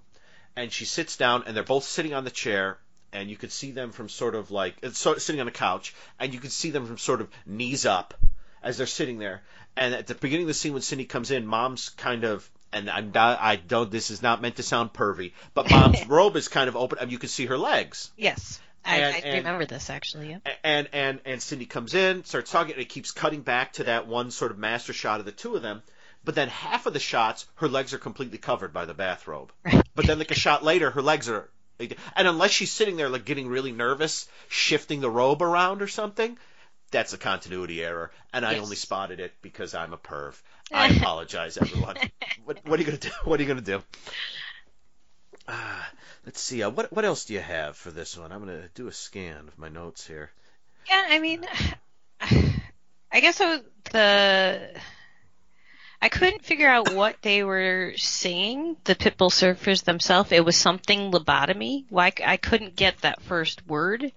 and 0.56 0.72
she 0.72 0.84
sits 0.84 1.16
down 1.16 1.44
and 1.46 1.56
they're 1.56 1.62
both 1.64 1.84
sitting 1.84 2.14
on 2.14 2.24
the 2.24 2.30
chair 2.30 2.78
and 3.12 3.28
you 3.30 3.36
could 3.36 3.52
see 3.52 3.70
them 3.72 3.92
from 3.92 4.08
sort 4.08 4.34
of 4.34 4.50
like 4.50 4.74
uh, 4.82 4.90
so, 4.90 5.16
sitting 5.16 5.40
on 5.40 5.48
a 5.48 5.52
couch 5.52 5.94
and 6.18 6.32
you 6.34 6.40
could 6.40 6.52
see 6.52 6.70
them 6.70 6.86
from 6.86 6.98
sort 6.98 7.20
of 7.20 7.28
knees 7.46 7.84
up 7.86 8.14
as 8.62 8.76
they're 8.78 8.86
sitting 8.86 9.18
there 9.18 9.42
and 9.76 9.94
at 9.94 10.06
the 10.06 10.14
beginning 10.14 10.44
of 10.44 10.48
the 10.48 10.54
scene 10.54 10.72
when 10.72 10.82
Cindy 10.82 11.04
comes 11.04 11.30
in 11.30 11.46
mom's 11.46 11.88
kind 11.90 12.24
of 12.24 12.48
and 12.74 12.88
I'm 12.88 13.12
not, 13.12 13.38
I 13.40 13.56
don't 13.56 13.90
this 13.90 14.10
is 14.10 14.22
not 14.22 14.40
meant 14.40 14.56
to 14.56 14.62
sound 14.62 14.92
pervy 14.92 15.32
but 15.54 15.70
mom's 15.70 16.06
robe 16.08 16.36
is 16.36 16.48
kind 16.48 16.68
of 16.68 16.76
open 16.76 16.98
and 17.00 17.10
you 17.12 17.18
can 17.18 17.28
see 17.28 17.46
her 17.46 17.58
legs 17.58 18.10
Yes. 18.16 18.60
I, 18.84 18.96
And- 18.98 19.14
I 19.14 19.18
and- 19.18 19.34
remember 19.38 19.64
this 19.66 19.90
actually. 19.90 20.30
Yeah. 20.30 20.38
and 20.64 20.88
and 20.92 21.20
and 21.24 21.40
Cindy 21.40 21.66
comes 21.66 21.94
in, 21.94 22.24
starts 22.24 22.50
talking, 22.50 22.72
and 22.72 22.82
it 22.82 22.88
keeps 22.88 23.12
cutting 23.12 23.42
back 23.42 23.74
to 23.74 23.84
that 23.84 24.08
one 24.08 24.32
sort 24.32 24.50
of 24.50 24.58
master 24.58 24.92
shot 24.92 25.20
of 25.20 25.26
the 25.26 25.30
two 25.30 25.54
of 25.54 25.62
them. 25.62 25.82
But 26.24 26.34
then 26.34 26.48
half 26.48 26.86
of 26.86 26.92
the 26.92 27.00
shots, 27.00 27.46
her 27.56 27.68
legs 27.68 27.94
are 27.94 27.98
completely 27.98 28.38
covered 28.38 28.72
by 28.72 28.84
the 28.84 28.94
bathrobe. 28.94 29.52
Right. 29.64 29.82
But 29.94 30.06
then 30.06 30.18
like 30.18 30.30
a 30.30 30.34
shot 30.34 30.62
later, 30.64 30.90
her 30.90 31.02
legs 31.02 31.28
are, 31.28 31.50
and 31.78 32.28
unless 32.28 32.52
she's 32.52 32.70
sitting 32.70 32.96
there 32.96 33.08
like 33.08 33.24
getting 33.24 33.48
really 33.48 33.72
nervous, 33.72 34.28
shifting 34.48 35.00
the 35.00 35.10
robe 35.10 35.42
around 35.42 35.82
or 35.82 35.88
something, 35.88 36.38
that's 36.92 37.12
a 37.12 37.18
continuity 37.18 37.82
error. 37.82 38.12
And 38.32 38.46
I 38.46 38.52
Yes. 38.52 38.62
only 38.62 38.76
spotted 38.76 39.18
it 39.20 39.32
because 39.42 39.74
I'm 39.74 39.92
a 39.92 39.98
perv. 39.98 40.40
I 40.72 40.88
apologize, 40.88 41.56
everyone. 41.56 41.96
what, 42.44 42.60
what 42.64 42.78
are 42.78 42.82
you 42.82 42.86
gonna 42.86 42.98
do? 42.98 43.10
What 43.24 43.40
are 43.40 43.42
you 43.42 43.48
gonna 43.48 43.60
do? 43.60 43.82
Uh, 45.48 45.84
let's 46.24 46.40
see. 46.40 46.62
Uh, 46.62 46.70
what 46.70 46.92
what 46.92 47.04
else 47.04 47.24
do 47.24 47.34
you 47.34 47.40
have 47.40 47.76
for 47.76 47.90
this 47.90 48.16
one? 48.16 48.30
I'm 48.32 48.38
gonna 48.40 48.68
do 48.74 48.86
a 48.86 48.92
scan 48.92 49.48
of 49.48 49.58
my 49.58 49.68
notes 49.68 50.06
here. 50.06 50.30
Yeah, 50.88 51.04
I 51.10 51.18
mean, 51.18 51.44
I 52.20 53.20
guess 53.20 53.40
was, 53.40 53.60
the 53.90 54.70
I 56.02 56.08
couldn't 56.08 56.44
figure 56.44 56.68
out 56.68 56.92
what 56.92 57.16
they 57.22 57.44
were 57.44 57.92
singing. 57.96 58.76
The 58.82 58.96
Pitbull 58.96 59.30
Surfers 59.30 59.84
themselves. 59.84 60.32
It 60.32 60.44
was 60.44 60.56
something 60.56 61.12
lobotomy. 61.12 61.84
Like 61.92 62.20
I 62.20 62.36
couldn't 62.36 62.74
get 62.74 62.98
that 63.02 63.22
first 63.22 63.64
word. 63.68 64.10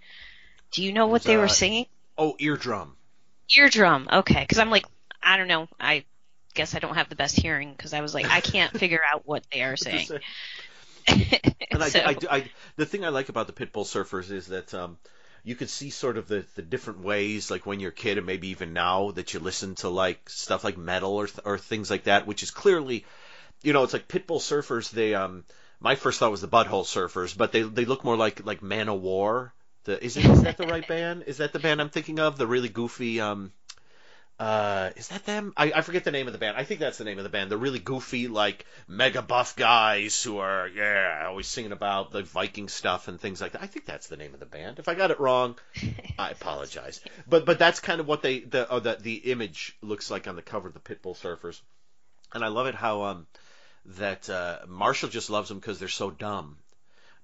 Do 0.72 0.84
you 0.84 0.92
know 0.92 1.06
what 1.06 1.14
was, 1.14 1.24
they 1.24 1.36
uh, 1.36 1.42
were 1.42 1.48
singing? 1.48 1.86
Oh, 2.18 2.36
eardrum. 2.40 2.96
Eardrum. 3.56 4.08
Okay, 4.12 4.42
because 4.42 4.58
I'm 4.58 4.72
like, 4.72 4.88
I 5.22 5.38
don't 5.38 5.48
know. 5.48 5.68
I 5.80 6.06
guess 6.56 6.74
I 6.74 6.80
don't 6.80 6.96
have 6.96 7.08
the 7.10 7.16
best 7.16 7.40
hearing 7.40 7.72
because 7.72 7.94
I 7.94 8.02
was 8.02 8.16
like, 8.16 8.26
I 8.26 8.42
can't 8.42 8.76
figure 8.80 9.02
out 9.14 9.22
what 9.28 9.46
they 9.54 9.62
are 9.62 9.78
saying. 9.78 10.08
And 11.08 11.84
I, 11.84 11.90
So- 11.90 12.00
I, 12.00 12.18
I, 12.32 12.50
the 12.78 12.86
thing 12.88 13.06
I 13.06 13.10
like 13.10 13.30
about 13.30 13.46
the 13.46 13.54
Pitbull 13.54 13.86
Surfers 13.86 14.32
is 14.32 14.48
that 14.48 14.74
um, 14.74 14.98
you 15.46 15.56
could 15.56 15.70
see 15.70 15.92
sort 15.92 16.18
of 16.18 16.28
the, 16.28 16.44
the 16.56 16.64
different 16.64 17.02
ways, 17.02 17.52
like 17.52 17.68
when 17.68 17.80
you're 17.80 17.92
a 17.92 17.94
kid, 17.94 18.18
and 18.18 18.26
maybe 18.26 18.48
even 18.48 18.74
now 18.74 19.12
that 19.12 19.34
you 19.34 19.40
listen 19.40 19.76
to 19.76 19.90
like 19.90 20.28
stuff 20.28 20.64
like 20.64 20.76
metal 20.76 21.14
or 21.14 21.30
or 21.46 21.60
things 21.60 21.90
like 21.92 22.06
that, 22.06 22.26
which 22.26 22.42
is 22.42 22.50
clearly, 22.50 23.06
you 23.62 23.72
know, 23.72 23.84
it's 23.84 23.94
like 23.94 24.08
Pitbull 24.08 24.40
Surfers. 24.40 24.90
They 24.90 25.14
um, 25.14 25.46
my 25.80 25.94
first 25.94 26.18
thought 26.18 26.32
was 26.32 26.42
the 26.42 26.48
Butthole 26.48 26.84
Surfers, 26.84 27.38
but 27.38 27.52
they 27.52 27.62
they 27.62 27.86
look 27.86 28.04
more 28.04 28.18
like 28.18 28.44
like 28.44 28.62
Manowar. 28.62 29.52
The 29.84 30.04
is 30.04 30.18
it 30.18 30.26
is 30.26 30.42
that 30.42 30.58
the 30.58 30.66
right 30.66 30.88
band? 30.96 31.26
Is 31.28 31.38
that 31.38 31.54
the 31.54 31.60
band 31.60 31.80
I'm 31.80 31.90
thinking 31.90 32.20
of? 32.20 32.40
The 32.40 32.48
really 32.48 32.70
goofy 32.70 33.22
um. 33.22 33.54
Uh, 34.38 34.90
is 34.98 35.08
that 35.08 35.26
them? 35.26 35.54
I, 35.56 35.72
I 35.72 35.82
forget 35.82 36.04
the 36.04 36.12
name 36.12 36.28
of 36.28 36.34
the 36.34 36.40
band. 36.40 36.58
I 36.58 36.66
think 36.66 36.82
that's 36.82 36.98
the 36.98 37.06
name 37.06 37.18
of 37.18 37.24
the 37.24 37.30
band. 37.30 37.50
They're 37.50 37.58
really 37.58 37.80
goofy, 37.80 38.28
like 38.28 38.66
mega 38.86 39.22
buff 39.22 39.56
guys 39.56 40.22
who 40.22 40.40
are 40.40 40.68
yeah, 40.68 41.24
always 41.28 41.48
singing 41.48 41.72
about 41.72 42.12
the 42.12 42.24
Viking 42.24 42.68
stuff 42.68 43.08
and 43.08 43.20
things 43.20 43.40
like 43.40 43.54
that. 43.54 43.62
I 43.62 43.68
think 43.68 43.86
that's 43.86 44.08
the 44.08 44.18
name 44.18 44.34
of 44.34 44.42
the 44.42 44.46
band. 44.46 44.80
If 44.80 44.90
I 44.90 44.96
got 44.96 45.12
it 45.12 45.22
wrong, 45.22 45.58
I 46.20 46.32
apologize. 46.32 47.00
But 47.28 47.46
but 47.46 47.60
that's 47.60 47.80
kind 47.80 48.02
of 48.02 48.08
what 48.08 48.22
they 48.22 48.40
the 48.40 48.68
oh, 48.70 48.80
the 48.80 48.98
the 49.00 49.16
image 49.16 49.78
looks 49.82 50.12
like 50.12 50.28
on 50.28 50.36
the 50.36 50.42
cover 50.42 50.68
of 50.68 50.74
the 50.74 50.82
Pitbull 50.82 51.16
Surfers, 51.16 51.62
and 52.34 52.44
I 52.44 52.50
love 52.50 52.68
it 52.68 52.76
how 52.76 53.04
um 53.04 53.28
that 53.86 54.30
uh, 54.30 54.60
Marshall 54.68 55.10
just 55.10 55.30
loves 55.30 55.48
them 55.48 55.60
because 55.60 55.80
they're 55.80 55.88
so 55.88 56.12
dumb. 56.12 56.58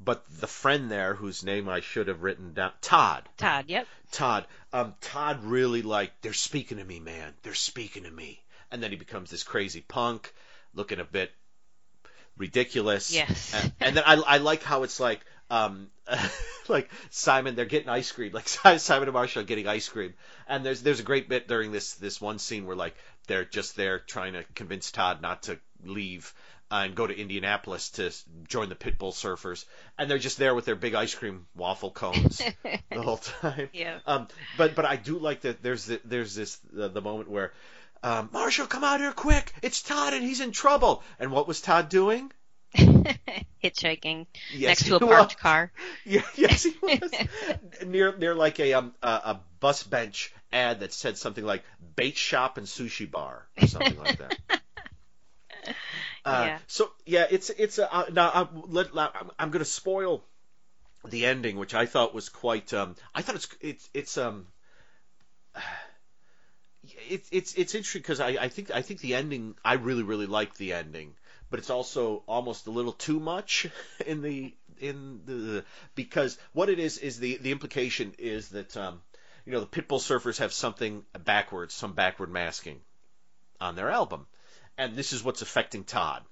But 0.04 0.24
the 0.40 0.48
friend 0.48 0.90
there, 0.90 1.14
whose 1.14 1.44
name 1.44 1.70
I 1.70 1.82
should 1.82 2.08
have 2.08 2.24
written 2.24 2.54
down, 2.54 2.72
Todd. 2.82 3.30
Todd. 3.38 3.66
Yep. 3.68 3.88
Todd. 4.12 4.48
Um, 4.74 4.96
Todd 5.02 5.44
really 5.44 5.82
like 5.84 6.12
they're 6.22 6.34
speaking 6.34 6.78
to 6.78 6.84
me, 6.84 7.00
man. 7.00 7.34
They're 7.44 7.54
speaking 7.54 8.04
to 8.04 8.12
me, 8.12 8.42
and 8.72 8.82
then 8.82 8.92
he 8.92 8.98
becomes 8.98 9.30
this 9.30 9.44
crazy 9.44 9.82
punk, 9.82 10.34
looking 10.74 11.00
a 11.00 11.06
bit 11.06 11.32
ridiculous. 12.38 13.14
Yes. 13.14 13.54
And, 13.54 13.74
and 13.80 13.98
then 13.98 14.04
I, 14.06 14.16
I 14.16 14.38
like 14.38 14.64
how 14.64 14.84
it's 14.84 15.00
like, 15.00 15.22
um, 15.52 15.90
like 16.68 16.90
Simon, 17.10 17.56
they're 17.56 17.66
getting 17.66 17.90
ice 17.90 18.12
cream, 18.12 18.32
like 18.32 18.48
Simon 18.80 19.08
and 19.08 19.14
Marshall 19.14 19.44
are 19.44 19.46
getting 19.46 19.68
ice 19.68 19.88
cream, 19.88 20.14
and 20.48 20.66
there's 20.66 20.82
there's 20.82 21.00
a 21.00 21.04
great 21.04 21.30
bit 21.30 21.48
during 21.48 21.72
this 21.72 21.94
this 21.96 22.20
one 22.20 22.40
scene 22.40 22.66
where 22.66 22.76
like 22.76 22.96
they're 23.28 23.46
just 23.46 23.76
there 23.76 24.00
trying 24.00 24.34
to 24.34 24.44
convince 24.56 24.92
Todd 24.92 25.22
not 25.22 25.44
to 25.44 25.60
leave. 25.86 26.34
Uh, 26.72 26.76
And 26.86 26.96
go 26.96 27.06
to 27.06 27.16
Indianapolis 27.16 27.90
to 27.92 28.12
join 28.48 28.70
the 28.70 28.76
Pitbull 28.76 29.12
Surfers, 29.14 29.66
and 29.98 30.10
they're 30.10 30.18
just 30.18 30.38
there 30.38 30.56
with 30.56 30.66
their 30.66 30.76
big 30.76 30.96
ice 30.96 31.14
cream 31.14 31.46
waffle 31.56 31.92
cones 31.92 32.42
the 32.92 33.02
whole 33.02 33.18
time. 33.18 33.70
Yeah. 33.74 34.00
Um, 34.08 34.28
but 34.58 34.76
but 34.76 34.86
I 34.86 34.96
do 34.96 35.20
like 35.20 35.42
that. 35.42 35.62
There's 35.62 35.86
the, 35.86 36.00
there's 36.06 36.34
this 36.36 36.58
the, 36.72 36.88
the 36.90 37.02
moment 37.02 37.30
where 37.30 37.52
um, 38.04 38.30
Marshall, 38.32 38.68
come 38.68 38.84
out 38.84 39.00
here 39.00 39.12
quick! 39.12 39.54
It's 39.62 39.82
Todd, 39.82 40.14
and 40.14 40.24
he's 40.24 40.40
in 40.42 40.52
trouble. 40.52 41.04
And 41.20 41.32
what 41.32 41.48
was 41.48 41.62
Todd 41.62 41.90
doing? 41.90 42.32
Hitchhiking 43.64 44.26
Yes, 44.50 44.68
next 44.70 44.86
to 44.86 44.96
a 44.96 45.00
parked 45.00 45.36
was. 45.36 45.36
car. 45.36 45.72
Yeah, 46.06 46.22
yes, 46.36 46.64
he 46.64 46.74
was 46.82 47.12
near 47.86 48.18
near 48.18 48.34
like 48.34 48.60
a 48.60 48.74
um 48.74 48.94
a, 49.04 49.08
a 49.08 49.40
bus 49.60 49.84
bench 49.84 50.34
ad 50.52 50.80
that 50.80 50.94
said 50.94 51.18
something 51.18 51.44
like 51.46 51.64
bait 51.96 52.18
shop 52.18 52.58
and 52.58 52.66
sushi 52.68 53.10
bar 53.10 53.46
or 53.62 53.68
something 53.68 53.98
like 54.00 54.18
that. 54.18 54.61
Uh, 56.26 56.44
Yeah. 56.48 56.60
So 56.68 56.92
yeah, 57.06 57.26
it's 57.30 57.50
it's 57.50 57.78
a, 57.80 57.94
uh, 57.94 58.06
now 58.12 58.30
I, 58.30 58.48
let, 58.68 58.94
let- 58.96 59.16
I'm, 59.16 59.32
I'm 59.40 59.52
going 59.52 59.64
to 59.64 59.70
spoil 59.70 60.24
the 61.08 61.26
ending, 61.26 61.58
which 61.58 61.74
I 61.74 61.86
thought 61.86 62.14
was 62.14 62.30
quite. 62.30 62.74
Um, 62.74 62.96
I 63.14 63.22
thought 63.22 63.36
it's 63.36 63.48
it's 63.62 63.90
it's 63.94 64.18
um. 64.18 64.48
It's 67.10 67.30
it's 67.32 67.54
it's 67.54 67.76
interesting 67.76 68.02
because 68.02 68.20
I, 68.20 68.30
I 68.30 68.48
think 68.48 68.72
I 68.72 68.82
think 68.82 69.02
the 69.02 69.14
ending 69.14 69.56
I 69.64 69.74
really 69.74 70.02
really 70.02 70.26
like 70.26 70.56
the 70.56 70.74
ending, 70.74 71.14
but 71.52 71.60
it's 71.60 71.70
also 71.70 72.24
almost 72.28 72.66
a 72.66 72.72
little 72.72 72.92
too 72.94 73.20
much 73.20 73.68
in 74.08 74.24
the 74.24 74.56
in 74.80 75.22
the 75.26 75.64
because 75.94 76.40
what 76.54 76.70
it 76.70 76.80
is 76.80 76.98
is 76.98 77.20
the 77.20 77.38
the 77.38 77.52
implication 77.52 78.16
is 78.18 78.50
that 78.50 78.76
um, 78.78 79.00
you 79.46 79.52
know 79.54 79.60
the 79.60 79.68
Pitbull 79.68 80.00
Surfers 80.00 80.40
have 80.40 80.54
something 80.54 81.06
backwards, 81.24 81.76
some 81.76 81.94
backward 81.94 82.32
masking 82.32 82.82
on 83.60 83.76
their 83.76 83.92
album, 83.92 84.26
and 84.78 84.96
this 84.96 85.14
is 85.14 85.24
what's 85.24 85.42
affecting 85.42 85.84
Todd. 85.84 86.24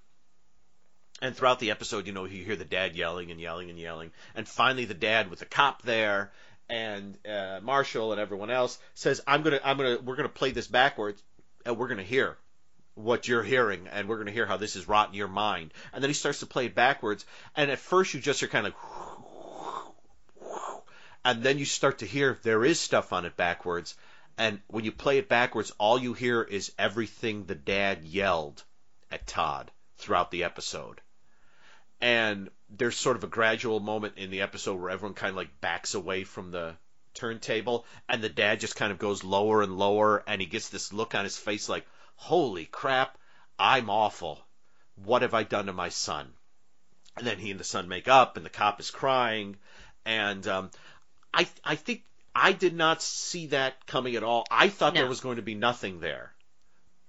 And 1.22 1.36
throughout 1.36 1.60
the 1.60 1.72
episode, 1.72 2.08
you 2.08 2.14
know, 2.14 2.26
you 2.26 2.46
hear 2.46 2.56
the 2.56 2.66
dad 2.66 2.96
yelling 2.96 3.32
and 3.32 3.42
yelling 3.42 3.70
and 3.70 3.78
yelling, 3.78 4.12
and 4.36 4.48
finally 4.48 4.86
the 4.86 4.94
dad 4.94 5.30
with 5.30 5.40
the 5.40 5.46
cop 5.46 5.82
there 5.82 6.32
and 6.70 7.18
uh, 7.28 7.60
Marshall 7.62 8.12
and 8.12 8.22
everyone 8.22 8.52
else 8.52 8.78
says, 8.94 9.22
"I'm 9.26 9.42
gonna, 9.42 9.60
I'm 9.64 9.78
gonna, 9.78 9.98
we're 10.00 10.16
gonna 10.16 10.30
play 10.30 10.52
this 10.52 10.68
backwards, 10.68 11.22
and 11.66 11.78
we're 11.78 11.88
gonna 11.88 12.04
hear 12.04 12.38
what 12.94 13.28
you're 13.28 13.44
hearing, 13.44 13.88
and 13.88 14.08
we're 14.08 14.20
gonna 14.20 14.32
hear 14.32 14.46
how 14.46 14.58
this 14.58 14.76
is 14.76 14.88
rotting 14.88 15.16
your 15.16 15.28
mind." 15.28 15.74
And 15.92 16.04
then 16.04 16.10
he 16.10 16.14
starts 16.14 16.40
to 16.40 16.46
play 16.46 16.68
it 16.68 16.76
backwards, 16.76 17.26
and 17.56 17.72
at 17.72 17.80
first 17.80 18.14
you 18.14 18.20
just 18.20 18.44
are 18.44 18.48
kind 18.48 18.68
of 18.68 18.74
and 21.26 21.44
then 21.44 21.58
you 21.58 21.66
start 21.66 22.00
to 22.00 22.06
hear 22.06 22.40
there 22.44 22.64
is 22.64 22.80
stuff 22.80 23.12
on 23.12 23.26
it 23.26 23.36
backwards, 23.36 23.96
and 24.40 24.62
when 24.68 24.86
you 24.86 24.94
play 24.94 25.18
it 25.18 25.28
backwards, 25.28 25.74
all 25.78 26.00
you 26.00 26.14
hear 26.14 26.42
is 26.42 26.72
everything 26.80 27.44
the 27.44 27.56
dad 27.56 28.06
yelled 28.06 28.64
at 29.12 29.28
Todd 29.28 29.70
throughout 29.98 30.32
the 30.32 30.46
episode. 30.46 31.02
And 32.00 32.50
there's 32.70 32.96
sort 32.96 33.18
of 33.18 33.26
a 33.26 33.28
gradual 33.28 33.82
moment 33.82 34.14
in 34.16 34.32
the 34.32 34.42
episode 34.42 34.80
where 34.80 34.92
everyone 34.92 35.14
kind 35.14 35.32
of 35.32 35.36
like 35.36 35.60
backs 35.60 35.94
away 35.94 36.24
from 36.24 36.52
the 36.52 36.78
turntable, 37.14 37.86
and 38.08 38.24
the 38.24 38.30
dad 38.30 38.62
just 38.62 38.78
kind 38.78 38.94
of 38.94 38.98
goes 38.98 39.26
lower 39.26 39.62
and 39.62 39.78
lower, 39.78 40.24
and 40.26 40.40
he 40.40 40.48
gets 40.48 40.70
this 40.70 40.94
look 40.94 41.16
on 41.16 41.26
his 41.26 41.38
face 41.38 41.68
like, 41.68 41.86
"Holy 42.16 42.66
crap, 42.66 43.18
I'm 43.60 43.90
awful. 43.90 44.40
What 44.96 45.22
have 45.22 45.34
I 45.34 45.44
done 45.44 45.66
to 45.66 45.74
my 45.74 45.90
son?" 45.90 46.34
And 47.18 47.28
then 47.28 47.40
he 47.40 47.52
and 47.52 47.60
the 47.60 47.66
son 47.66 47.90
make 47.90 48.08
up, 48.08 48.38
and 48.38 48.46
the 48.46 48.50
cop 48.50 48.80
is 48.80 48.90
crying, 48.90 49.58
and 50.06 50.48
um, 50.48 50.72
I 51.34 51.46
I 51.66 51.76
think 51.76 52.06
I 52.36 52.52
did 52.54 52.76
not 52.76 53.02
see 53.02 53.48
that 53.48 53.86
coming 53.88 54.16
at 54.16 54.24
all. 54.24 54.46
I 54.52 54.70
thought 54.70 54.94
No. 54.94 55.02
there 55.02 55.10
was 55.10 55.22
going 55.22 55.38
to 55.38 55.42
be 55.42 55.56
nothing 55.56 56.00
there. 56.00 56.34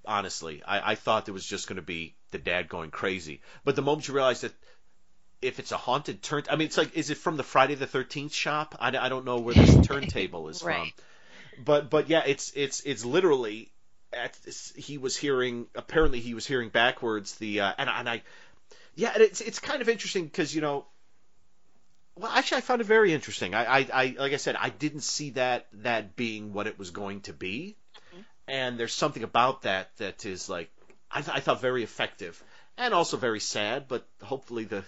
Honestly, 0.05 0.63
I, 0.65 0.93
I 0.93 0.95
thought 0.95 1.27
there 1.27 1.35
was 1.35 1.47
just 1.47 1.69
going 1.69 1.77
to 1.77 1.83
be 1.83 2.15
the 2.31 2.39
dad 2.39 2.69
going 2.69 2.91
crazy. 2.91 3.43
But 3.65 3.77
the 3.77 3.83
moment 3.83 4.09
you 4.09 4.15
realize 4.15 4.41
that 4.41 4.53
if 5.43 5.59
it's 5.59 5.73
a 5.73 5.77
haunted 5.77 6.23
turn, 6.23 6.45
I 6.51 6.57
mean, 6.57 6.67
it's 6.67 6.79
like, 6.79 6.97
is 6.97 7.11
it 7.11 7.19
from 7.19 7.37
the 7.37 7.43
Friday 7.43 7.75
the 7.75 7.87
Thirteenth 7.87 8.33
shop? 8.33 8.77
I, 8.81 8.97
I 8.97 9.09
don't 9.09 9.25
know 9.25 9.39
where 9.39 9.55
this 9.55 9.77
turntable 9.87 10.49
is 10.49 10.63
Right. 10.63 10.93
from. 11.57 11.65
But 11.65 11.91
but 11.91 12.09
yeah, 12.09 12.23
it's 12.27 12.53
it's 12.55 12.81
it's 12.81 13.05
literally 13.05 13.71
at, 14.13 14.37
he 14.77 14.99
was 14.99 15.17
hearing 15.17 15.67
apparently 15.75 16.21
he 16.21 16.35
was 16.35 16.47
hearing 16.47 16.71
backwards 16.71 17.35
the 17.37 17.61
uh, 17.61 17.73
and 17.77 17.91
and 17.91 18.09
I 18.09 18.23
yeah 18.97 19.13
and 19.15 19.23
it's 19.23 19.41
it's 19.41 19.59
kind 19.59 19.83
of 19.83 19.89
interesting 19.89 20.25
because 20.25 20.55
you 20.55 20.61
know 20.63 20.87
well 22.17 22.31
actually 22.31 22.59
I 22.59 22.61
found 22.63 22.81
it 22.81 22.85
very 22.85 23.13
interesting 23.13 23.55
I, 23.55 23.65
I 23.81 23.87
I 23.93 24.15
like 24.19 24.33
I 24.33 24.37
said 24.37 24.57
I 24.57 24.69
didn't 24.71 25.01
see 25.03 25.31
that 25.31 25.67
that 25.75 26.17
being 26.17 26.53
what 26.53 26.67
it 26.67 26.79
was 26.79 26.91
going 26.91 27.21
to 27.23 27.33
be 27.33 27.77
and 28.49 28.79
there's 28.79 28.93
something 28.95 29.23
about 29.23 29.63
that 29.63 29.97
that 29.99 30.25
is 30.27 30.49
like 30.49 30.71
I, 31.11 31.23
th- 31.23 31.37
I 31.37 31.41
thought 31.41 31.61
very 31.61 31.83
effective 31.83 32.43
and 32.77 32.93
also 32.95 33.17
very 33.17 33.41
sad 33.41 33.87
but 33.89 34.07
hopefully 34.23 34.65
the 34.65 34.85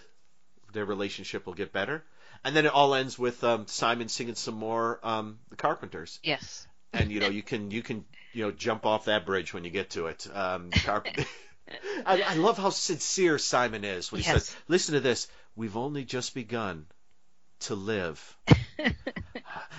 their 0.72 0.84
relationship 0.84 1.46
will 1.46 1.54
get 1.54 1.72
better 1.72 2.02
and 2.44 2.56
then 2.56 2.66
it 2.66 2.72
all 2.72 2.94
ends 2.94 3.18
with 3.18 3.44
um, 3.44 3.66
Simon 3.66 4.08
singing 4.08 4.34
some 4.34 4.54
more 4.54 4.98
um, 5.02 5.38
the 5.50 5.56
Carpenters 5.56 6.18
Yes. 6.22 6.66
and 6.92 7.10
you 7.12 7.20
know 7.20 7.28
you 7.28 7.42
can 7.42 7.70
you 7.70 7.82
can 7.82 8.04
you 8.32 8.44
know 8.44 8.50
jump 8.50 8.84
off 8.86 9.04
that 9.06 9.26
bridge 9.26 9.52
when 9.54 9.64
you 9.64 9.70
get 9.70 9.90
to 9.90 10.06
it. 10.06 10.26
Um, 10.34 10.70
I, 12.06 12.22
I 12.22 12.34
love 12.34 12.58
how 12.58 12.70
sincere 12.70 13.38
Simon 13.38 13.84
is 13.84 14.10
when 14.10 14.20
he 14.20 14.26
Yes. 14.26 14.46
says, 14.46 14.56
"Listen 14.68 14.94
to 14.94 15.00
this. 15.00 15.28
We've 15.54 15.76
only 15.76 16.04
just 16.04 16.34
begun 16.34 16.86
to 17.62 17.74
live. 17.74 18.36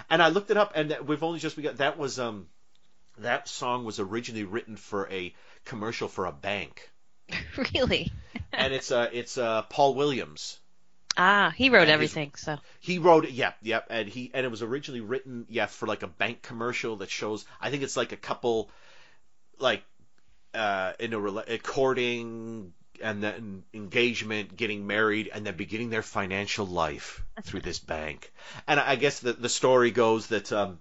and 0.10 0.22
I 0.22 0.30
looked 0.30 0.52
it 0.52 0.58
up, 0.58 0.74
and 0.76 0.92
that- 0.92 1.06
we've 1.06 1.24
only 1.24 1.40
just 1.40 1.56
begun. 1.56 1.76
That 1.78 1.98
was 1.98 2.20
um, 2.20 2.48
that 3.20 3.48
song 3.48 3.86
was 3.86 4.00
originally 4.00 4.44
written 4.44 4.76
for 4.76 5.08
a 5.10 5.34
commercial 5.66 6.08
for 6.08 6.26
a 6.26 6.32
bank, 6.32 6.90
really? 7.76 8.12
and 8.52 8.74
it's 8.74 8.92
uh, 8.92 9.10
it's 9.12 9.38
uh, 9.38 9.64
Paul 9.64 9.96
Williams. 9.96 10.60
Ah, 11.16 11.54
he 11.56 11.70
wrote 11.70 11.82
And 11.82 11.90
his- 11.90 11.94
everything, 12.12 12.32
so 12.36 12.58
He 12.80 12.98
wrote 12.98 13.26
it, 13.26 13.32
yeah, 13.32 13.54
yeah, 13.62 13.82
and 13.90 14.10
he 14.10 14.32
and 14.34 14.46
it 14.46 14.50
was 14.50 14.64
originally 14.64 15.02
written, 15.02 15.46
yeah, 15.48 15.68
for 15.68 15.86
like 15.88 16.02
a 16.04 16.08
bank 16.08 16.42
commercial 16.42 16.96
that 16.98 17.10
shows. 17.12 17.46
I 17.62 17.70
think 17.70 17.84
it's 17.84 17.96
like 17.96 18.14
a 18.14 18.18
couple, 18.18 18.72
like, 19.60 19.84
uh, 20.56 20.94
in 21.00 21.14
a, 21.14 21.58
courting 21.60 22.74
and 23.02 23.24
then 23.24 23.64
engagement, 23.74 24.56
getting 24.56 24.88
married, 24.88 25.30
and 25.34 25.46
then 25.46 25.56
beginning 25.56 25.90
their 25.90 26.04
financial 26.04 26.66
life 26.66 27.24
through 27.44 27.62
this 27.62 27.80
bank. 27.80 28.32
And 28.68 28.80
I 28.80 28.96
guess 28.96 29.20
the 29.20 29.34
the 29.34 29.50
story 29.50 29.92
goes 29.92 30.28
that 30.28 30.52
um, 30.52 30.80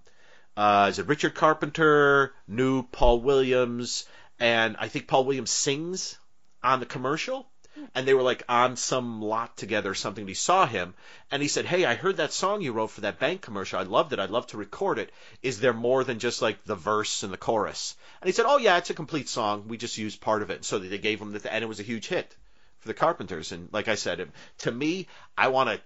uh, 0.55 0.87
is 0.89 0.99
it 0.99 1.07
Richard 1.07 1.35
Carpenter 1.35 2.33
knew 2.47 2.83
Paul 2.83 3.21
Williams, 3.21 4.05
and 4.39 4.75
I 4.79 4.87
think 4.87 5.07
Paul 5.07 5.25
Williams 5.25 5.51
sings 5.51 6.17
on 6.63 6.79
the 6.79 6.85
commercial. 6.85 7.47
And 7.95 8.07
they 8.07 8.13
were 8.13 8.21
like 8.21 8.43
on 8.47 8.75
some 8.75 9.21
lot 9.21 9.57
together 9.57 9.91
or 9.91 9.95
something. 9.95 10.27
He 10.27 10.33
saw 10.35 10.65
him 10.65 10.93
and 11.31 11.41
he 11.41 11.47
said, 11.47 11.65
Hey, 11.65 11.85
I 11.85 11.95
heard 11.95 12.17
that 12.17 12.33
song 12.33 12.61
you 12.61 12.71
wrote 12.71 12.91
for 12.91 13.01
that 13.01 13.19
bank 13.19 13.41
commercial. 13.41 13.79
I 13.79 13.83
loved 13.83 14.13
it. 14.13 14.19
I'd 14.19 14.29
love 14.29 14.47
to 14.47 14.57
record 14.57 14.99
it. 14.99 15.11
Is 15.41 15.59
there 15.59 15.73
more 15.73 16.03
than 16.03 16.19
just 16.19 16.41
like 16.41 16.63
the 16.65 16.75
verse 16.75 17.23
and 17.23 17.33
the 17.33 17.37
chorus? 17.37 17.95
And 18.21 18.27
he 18.27 18.31
said, 18.31 18.45
Oh, 18.47 18.57
yeah, 18.57 18.77
it's 18.77 18.89
a 18.89 18.93
complete 18.93 19.27
song. 19.27 19.67
We 19.67 19.77
just 19.77 19.97
used 19.97 20.21
part 20.21 20.41
of 20.43 20.49
it. 20.49 20.65
So 20.65 20.79
they 20.79 20.97
gave 20.97 21.19
him 21.21 21.33
the, 21.33 21.51
and 21.53 21.63
it 21.63 21.67
was 21.67 21.79
a 21.79 21.83
huge 21.83 22.07
hit 22.07 22.35
for 22.79 22.87
the 22.87 22.93
Carpenters. 22.93 23.51
And 23.51 23.69
like 23.71 23.87
I 23.87 23.95
said, 23.95 24.31
to 24.59 24.71
me, 24.71 25.07
I 25.37 25.47
want 25.47 25.69
to 25.69 25.81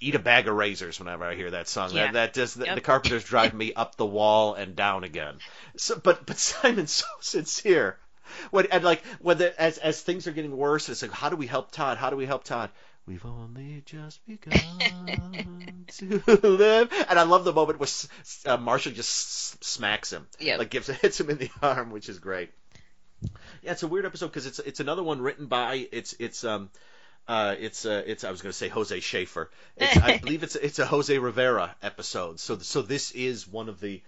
eat 0.00 0.14
a 0.14 0.20
bag 0.20 0.46
of 0.46 0.54
razors 0.54 1.00
whenever 1.00 1.24
I 1.24 1.34
hear 1.34 1.50
that 1.50 1.68
song. 1.68 1.90
Yeah. 1.92 2.04
That, 2.06 2.12
that 2.12 2.34
just, 2.34 2.58
the, 2.58 2.66
Yep. 2.66 2.74
the 2.76 2.80
Carpenters 2.82 3.24
drive 3.24 3.52
me 3.54 3.72
up 3.74 3.96
the 3.96 4.06
wall 4.06 4.54
and 4.54 4.76
down 4.76 5.02
again. 5.02 5.34
So, 5.76 5.98
but, 5.98 6.24
but 6.24 6.38
Simon's 6.38 6.92
so 7.02 7.06
sincere. 7.20 7.98
When, 8.50 8.66
and 8.66 8.84
like 8.84 9.02
when 9.20 9.38
the, 9.38 9.60
as 9.60 9.78
as 9.78 10.00
things 10.00 10.26
are 10.26 10.32
getting 10.32 10.56
worse, 10.56 10.88
it's 10.88 11.02
like 11.02 11.10
how 11.12 11.28
do 11.28 11.36
we 11.36 11.46
help 11.46 11.70
Todd? 11.72 11.98
How 11.98 12.10
do 12.10 12.16
we 12.16 12.26
help 12.26 12.44
Todd? 12.44 12.70
We've 13.06 13.24
only 13.24 13.82
just 13.86 14.20
begun 14.26 14.52
to 15.98 16.20
live, 16.42 16.92
and 17.08 17.18
I 17.18 17.22
love 17.22 17.44
the 17.44 17.52
moment 17.52 17.78
where 17.78 17.86
S- 17.86 18.08
uh, 18.46 18.56
Marshall 18.58 18.92
just 18.92 19.64
smacks 19.64 20.12
him, 20.12 20.26
Yep. 20.40 20.58
like 20.58 20.70
gives 20.70 20.86
hits 21.02 21.18
him 21.20 21.30
in 21.30 21.38
the 21.38 21.50
arm, 21.62 21.90
which 21.90 22.08
is 22.08 22.18
great. 22.18 22.50
Yeah, 23.62 23.72
it's 23.72 23.82
a 23.82 23.88
weird 23.88 24.04
episode 24.06 24.26
because 24.28 24.46
it's 24.46 24.58
it's 24.58 24.80
another 24.80 25.02
one 25.02 25.20
written 25.20 25.46
by 25.46 25.88
it's 25.90 26.14
it's 26.20 26.44
um 26.44 26.70
uh 27.26 27.54
it's 27.58 27.84
uh 27.84 28.02
it's 28.06 28.24
I 28.24 28.30
was 28.30 28.42
going 28.42 28.52
to 28.52 28.56
say 28.58 28.68
Jose 28.68 29.00
Schaefer. 29.00 29.50
It's, 29.76 29.96
I 29.96 30.18
believe 30.22 30.42
it's 30.42 30.54
it's 30.54 30.78
a 30.78 30.86
Jose 30.86 31.16
Rivera 31.18 31.74
episode. 31.82 32.38
So 32.40 32.58
so 32.58 32.82
this 32.82 33.10
is 33.12 33.48
one 33.48 33.68
of 33.68 33.80
the 33.80 34.02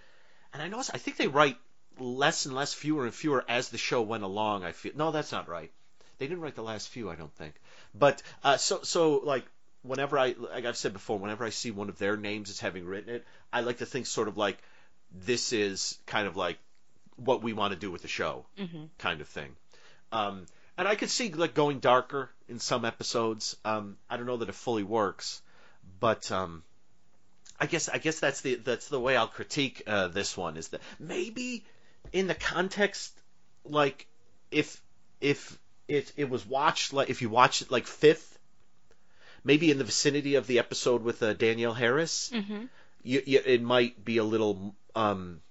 and 0.53 0.61
I 0.61 0.67
know 0.69 0.79
I 0.79 0.97
think 0.97 1.17
they 1.17 1.27
write 1.27 1.57
less 2.01 2.45
and 2.45 2.55
less, 2.55 2.73
fewer 2.73 3.05
and 3.05 3.13
fewer 3.13 3.43
as 3.47 3.69
the 3.69 3.77
show 3.77 4.01
went 4.01 4.23
along. 4.23 4.63
I 4.63 4.71
feel 4.71 4.93
no, 4.95 5.11
that's 5.11 5.31
not 5.31 5.47
right. 5.47 5.71
They 6.17 6.27
didn't 6.27 6.41
write 6.41 6.55
the 6.55 6.63
last 6.63 6.89
few, 6.89 7.09
I 7.09 7.15
don't 7.15 7.33
think. 7.33 7.55
But 7.93 8.21
uh, 8.43 8.57
so 8.57 8.81
so 8.83 9.17
like 9.23 9.45
whenever 9.83 10.17
I 10.19 10.35
like 10.37 10.65
I've 10.65 10.77
said 10.77 10.93
before, 10.93 11.17
whenever 11.19 11.45
I 11.45 11.49
see 11.49 11.71
one 11.71 11.89
of 11.89 11.97
their 11.97 12.17
names 12.17 12.49
as 12.49 12.59
having 12.59 12.85
written 12.85 13.13
it, 13.15 13.25
I 13.51 13.61
like 13.61 13.77
to 13.79 13.85
think 13.85 14.05
sort 14.05 14.27
of 14.27 14.37
like 14.37 14.57
this 15.11 15.53
is 15.53 15.97
kind 16.05 16.27
of 16.27 16.37
like 16.37 16.57
what 17.17 17.41
we 17.43 17.53
want 17.53 17.73
to 17.73 17.79
do 17.79 17.91
with 17.91 18.01
the 18.01 18.07
show, 18.07 18.45
Mhm. 18.57 18.89
kind 18.97 19.21
of 19.21 19.27
thing. 19.27 19.55
Um, 20.11 20.45
and 20.77 20.87
I 20.87 20.95
could 20.95 21.09
see 21.09 21.31
like 21.31 21.53
going 21.53 21.79
darker 21.79 22.29
in 22.47 22.59
some 22.59 22.85
episodes. 22.85 23.55
Um, 23.65 23.97
I 24.09 24.17
don't 24.17 24.25
know 24.25 24.37
that 24.37 24.49
it 24.49 24.55
fully 24.55 24.83
works, 24.83 25.41
but 25.99 26.31
um, 26.31 26.63
I 27.59 27.65
guess 27.65 27.89
I 27.89 27.97
guess 27.97 28.19
that's 28.19 28.41
the 28.41 28.55
that's 28.55 28.87
the 28.87 28.99
way 28.99 29.15
I'll 29.17 29.27
critique 29.27 29.83
uh, 29.87 30.07
this 30.07 30.35
one 30.37 30.57
is 30.57 30.69
that 30.69 30.81
maybe 30.99 31.63
in 32.11 32.27
the 32.27 32.35
context 32.35 33.17
like 33.63 34.07
if 34.51 34.81
if 35.19 35.57
it 35.87 36.11
it 36.17 36.29
was 36.29 36.45
watched 36.45 36.93
like 36.93 37.09
if 37.09 37.21
you 37.21 37.29
watch 37.29 37.61
it 37.61 37.71
like 37.71 37.87
fifth 37.87 38.37
maybe 39.43 39.71
in 39.71 39.77
the 39.77 39.83
vicinity 39.83 40.35
of 40.35 40.47
the 40.47 40.59
episode 40.59 41.03
with 41.03 41.21
uh, 41.23 41.33
Danielle 41.33 41.73
Harris 41.73 42.31
hmm 42.33 42.65
you, 43.03 43.21
you, 43.25 43.41
it 43.43 43.61
might 43.61 44.03
be 44.03 44.17
a 44.17 44.23
little 44.23 44.75
um 44.95 45.41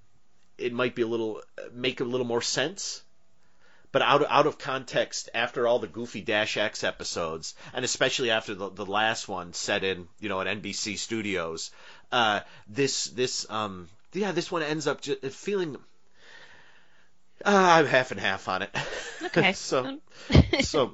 it 0.60 0.72
might 0.72 0.94
be 0.94 1.02
a 1.02 1.06
little 1.06 1.42
make 1.72 2.00
a 2.00 2.04
little 2.04 2.26
more 2.26 2.42
sense. 2.42 3.02
But 3.92 4.02
out 4.02 4.22
of, 4.22 4.28
out 4.30 4.46
of 4.46 4.56
context 4.56 5.30
after 5.34 5.66
all 5.66 5.80
the 5.80 5.88
goofy 5.88 6.20
dash 6.20 6.56
x 6.56 6.84
episodes 6.84 7.56
and 7.74 7.84
especially 7.84 8.30
after 8.30 8.54
the, 8.54 8.70
the 8.70 8.86
last 8.86 9.26
one 9.26 9.52
set 9.52 9.82
in 9.82 10.06
you 10.20 10.28
know 10.28 10.40
at 10.40 10.46
nbc 10.46 10.96
studios 10.96 11.72
uh 12.12 12.40
this 12.68 13.06
this 13.06 13.50
um 13.50 13.88
yeah 14.12 14.30
this 14.30 14.52
one 14.52 14.62
ends 14.62 14.86
up 14.86 15.00
just 15.00 15.24
feeling 15.24 15.76
uh, 17.44 17.50
i'm 17.78 17.86
half 17.86 18.10
and 18.10 18.20
half 18.20 18.48
on 18.48 18.62
it 18.62 18.70
Okay. 19.22 19.52
so 19.54 19.98
so 20.60 20.92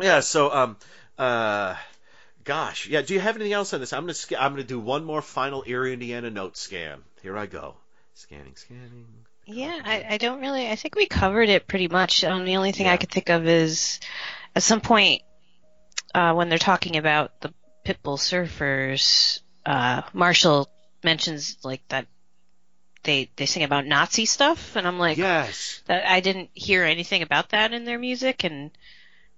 yeah 0.00 0.20
so 0.20 0.52
um 0.52 0.76
uh 1.18 1.74
gosh 2.44 2.86
yeah 2.88 3.02
do 3.02 3.14
you 3.14 3.20
have 3.20 3.36
anything 3.36 3.52
else 3.52 3.72
on 3.74 3.80
this 3.80 3.92
i'm 3.92 4.02
gonna 4.02 4.14
sc- 4.14 4.34
i'm 4.38 4.52
gonna 4.52 4.62
do 4.64 4.78
one 4.80 5.04
more 5.04 5.20
final 5.22 5.64
erie 5.66 5.92
indiana 5.92 6.30
note 6.30 6.56
scan 6.56 7.00
here 7.22 7.36
i 7.36 7.46
go 7.46 7.74
scanning 8.14 8.54
scanning 8.56 9.06
Yeah, 9.46 9.80
I, 9.82 10.04
I 10.10 10.16
don't 10.18 10.40
really. 10.40 10.68
I 10.68 10.76
think 10.76 10.94
we 10.94 11.06
covered 11.06 11.48
it 11.48 11.66
pretty 11.66 11.88
much. 11.88 12.22
Um, 12.22 12.44
the 12.44 12.56
only 12.56 12.72
thing 12.72 12.84
Yeah. 12.86 12.92
I 12.92 12.96
could 12.98 13.10
think 13.10 13.30
of 13.30 13.46
is 13.46 13.98
at 14.54 14.62
some 14.62 14.80
point 14.82 15.22
uh, 16.14 16.34
when 16.34 16.48
they're 16.50 16.58
talking 16.58 16.96
about 16.98 17.40
the 17.40 17.54
Pitbull 17.84 18.18
Surfers, 18.18 19.40
uh, 19.64 20.02
Marshall 20.12 20.68
mentions 21.02 21.56
like 21.64 21.80
that 21.88 22.06
they 23.02 23.30
they 23.36 23.46
sing 23.46 23.62
about 23.62 23.86
Nazi 23.86 24.24
stuff, 24.26 24.76
and 24.76 24.86
I'm 24.86 24.98
like, 24.98 25.18
yes 25.18 25.82
that 25.86 26.06
I 26.06 26.20
didn't 26.20 26.50
hear 26.54 26.84
anything 26.84 27.22
about 27.22 27.50
that 27.50 27.72
in 27.72 27.84
their 27.84 27.98
music, 27.98 28.44
and 28.44 28.70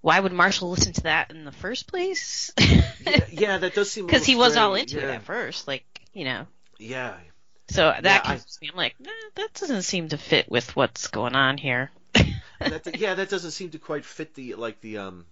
why 0.01 0.19
would 0.19 0.33
Marshall 0.33 0.71
listen 0.71 0.93
to 0.95 1.03
that 1.03 1.31
in 1.31 1.45
the 1.45 1.53
first 1.53 1.87
place? 1.87 2.51
yeah, 2.59 3.21
yeah 3.31 3.59
that 3.59 3.75
does 3.75 3.91
seem 3.91 4.07
Because 4.07 4.25
he 4.27 4.37
was 4.37 4.57
all 4.57 4.75
into 4.75 4.97
yeah. 4.99 5.05
it 5.05 5.11
at 5.17 5.23
first, 5.23 5.69
like 5.69 5.85
you 6.13 6.25
know. 6.25 6.47
yeah 6.79 7.15
So 7.69 7.93
that 8.01 8.05
Yeah, 8.05 8.21
I, 8.25 8.35
me. 8.35 8.71
I'm 8.71 8.77
like, 8.77 8.97
nah, 8.99 9.11
that 9.37 9.55
doesn't 9.55 9.83
seem 9.83 10.09
to 10.09 10.19
fit 10.19 10.51
with 10.51 10.75
what's 10.75 11.09
going 11.09 11.37
on 11.37 11.59
here. 11.59 11.91
that, 12.59 12.99
yeah, 12.99 13.15
that 13.15 13.29
doesn't 13.31 13.53
seem 13.53 13.71
to 13.71 13.79
quite 13.79 14.05
fit 14.05 14.35
the 14.35 14.55
like 14.55 14.81
the 14.81 14.99
um 14.99 15.27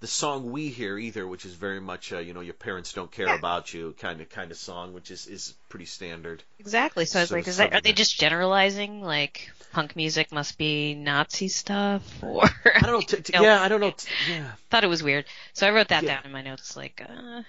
the 0.00 0.06
song 0.06 0.50
we 0.52 0.68
hear 0.68 0.98
either, 0.98 1.26
which 1.26 1.44
is 1.46 1.54
very 1.54 1.80
much 1.80 2.12
uh, 2.12 2.18
you 2.18 2.34
know 2.34 2.40
your 2.40 2.54
parents 2.54 2.92
don't 2.92 3.10
care 3.10 3.26
Yeah. 3.26 3.36
about 3.38 3.72
you 3.72 3.94
kind 3.98 4.20
of 4.20 4.28
kind 4.28 4.50
of 4.50 4.56
song, 4.56 4.92
which 4.92 5.10
is 5.10 5.26
is 5.26 5.54
pretty 5.68 5.86
standard. 5.86 6.42
Exactly. 6.58 7.06
So 7.06 7.18
I 7.18 7.22
was 7.22 7.32
like, 7.32 7.48
is 7.48 7.56
that, 7.56 7.72
are 7.72 7.80
they 7.80 7.92
just 7.92 8.18
generalizing 8.20 9.00
like 9.02 9.50
punk 9.72 9.96
music 9.96 10.32
must 10.32 10.58
be 10.58 10.94
Nazi 10.94 11.48
stuff? 11.48 12.02
Or 12.22 12.44
I 12.44 12.80
don't 12.80 12.92
know. 12.92 13.00
T- 13.00 13.22
t- 13.22 13.32
No. 13.32 13.42
Yeah, 13.42 13.62
I 13.62 13.68
don't 13.68 13.80
know. 13.80 13.90
T- 13.92 14.08
yeah, 14.30 14.52
thought 14.70 14.84
it 14.84 14.88
was 14.88 15.02
weird. 15.02 15.24
So 15.54 15.66
I 15.66 15.70
wrote 15.70 15.88
that 15.88 16.02
Yeah. 16.02 16.16
down 16.16 16.26
in 16.26 16.32
my 16.32 16.42
notes. 16.42 16.76
Like, 16.76 17.02
uh, 17.08 17.42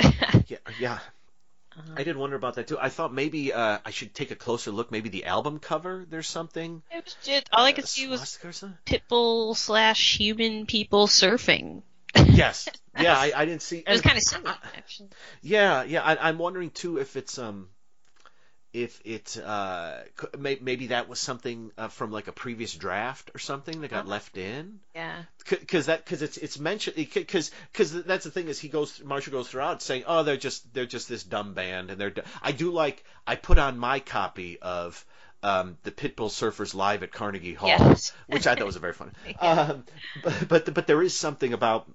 yeah, 0.48 0.58
yeah. 0.78 0.98
I 1.96 2.04
did 2.04 2.16
wonder 2.16 2.36
about 2.36 2.54
that 2.54 2.68
too. 2.68 2.78
I 2.78 2.88
thought 2.88 3.12
maybe 3.12 3.52
uh, 3.52 3.78
I 3.84 3.90
should 3.90 4.14
take 4.14 4.30
a 4.30 4.36
closer 4.36 4.70
look. 4.70 4.90
Maybe 4.90 5.08
the 5.08 5.24
album 5.24 5.58
cover. 5.58 6.06
There's 6.08 6.28
something. 6.28 6.82
it 6.90 7.04
was 7.04 7.16
just 7.22 7.48
all 7.52 7.64
I 7.64 7.72
could 7.72 7.84
uh, 7.84 7.88
see 7.88 8.06
was 8.06 8.20
swastika 8.20 8.48
or 8.48 8.52
something? 8.52 8.78
pitbull 8.86 9.56
slash 9.56 10.18
human 10.18 10.66
people 10.66 11.06
surfing. 11.06 11.82
Yes. 12.26 12.68
Yeah, 12.98 13.16
I, 13.16 13.32
I 13.34 13.44
didn't 13.44 13.62
see. 13.62 13.78
It 13.78 13.88
was 13.88 14.00
kind 14.00 14.16
of 14.18 14.46
actually. 14.76 15.08
Yeah, 15.42 15.82
yeah. 15.82 16.02
I, 16.02 16.28
I'm 16.28 16.38
wondering 16.38 16.70
too 16.70 16.98
if 16.98 17.16
it's 17.16 17.38
um, 17.38 17.68
if 18.74 19.00
it 19.04 19.38
uh, 19.38 19.98
may, 20.36 20.58
maybe 20.60 20.88
that 20.88 21.08
was 21.08 21.20
something 21.20 21.70
uh, 21.78 21.88
from 21.88 22.10
like 22.10 22.26
a 22.28 22.32
previous 22.32 22.74
draft 22.74 23.30
or 23.34 23.38
something 23.38 23.80
that 23.80 23.90
got 23.90 24.04
Oh. 24.04 24.08
left 24.10 24.36
in. 24.36 24.80
Yeah. 24.94 25.22
Because 25.48 25.86
that 25.86 26.04
because 26.04 26.22
it's 26.22 26.36
it's 26.36 26.58
mentioned 26.58 26.96
because 26.96 27.52
because 27.72 28.02
that's 28.02 28.24
the 28.24 28.30
thing 28.32 28.48
is 28.48 28.58
he 28.58 28.68
goes 28.68 29.00
Marshall 29.02 29.32
goes 29.32 29.48
throughout 29.48 29.80
saying 29.80 30.04
oh 30.06 30.24
they're 30.24 30.36
just 30.36 30.74
they're 30.74 30.86
just 30.86 31.08
this 31.08 31.22
dumb 31.22 31.54
band 31.54 31.90
and 31.90 32.00
they're 32.00 32.10
du-. 32.10 32.24
I 32.42 32.50
do 32.52 32.72
like 32.72 33.04
I 33.26 33.36
put 33.36 33.58
on 33.58 33.78
my 33.78 34.00
copy 34.00 34.58
of 34.60 35.04
um, 35.44 35.76
the 35.84 35.90
Pitbull 35.92 36.30
Surfers 36.30 36.74
live 36.74 37.02
at 37.02 37.12
Carnegie 37.12 37.54
Hall 37.54 37.68
Yes. 37.68 38.12
which 38.26 38.46
I 38.46 38.54
thought 38.56 38.66
was 38.66 38.76
a 38.76 38.80
very 38.80 38.94
funny. 38.94 39.12
Yeah. 39.26 39.34
Um, 39.50 39.84
but, 40.22 40.48
but 40.48 40.74
but 40.74 40.86
there 40.86 41.02
is 41.02 41.16
something 41.16 41.52
about 41.52 41.88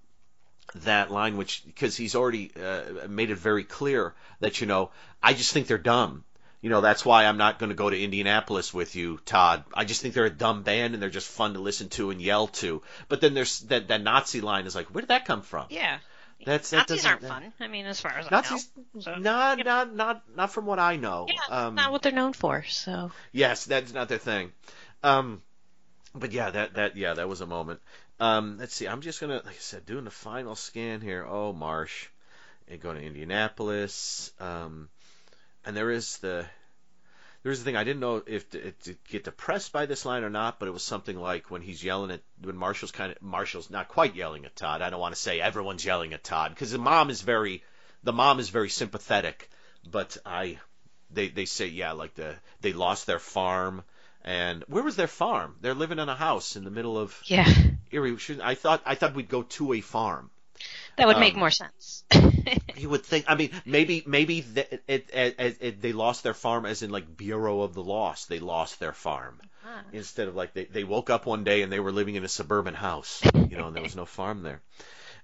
that 0.76 1.10
line 1.12 1.36
which 1.36 1.64
because 1.66 1.98
he's 1.98 2.16
already 2.16 2.52
uh, 2.56 3.08
made 3.10 3.32
it 3.32 3.38
very 3.40 3.64
clear 3.64 4.14
that 4.40 4.62
you 4.62 4.68
know 4.68 4.92
I 5.22 5.34
just 5.34 5.52
think 5.52 5.68
they're 5.68 5.78
dumb. 5.80 6.24
You 6.62 6.70
know 6.70 6.82
that's 6.82 7.06
why 7.06 7.26
I'm 7.26 7.38
not 7.38 7.58
going 7.58 7.70
to 7.70 7.76
go 7.76 7.90
to 7.90 7.98
Indianapolis 7.98 8.74
with 8.74 8.96
you, 8.96 9.20
Todd. 9.26 9.64
I 9.74 9.86
just 9.86 10.02
think 10.02 10.14
they're 10.14 10.26
a 10.26 10.30
dumb 10.30 10.64
band 10.64 10.94
and 10.94 11.02
they're 11.02 11.10
just 11.10 11.30
fun 11.30 11.54
to 11.54 11.60
listen 11.60 11.88
to 11.90 12.10
and 12.10 12.22
yell 12.22 12.48
to. 12.48 12.82
But 13.08 13.22
then 13.22 13.34
there's 13.34 13.62
that 13.62 13.88
that 13.88 14.02
Nazi 14.04 14.42
line 14.42 14.66
is 14.66 14.76
like, 14.76 14.88
where 14.88 15.02
did 15.02 15.08
that 15.10 15.26
come 15.26 15.42
from? 15.42 15.68
Yeah. 15.70 16.00
That's 16.46 16.70
that 16.70 16.90
Nazis 16.90 16.98
doesn't- 16.98 17.10
aren't 17.10 17.22
that- 17.22 17.28
fun. 17.30 17.54
I 17.60 17.68
mean, 17.68 17.86
as 17.86 18.00
far 18.02 18.12
as 18.12 18.30
Nazis, 18.32 18.70
I 18.78 18.82
know. 18.96 19.02
So, 19.02 19.16
not 19.16 19.66
not 19.66 19.96
not 19.96 20.24
not 20.36 20.52
from 20.52 20.66
what 20.66 20.80
I 20.80 20.96
know. 20.96 21.28
yeah, 21.30 21.68
um, 21.68 21.76
not 21.76 21.92
what 21.92 22.02
they're 22.02 22.12
known 22.14 22.34
for. 22.34 22.64
So 22.64 23.12
Yes, 23.32 23.66
that's 23.66 23.94
not 23.94 24.08
their 24.10 24.18
thing. 24.20 24.52
Um, 25.04 25.42
but 26.16 26.32
yeah, 26.32 26.50
that 26.50 26.74
that 26.76 26.98
yeah, 26.98 27.14
that 27.14 27.28
was 27.30 27.42
a 27.42 27.46
moment. 27.46 27.80
Um, 28.22 28.58
let's 28.58 28.74
see. 28.74 28.86
I'm 28.88 29.00
just 29.02 29.22
gonna, 29.22 29.36
like 29.46 29.48
I 29.48 29.60
said, 29.60 29.86
doing 29.86 30.04
the 30.04 30.12
final 30.12 30.56
scan 30.56 31.00
here. 31.02 31.26
Oh, 31.26 31.54
Marsh, 31.54 32.08
go 32.82 32.94
to 32.94 33.00
Indianapolis, 33.02 34.32
um, 34.40 34.90
and 35.70 35.78
there 35.78 35.92
is 35.92 36.18
the 36.18 36.48
there's 37.44 37.60
the 37.60 37.66
thing 37.66 37.76
I 37.76 37.84
didn't 37.84 38.00
know 38.00 38.24
if 38.26 38.50
to, 38.50 38.72
to 38.72 38.96
get 39.08 39.24
depressed 39.24 39.72
by 39.72 39.86
this 39.86 40.04
line 40.04 40.24
or 40.24 40.30
not, 40.32 40.58
but 40.58 40.68
it 40.68 40.72
was 40.72 40.82
something 40.82 41.16
like 41.16 41.52
when 41.52 41.62
he's 41.62 41.84
yelling 41.84 42.10
at 42.10 42.22
when 42.42 42.58
Marshall's 42.58 42.92
kind 42.92 43.12
of 43.12 43.22
Marshall's 43.22 43.70
not 43.70 43.88
quite 43.88 44.16
yelling 44.16 44.46
at 44.46 44.56
Todd. 44.56 44.82
I 44.82 44.90
don't 44.90 45.00
want 45.00 45.14
to 45.14 45.22
say 45.22 45.40
everyone's 45.40 45.86
yelling 45.86 46.14
at 46.14 46.24
Todd 46.24 46.50
because 46.50 46.72
the 46.72 46.80
mom 46.80 47.12
is 47.12 47.22
very 47.22 47.64
the 48.02 48.12
mom 48.12 48.40
is 48.40 48.50
very 48.50 48.70
sympathetic, 48.70 49.48
but 49.88 50.18
I 50.26 50.58
they 51.12 51.28
they 51.28 51.46
say 51.46 51.68
yeah 51.68 51.92
like 51.92 52.16
the 52.16 52.34
they 52.62 52.74
lost 52.74 53.06
their 53.06 53.20
farm 53.20 53.84
and 54.24 54.64
where 54.68 54.84
was 54.84 54.96
their 54.96 55.08
farm? 55.08 55.56
They're 55.62 55.76
living 55.76 56.00
in 56.00 56.10
a 56.10 56.16
house 56.16 56.56
in 56.56 56.64
the 56.64 56.72
middle 56.72 56.98
of 56.98 57.16
Yeah, 57.26 57.48
Erie. 57.92 58.18
I 58.42 58.56
thought 58.56 58.82
I 58.88 58.96
thought 58.96 59.14
we'd 59.14 59.30
go 59.30 59.44
to 59.44 59.74
a 59.74 59.82
farm. 59.82 60.32
That 60.98 61.08
would 61.08 61.18
make 61.18 61.34
Um, 61.34 61.40
more 61.40 61.52
sense. 61.52 62.04
You 62.76 62.90
would 62.90 63.06
think. 63.06 63.26
I 63.28 63.36
mean, 63.36 63.52
maybe 63.66 64.04
maybe 64.06 64.42
th 64.42 64.68
it, 64.72 64.84
it, 64.88 65.36
it, 65.40 65.58
it, 65.62 65.82
they 65.82 65.92
lost 65.94 66.24
their 66.24 66.34
farm 66.34 66.66
as 66.66 66.82
in 66.82 66.90
like 66.90 67.18
Bureau 67.18 67.62
of 67.62 67.74
the 67.74 67.84
Lost. 67.84 68.30
They 68.30 68.40
lost 68.40 68.80
their 68.80 68.94
farm 68.94 69.40
Ah. 69.66 69.82
instead 69.92 70.28
of 70.28 70.36
like 70.36 70.54
they, 70.54 70.66
they 70.66 70.84
woke 70.84 71.10
up 71.10 71.26
one 71.26 71.44
day 71.44 71.62
and 71.62 71.72
they 71.72 71.80
were 71.80 71.92
living 71.92 72.16
in 72.16 72.24
a 72.24 72.28
suburban 72.30 72.74
house. 72.74 73.22
You 73.50 73.58
know, 73.58 73.68
and 73.68 73.76
there 73.76 73.84
was 73.84 73.96
no 73.96 74.06
farm 74.06 74.44
there. 74.44 74.62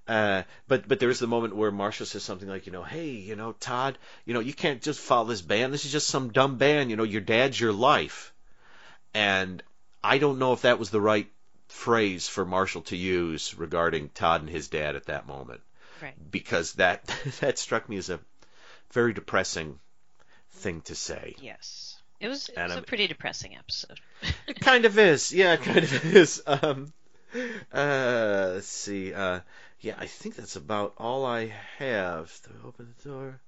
Uh, 0.07 0.43
but 0.67 0.87
but 0.87 0.99
there's 0.99 1.19
the 1.19 1.27
moment 1.27 1.55
where 1.55 1.71
Marshall 1.71 2.05
says 2.05 2.23
something 2.23 2.47
like, 2.49 2.65
you 2.67 2.71
know, 2.73 2.83
hey, 2.83 3.09
you 3.11 3.35
know, 3.35 3.53
Todd, 3.53 3.97
you 4.25 4.33
know, 4.33 4.39
you 4.41 4.53
can't 4.53 4.81
just 4.81 4.99
follow 4.99 5.25
this 5.27 5.41
band. 5.41 5.73
This 5.73 5.85
is 5.85 5.91
just 5.91 6.07
some 6.07 6.31
dumb 6.31 6.57
band. 6.57 6.89
You 6.89 6.95
know, 6.97 7.03
your 7.03 7.21
dad's 7.21 7.59
your 7.59 7.73
life. 7.73 8.33
And 9.13 9.63
I 10.03 10.17
don't 10.19 10.39
know 10.39 10.53
if 10.53 10.61
that 10.61 10.79
was 10.79 10.89
the 10.89 11.01
right 11.01 11.27
phrase 11.67 12.27
for 12.27 12.45
Marshall 12.45 12.81
to 12.83 12.95
use 12.97 13.55
regarding 13.57 14.09
Todd 14.09 14.41
and 14.41 14.49
his 14.49 14.67
dad 14.67 14.95
at 14.95 15.05
that 15.07 15.27
moment 15.27 15.61
Right. 16.01 16.13
because 16.31 16.73
that 16.73 17.05
that 17.39 17.57
struck 17.57 17.87
me 17.89 17.97
as 17.97 18.09
a 18.09 18.19
very 18.91 19.13
depressing 19.13 19.79
thing 20.51 20.81
to 20.81 20.95
say. 20.95 21.35
Yes. 21.39 21.97
It 22.19 22.29
was, 22.29 22.47
it 22.49 22.57
was 22.57 22.75
a 22.75 22.81
pretty 22.81 23.07
depressing 23.07 23.55
episode. 23.57 23.99
It 24.47 24.59
kind 24.59 24.85
of 24.85 24.97
is, 24.97 25.33
yeah, 25.33 25.53
it 25.53 25.61
kind 25.63 25.79
of 25.79 26.05
is. 26.15 26.41
Um, 26.47 26.93
uh, 27.73 28.51
let's 28.53 28.67
see. 28.67 29.13
Uh, 29.13 29.41
yeah, 29.81 29.95
I 29.97 30.05
think 30.05 30.35
that's 30.35 30.55
about 30.55 30.93
all 30.97 31.25
I 31.25 31.53
have. 31.77 32.31
To 32.43 32.49
open 32.65 32.93
the 33.03 33.09
door. 33.09 33.39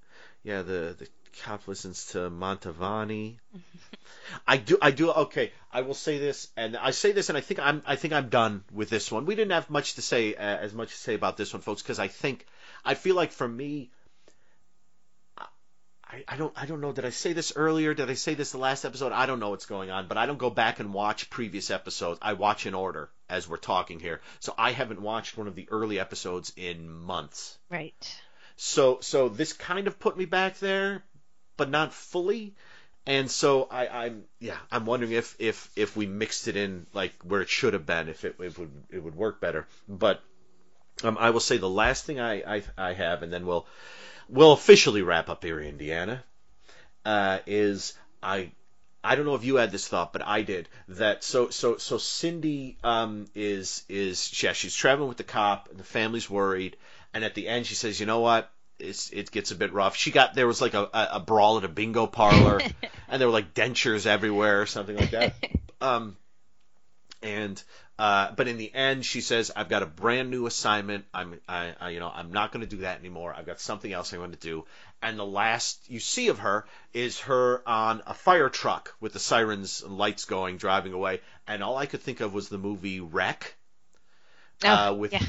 Yeah, 0.44 0.62
the 0.64 0.96
the 1.00 1.08
cop 1.44 1.68
listens 1.68 2.08
to 2.08 2.30
Mantovani. 2.30 3.38
I 4.48 4.58
do, 4.58 4.78
I 4.82 4.92
do. 4.92 5.12
Okay, 5.12 5.52
I 5.72 5.82
will 5.82 5.94
say 5.94 6.18
this, 6.18 6.50
and 6.58 6.76
I 6.76 6.92
say 6.92 7.12
this, 7.12 7.30
and 7.30 7.38
I 7.38 7.42
think 7.42 7.60
I'm, 7.60 7.82
I 7.86 7.96
think 7.96 8.14
I'm 8.14 8.30
done 8.30 8.64
with 8.72 8.90
this 8.90 9.12
one. 9.12 9.26
We 9.26 9.36
didn't 9.36 9.52
have 9.52 9.70
much 9.70 9.96
to 9.96 10.02
say, 10.02 10.36
uh, 10.36 10.42
as 10.42 10.74
much 10.74 10.90
to 10.90 10.98
say 10.98 11.14
about 11.14 11.38
this 11.38 11.54
one, 11.54 11.62
folks, 11.62 11.82
because 11.82 12.00
I 12.00 12.08
think, 12.08 12.46
I 12.84 12.94
feel 12.94 13.16
like 13.16 13.32
for 13.32 13.48
me, 13.48 13.92
I, 16.10 16.24
I 16.28 16.38
don't, 16.38 16.54
I 16.56 16.66
don't 16.66 16.80
know. 16.80 16.94
Did 16.94 17.06
I 17.06 17.10
say 17.10 17.34
this 17.34 17.54
earlier? 17.56 17.94
Did 17.94 18.10
I 18.10 18.14
say 18.14 18.34
this 18.34 18.52
the 18.52 18.58
last 18.58 18.86
episode? 18.86 19.12
I 19.12 19.26
don't 19.26 19.40
know 19.40 19.50
what's 19.50 19.66
going 19.66 19.92
on, 19.92 20.08
but 20.08 20.18
I 20.18 20.26
don't 20.26 20.38
go 20.38 20.50
back 20.50 20.80
and 20.80 20.94
watch 20.94 21.30
previous 21.30 21.70
episodes. 21.70 22.20
I 22.22 22.34
watch 22.34 22.66
in 22.66 22.74
order 22.74 23.10
as 23.30 23.48
we're 23.48 23.58
talking 23.58 24.00
here, 24.00 24.22
so 24.40 24.54
I 24.58 24.72
haven't 24.72 25.02
watched 25.02 25.38
one 25.38 25.48
of 25.48 25.56
the 25.56 25.68
early 25.70 26.00
episodes 26.00 26.54
in 26.56 26.90
months. 26.90 27.58
Right. 27.70 28.22
So 28.56 29.00
so 29.02 29.30
this 29.30 29.54
kind 29.54 29.88
of 29.88 30.00
put 30.00 30.18
me 30.18 30.26
back 30.26 30.60
there, 30.60 31.04
but 31.58 31.70
not 31.70 31.94
fully. 31.94 32.56
And 33.06 33.32
so 33.32 33.68
I, 33.72 34.06
I'm 34.06 34.24
yeah 34.40 34.58
I'm 34.72 34.86
wondering 34.86 35.14
if 35.14 35.36
if 35.40 35.70
if 35.76 35.96
we 35.96 36.06
mixed 36.06 36.48
it 36.48 36.56
in 36.56 36.86
like 36.94 37.14
where 37.24 37.42
it 37.42 37.50
should 37.50 37.74
have 37.74 37.86
been 37.86 38.10
if 38.10 38.26
it, 38.26 38.36
it 38.40 38.58
would 38.60 38.72
it 38.90 39.04
would 39.04 39.16
work 39.16 39.40
better. 39.40 39.66
But 39.88 40.22
um, 41.04 41.18
I 41.20 41.30
will 41.30 41.40
say 41.40 41.58
the 41.58 41.70
last 41.70 42.06
thing 42.06 42.20
I, 42.20 42.58
I 42.58 42.64
I 42.78 42.94
have 42.94 43.24
and 43.24 43.32
then 43.32 43.46
we'll 43.46 43.66
we'll 44.28 44.52
officially 44.52 45.02
wrap 45.02 45.30
up 45.30 45.44
here, 45.44 45.60
Indiana. 45.60 46.24
Uh, 47.06 47.40
is 47.46 47.94
I 48.22 48.52
I 49.04 49.16
don't 49.16 49.26
know 49.26 49.36
if 49.36 49.46
you 49.46 49.56
had 49.56 49.72
this 49.72 49.88
thought, 49.88 50.12
but 50.12 50.22
I 50.22 50.42
did. 50.42 50.68
That 50.90 51.24
so 51.24 51.50
so 51.50 51.78
so 51.78 51.98
Cindy 51.98 52.78
um, 52.84 53.28
is 53.34 53.86
is 53.88 54.44
yeah 54.44 54.52
she's 54.52 54.76
traveling 54.76 55.08
with 55.08 55.18
the 55.18 55.24
cop 55.24 55.70
and 55.70 55.80
the 55.80 55.86
family's 55.86 56.30
worried, 56.30 56.76
and 57.14 57.24
at 57.24 57.36
the 57.36 57.48
end 57.48 57.68
she 57.68 57.76
says, 57.76 58.02
you 58.02 58.06
know 58.06 58.20
what? 58.20 58.52
It's, 58.80 59.10
it 59.12 59.32
gets 59.32 59.52
a 59.52 59.56
bit 59.56 59.74
rough. 59.74 59.96
She 59.96 60.12
got 60.12 60.36
there 60.36 60.48
was 60.48 60.62
like 60.62 60.74
a, 60.74 60.90
a, 60.94 61.20
brawl 61.20 61.58
at 61.58 61.64
a 61.64 61.68
bingo 61.68 62.06
parlor, 62.06 62.62
and 63.10 63.20
there 63.20 63.28
were 63.28 63.34
like 63.34 63.54
dentures 63.54 64.06
everywhere 64.06 64.62
or 64.62 64.66
something 64.66 64.96
like 64.96 65.12
that. 65.12 65.34
Um, 65.80 66.18
and 67.22 67.62
uh, 68.00 68.32
but 68.36 68.48
in 68.48 68.58
the 68.58 68.74
end, 68.74 69.06
she 69.06 69.22
says, 69.22 69.52
"I've 69.56 69.70
got 69.70 69.82
a 69.82 69.88
brand 69.88 70.30
new 70.30 70.46
assignment. 70.46 71.06
I'm, 71.14 71.40
I, 71.48 71.74
I 71.80 71.90
you 71.90 72.00
know, 72.00 72.12
I'm 72.14 72.32
not 72.32 72.52
going 72.52 72.62
to 72.62 72.68
do 72.68 72.82
that 72.82 73.00
anymore. 73.00 73.34
I've 73.36 73.46
got 73.46 73.60
something 73.60 73.92
else 73.92 74.14
I 74.14 74.18
want 74.18 74.34
to 74.34 74.40
do." 74.40 74.66
And 75.02 75.18
the 75.18 75.26
last 75.26 75.80
you 75.90 76.00
see 76.00 76.28
of 76.28 76.40
her 76.40 76.66
is 76.94 77.20
her 77.22 77.68
on 77.68 78.04
a 78.06 78.14
fire 78.14 78.50
truck 78.50 78.96
with 79.00 79.14
the 79.14 79.20
sirens 79.20 79.82
and 79.82 79.98
lights 79.98 80.26
going, 80.26 80.58
driving 80.58 80.94
away. 80.94 81.22
And 81.48 81.64
all 81.64 81.78
I 81.78 81.88
could 81.88 82.02
think 82.02 82.22
of 82.22 82.34
was 82.34 82.50
the 82.50 82.58
movie 82.58 83.00
REC. 83.00 83.56
Oh, 84.64 84.70
uh, 84.70 84.94
with 84.94 85.14
yeah. 85.14 85.22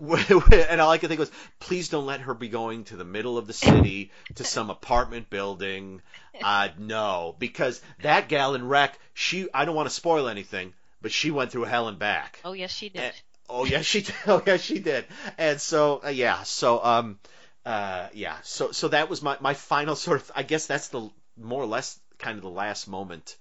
and 0.52 0.80
all 0.80 0.90
I 0.90 0.98
could 0.98 1.08
think 1.08 1.18
was, 1.18 1.30
please 1.58 1.88
don't 1.88 2.06
let 2.06 2.20
her 2.22 2.34
be 2.34 2.48
going 2.48 2.84
to 2.84 2.96
the 2.96 3.04
middle 3.04 3.36
of 3.38 3.46
the 3.46 3.52
city 3.52 4.10
to 4.36 4.44
some 4.44 4.70
apartment 4.70 5.28
building. 5.30 6.00
Uh, 6.42 6.68
no, 6.78 7.36
because 7.38 7.80
that 8.02 8.28
gal 8.28 8.54
in 8.54 8.66
REC, 8.66 8.98
she, 9.12 9.48
I 9.52 9.64
don't 9.64 9.74
want 9.74 9.88
to 9.88 9.94
spoil 9.94 10.28
anything, 10.28 10.72
but 11.02 11.12
she 11.12 11.30
went 11.30 11.52
through 11.52 11.64
hell 11.64 11.88
and 11.88 11.98
back. 11.98 12.40
Oh, 12.44 12.52
yes, 12.52 12.70
she 12.70 12.88
did. 12.88 13.02
And- 13.02 13.14
oh 13.50 13.64
yes, 13.64 13.84
she 13.84 14.00
did. 14.02 14.14
Oh 14.26 14.42
yes, 14.46 14.62
she 14.62 14.78
did. 14.78 15.04
And 15.36 15.60
so 15.60 16.00
uh, 16.04 16.08
yeah, 16.08 16.44
so 16.44 16.82
um, 16.82 17.18
uh, 17.66 18.08
yeah, 18.14 18.36
so 18.42 18.72
so 18.72 18.88
that 18.88 19.10
was 19.10 19.22
my 19.22 19.36
my 19.40 19.54
final 19.54 19.96
sort 19.96 20.20
of. 20.22 20.32
I 20.34 20.44
guess 20.44 20.66
that's 20.66 20.88
the 20.88 21.10
more 21.36 21.62
or 21.62 21.66
less 21.66 21.98
kind 22.18 22.36
of 22.36 22.42
the 22.42 22.50
last 22.50 22.88
moment. 22.88 23.36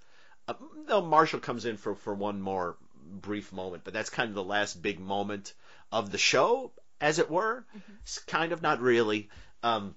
Uh, 0.48 0.56
no, 0.88 1.02
Marshall 1.02 1.40
comes 1.40 1.66
in 1.66 1.78
for 1.78 1.96
for 1.96 2.14
one 2.14 2.42
more 2.42 2.76
brief 3.22 3.54
moment, 3.54 3.84
but 3.84 3.94
that's 3.94 4.10
kind 4.10 4.30
of 4.30 4.36
the 4.36 4.44
last 4.44 4.82
big 4.82 5.00
moment 5.00 5.54
of 5.92 6.12
the 6.12 6.18
show, 6.18 6.72
as 7.02 7.20
it 7.20 7.30
were. 7.30 7.66
It's 8.04 8.20
kind 8.20 8.52
of 8.52 8.62
not 8.62 8.82
really. 8.82 9.30
Um, 9.64 9.96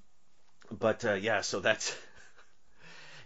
but 0.71 1.05
uh, 1.05 1.15
yeah, 1.15 1.41
so 1.43 1.61
that's. 1.61 1.97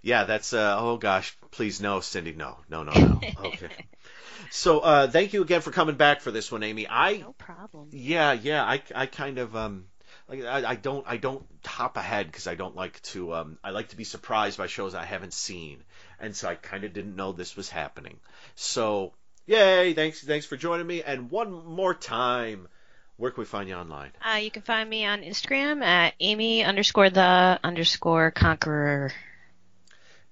Yeah, 0.02 0.24
that's 0.24 0.52
uh 0.52 0.76
oh 0.78 0.98
gosh, 0.98 1.36
please 1.50 1.80
no, 1.80 2.00
Cindy, 2.00 2.32
no, 2.32 2.58
no, 2.68 2.84
no, 2.84 2.92
no. 2.92 3.26
Okay. 3.46 3.68
So 4.50 4.80
uh 4.80 5.08
thank 5.08 5.32
you 5.32 5.42
again 5.42 5.60
for 5.62 5.72
coming 5.72 5.96
back 5.96 6.20
for 6.20 6.30
this 6.30 6.52
one, 6.52 6.62
Amy. 6.62 6.86
I 6.88 7.16
no 7.16 7.32
problem. 7.32 7.88
yeah, 7.90 8.32
yeah, 8.32 8.62
I, 8.64 8.82
I 8.94 9.06
kind 9.06 9.38
of 9.38 9.56
um 9.56 9.86
like 10.28 10.44
I, 10.44 10.70
I 10.70 10.74
don't 10.76 11.04
I 11.08 11.16
don't 11.16 11.44
hop 11.64 11.96
ahead 11.96 12.26
because 12.26 12.46
I 12.46 12.54
don't 12.54 12.76
like 12.76 13.00
to 13.12 13.34
um 13.34 13.58
I 13.64 13.70
like 13.70 13.88
to 13.88 13.96
be 13.96 14.04
surprised 14.04 14.58
by 14.58 14.68
shows 14.68 14.94
I 14.94 15.04
haven't 15.04 15.32
seen, 15.34 15.82
and 16.20 16.36
so 16.36 16.48
I 16.48 16.54
kind 16.54 16.84
of 16.84 16.92
didn't 16.92 17.16
know 17.16 17.32
this 17.32 17.56
was 17.56 17.68
happening. 17.68 18.20
So 18.54 19.14
yay, 19.46 19.94
thanks 19.94 20.22
thanks 20.22 20.46
for 20.46 20.56
joining 20.56 20.86
me, 20.86 21.02
and 21.02 21.30
one 21.30 21.52
more 21.64 21.94
time, 21.94 22.68
where 23.16 23.30
can 23.30 23.40
we 23.40 23.46
find 23.46 23.68
you 23.68 23.74
online? 23.74 24.10
Uh, 24.24 24.36
you 24.36 24.50
can 24.50 24.62
find 24.62 24.88
me 24.88 25.04
on 25.04 25.22
Instagram 25.22 25.82
at 25.82 26.14
Amy 26.20 26.64
underscore 26.64 27.10
the 27.10 27.58
underscore 27.62 28.30
conqueror. 28.30 29.12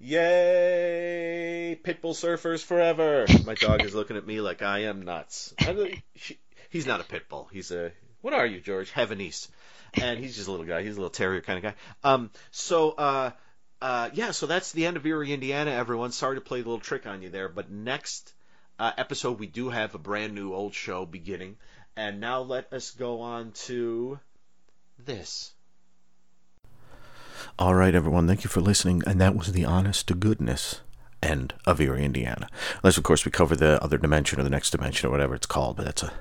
Yay, 0.01 1.79
pitbull 1.83 2.13
surfers 2.13 2.63
forever! 2.63 3.27
My 3.47 3.55
dog 3.55 3.83
is 3.85 3.95
looking 3.95 4.17
at 4.17 4.27
me 4.27 4.41
like 4.41 4.63
I 4.63 4.81
am 4.85 5.03
nuts. 5.03 5.55
I 5.59 6.03
she- 6.17 6.39
He's 6.69 6.87
not 6.87 7.01
a 7.01 7.05
pit 7.05 7.29
bull. 7.29 7.49
He's 7.53 7.71
a 7.71 7.93
what 8.21 8.35
are 8.35 8.45
you, 8.47 8.61
George? 8.61 8.93
Havanese, 8.93 9.49
and 9.95 10.19
he's 10.19 10.35
just 10.35 10.49
a 10.49 10.51
little 10.51 10.67
guy. 10.67 10.83
He's 10.83 10.93
a 10.95 10.97
little 10.97 11.11
terrier 11.11 11.41
kind 11.41 11.59
of 11.59 11.63
guy. 11.63 11.75
Um, 12.03 12.31
so 12.51 12.91
uh, 12.91 13.31
uh, 13.81 14.11
yeah, 14.13 14.33
so 14.33 14.47
that's 14.47 14.73
the 14.73 14.87
end 14.87 14.97
of 14.97 15.07
Erie, 15.07 15.33
Indiana. 15.33 15.71
Everyone, 15.71 16.11
sorry 16.11 16.37
to 16.37 16.41
play 16.41 16.63
the 16.63 16.69
little 16.69 16.81
trick 16.81 17.07
on 17.07 17.23
you 17.23 17.29
there, 17.31 17.49
but 17.49 17.71
next 17.71 18.35
uh, 18.79 18.93
episode 18.97 19.39
we 19.39 19.47
do 19.47 19.69
have 19.71 19.95
a 19.95 19.99
brand 19.99 20.35
new 20.35 20.53
old 20.53 20.75
show 20.75 21.07
beginning, 21.07 21.57
and 21.97 22.21
now 22.21 22.41
let 22.41 22.73
us 22.73 22.91
go 22.91 23.21
on 23.21 23.53
to 23.53 24.19
this. 24.99 25.53
All 27.59 27.75
right, 27.75 27.95
everyone. 27.95 28.27
Thank 28.27 28.43
you 28.43 28.51
for 28.51 28.61
listening. 28.61 29.03
And 29.07 29.21
that 29.21 29.37
was 29.37 29.53
the 29.53 29.65
honest 29.65 30.09
to 30.09 30.15
goodness 30.15 30.81
end 31.23 31.55
of 31.67 31.81
Erie, 31.81 32.05
Indiana. 32.05 32.49
Unless, 32.83 32.99
of 32.99 33.05
course, 33.05 33.25
we 33.25 33.31
cover 33.31 33.55
the 33.55 33.83
other 33.83 33.99
dimension 33.99 34.41
or 34.41 34.43
the 34.43 34.51
next 34.51 34.71
dimension 34.71 35.09
or 35.09 35.13
whatever 35.13 35.35
it's 35.35 35.47
called, 35.47 35.77
but 35.77 35.85
that's 35.85 36.03
a 36.03 36.13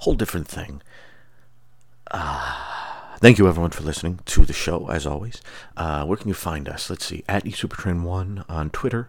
whole 0.00 0.14
different 0.14 0.46
thing. 0.46 0.82
Uh, 2.10 2.54
thank 3.18 3.38
you, 3.38 3.48
everyone, 3.48 3.70
for 3.70 3.82
listening 3.82 4.20
to 4.26 4.44
the 4.44 4.52
show, 4.52 4.88
as 4.88 5.06
always. 5.06 5.40
Uh, 5.76 6.04
where 6.04 6.16
can 6.16 6.28
you 6.28 6.34
find 6.34 6.68
us? 6.68 6.90
Let's 6.90 7.06
see. 7.06 7.24
At 7.28 7.44
eSupertrain1 7.44 8.44
on 8.48 8.70
Twitter. 8.70 9.08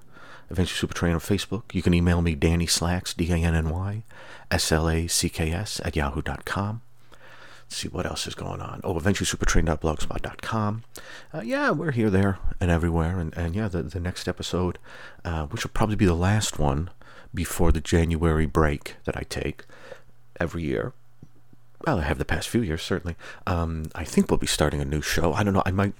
Adventure 0.49 0.87
Supertrain 0.87 1.13
on 1.13 1.19
Facebook. 1.19 1.73
You 1.73 1.81
can 1.81 1.93
email 1.93 2.21
me 2.21 2.35
Danny 2.35 2.67
Slacks, 2.67 3.13
D-A-N-N-Y, 3.13 4.03
S-L-A-C-K-S 4.49 5.81
at 5.83 5.95
yahoo.com. 5.95 6.81
Let's 7.11 7.75
see 7.75 7.89
what 7.89 8.05
else 8.05 8.27
is 8.27 8.35
going 8.35 8.61
on. 8.61 8.79
Oh, 8.83 8.93
adventuresupertrain.blogspot.com. 8.93 10.83
Uh, 11.33 11.41
yeah, 11.41 11.71
we're 11.71 11.91
here, 11.91 12.09
there, 12.09 12.39
and 12.61 12.71
everywhere. 12.71 13.19
And, 13.19 13.37
and 13.37 13.55
yeah, 13.55 13.67
the, 13.67 13.83
the 13.83 13.99
next 13.99 14.29
episode, 14.29 14.77
uh, 15.25 15.47
which 15.47 15.65
will 15.65 15.71
probably 15.73 15.97
be 15.97 16.05
the 16.05 16.13
last 16.13 16.59
one 16.59 16.89
before 17.33 17.73
the 17.73 17.81
January 17.81 18.45
break 18.45 18.95
that 19.03 19.17
I 19.17 19.23
take 19.27 19.65
every 20.39 20.63
year, 20.63 20.93
well, 21.85 21.99
I 21.99 22.03
have 22.03 22.17
the 22.17 22.25
past 22.25 22.47
few 22.49 22.61
years 22.61 22.81
certainly. 22.81 23.15
Um, 23.45 23.87
I 23.93 24.03
think 24.03 24.31
we'll 24.31 24.37
be 24.37 24.47
starting 24.47 24.81
a 24.81 24.85
new 24.85 25.01
show. 25.01 25.33
I 25.33 25.43
don't 25.43 25.53
know. 25.53 25.63
I 25.65 25.71
might. 25.71 25.93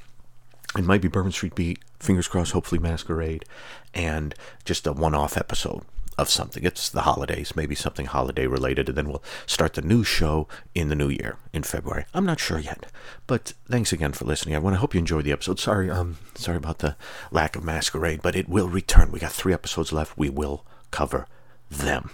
It 0.75 0.83
might 0.83 1.01
be 1.01 1.07
Bourbon 1.07 1.31
Street 1.31 1.55
Beat, 1.55 1.79
fingers 1.99 2.27
crossed, 2.27 2.51
hopefully 2.51 2.79
Masquerade, 2.79 3.45
and 3.93 4.35
just 4.65 4.85
a 4.85 4.93
one 4.93 5.15
off 5.15 5.37
episode 5.37 5.83
of 6.17 6.29
something. 6.29 6.63
It's 6.63 6.89
the 6.89 7.01
holidays, 7.01 7.55
maybe 7.55 7.75
something 7.75 8.07
holiday 8.07 8.47
related, 8.47 8.89
and 8.89 8.97
then 8.97 9.07
we'll 9.07 9.23
start 9.45 9.75
the 9.75 9.81
new 9.81 10.03
show 10.03 10.47
in 10.73 10.89
the 10.89 10.95
new 10.95 11.09
year 11.09 11.37
in 11.53 11.63
February. 11.63 12.05
I'm 12.13 12.25
not 12.25 12.39
sure 12.39 12.59
yet. 12.59 12.87
But 13.27 13.53
thanks 13.69 13.93
again 13.93 14.13
for 14.13 14.25
listening. 14.25 14.55
I 14.55 14.59
want 14.59 14.75
to 14.75 14.79
hope 14.79 14.93
you 14.93 14.99
enjoyed 14.99 15.25
the 15.25 15.31
episode. 15.31 15.59
Sorry, 15.59 15.89
um, 15.89 16.17
sorry 16.35 16.57
about 16.57 16.79
the 16.79 16.95
lack 17.31 17.55
of 17.55 17.63
Masquerade, 17.63 18.21
but 18.21 18.35
it 18.35 18.49
will 18.49 18.67
return. 18.67 19.11
We 19.11 19.19
got 19.19 19.31
three 19.31 19.53
episodes 19.53 19.93
left. 19.93 20.17
We 20.17 20.29
will 20.29 20.65
cover 20.91 21.27
them. 21.69 22.11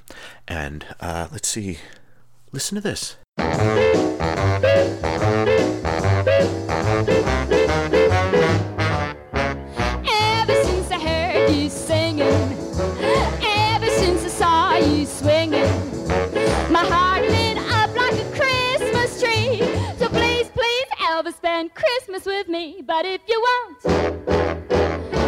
And 0.48 0.86
uh, 1.00 1.28
let's 1.32 1.48
see. 1.48 1.80
Listen 2.52 2.76
to 2.76 2.82
this. 2.82 3.16
Christmas 22.14 22.32
with 22.32 22.48
me, 22.48 22.84
but 22.86 23.06
if 23.08 23.22
you 23.28 23.44
won't. 23.44 25.23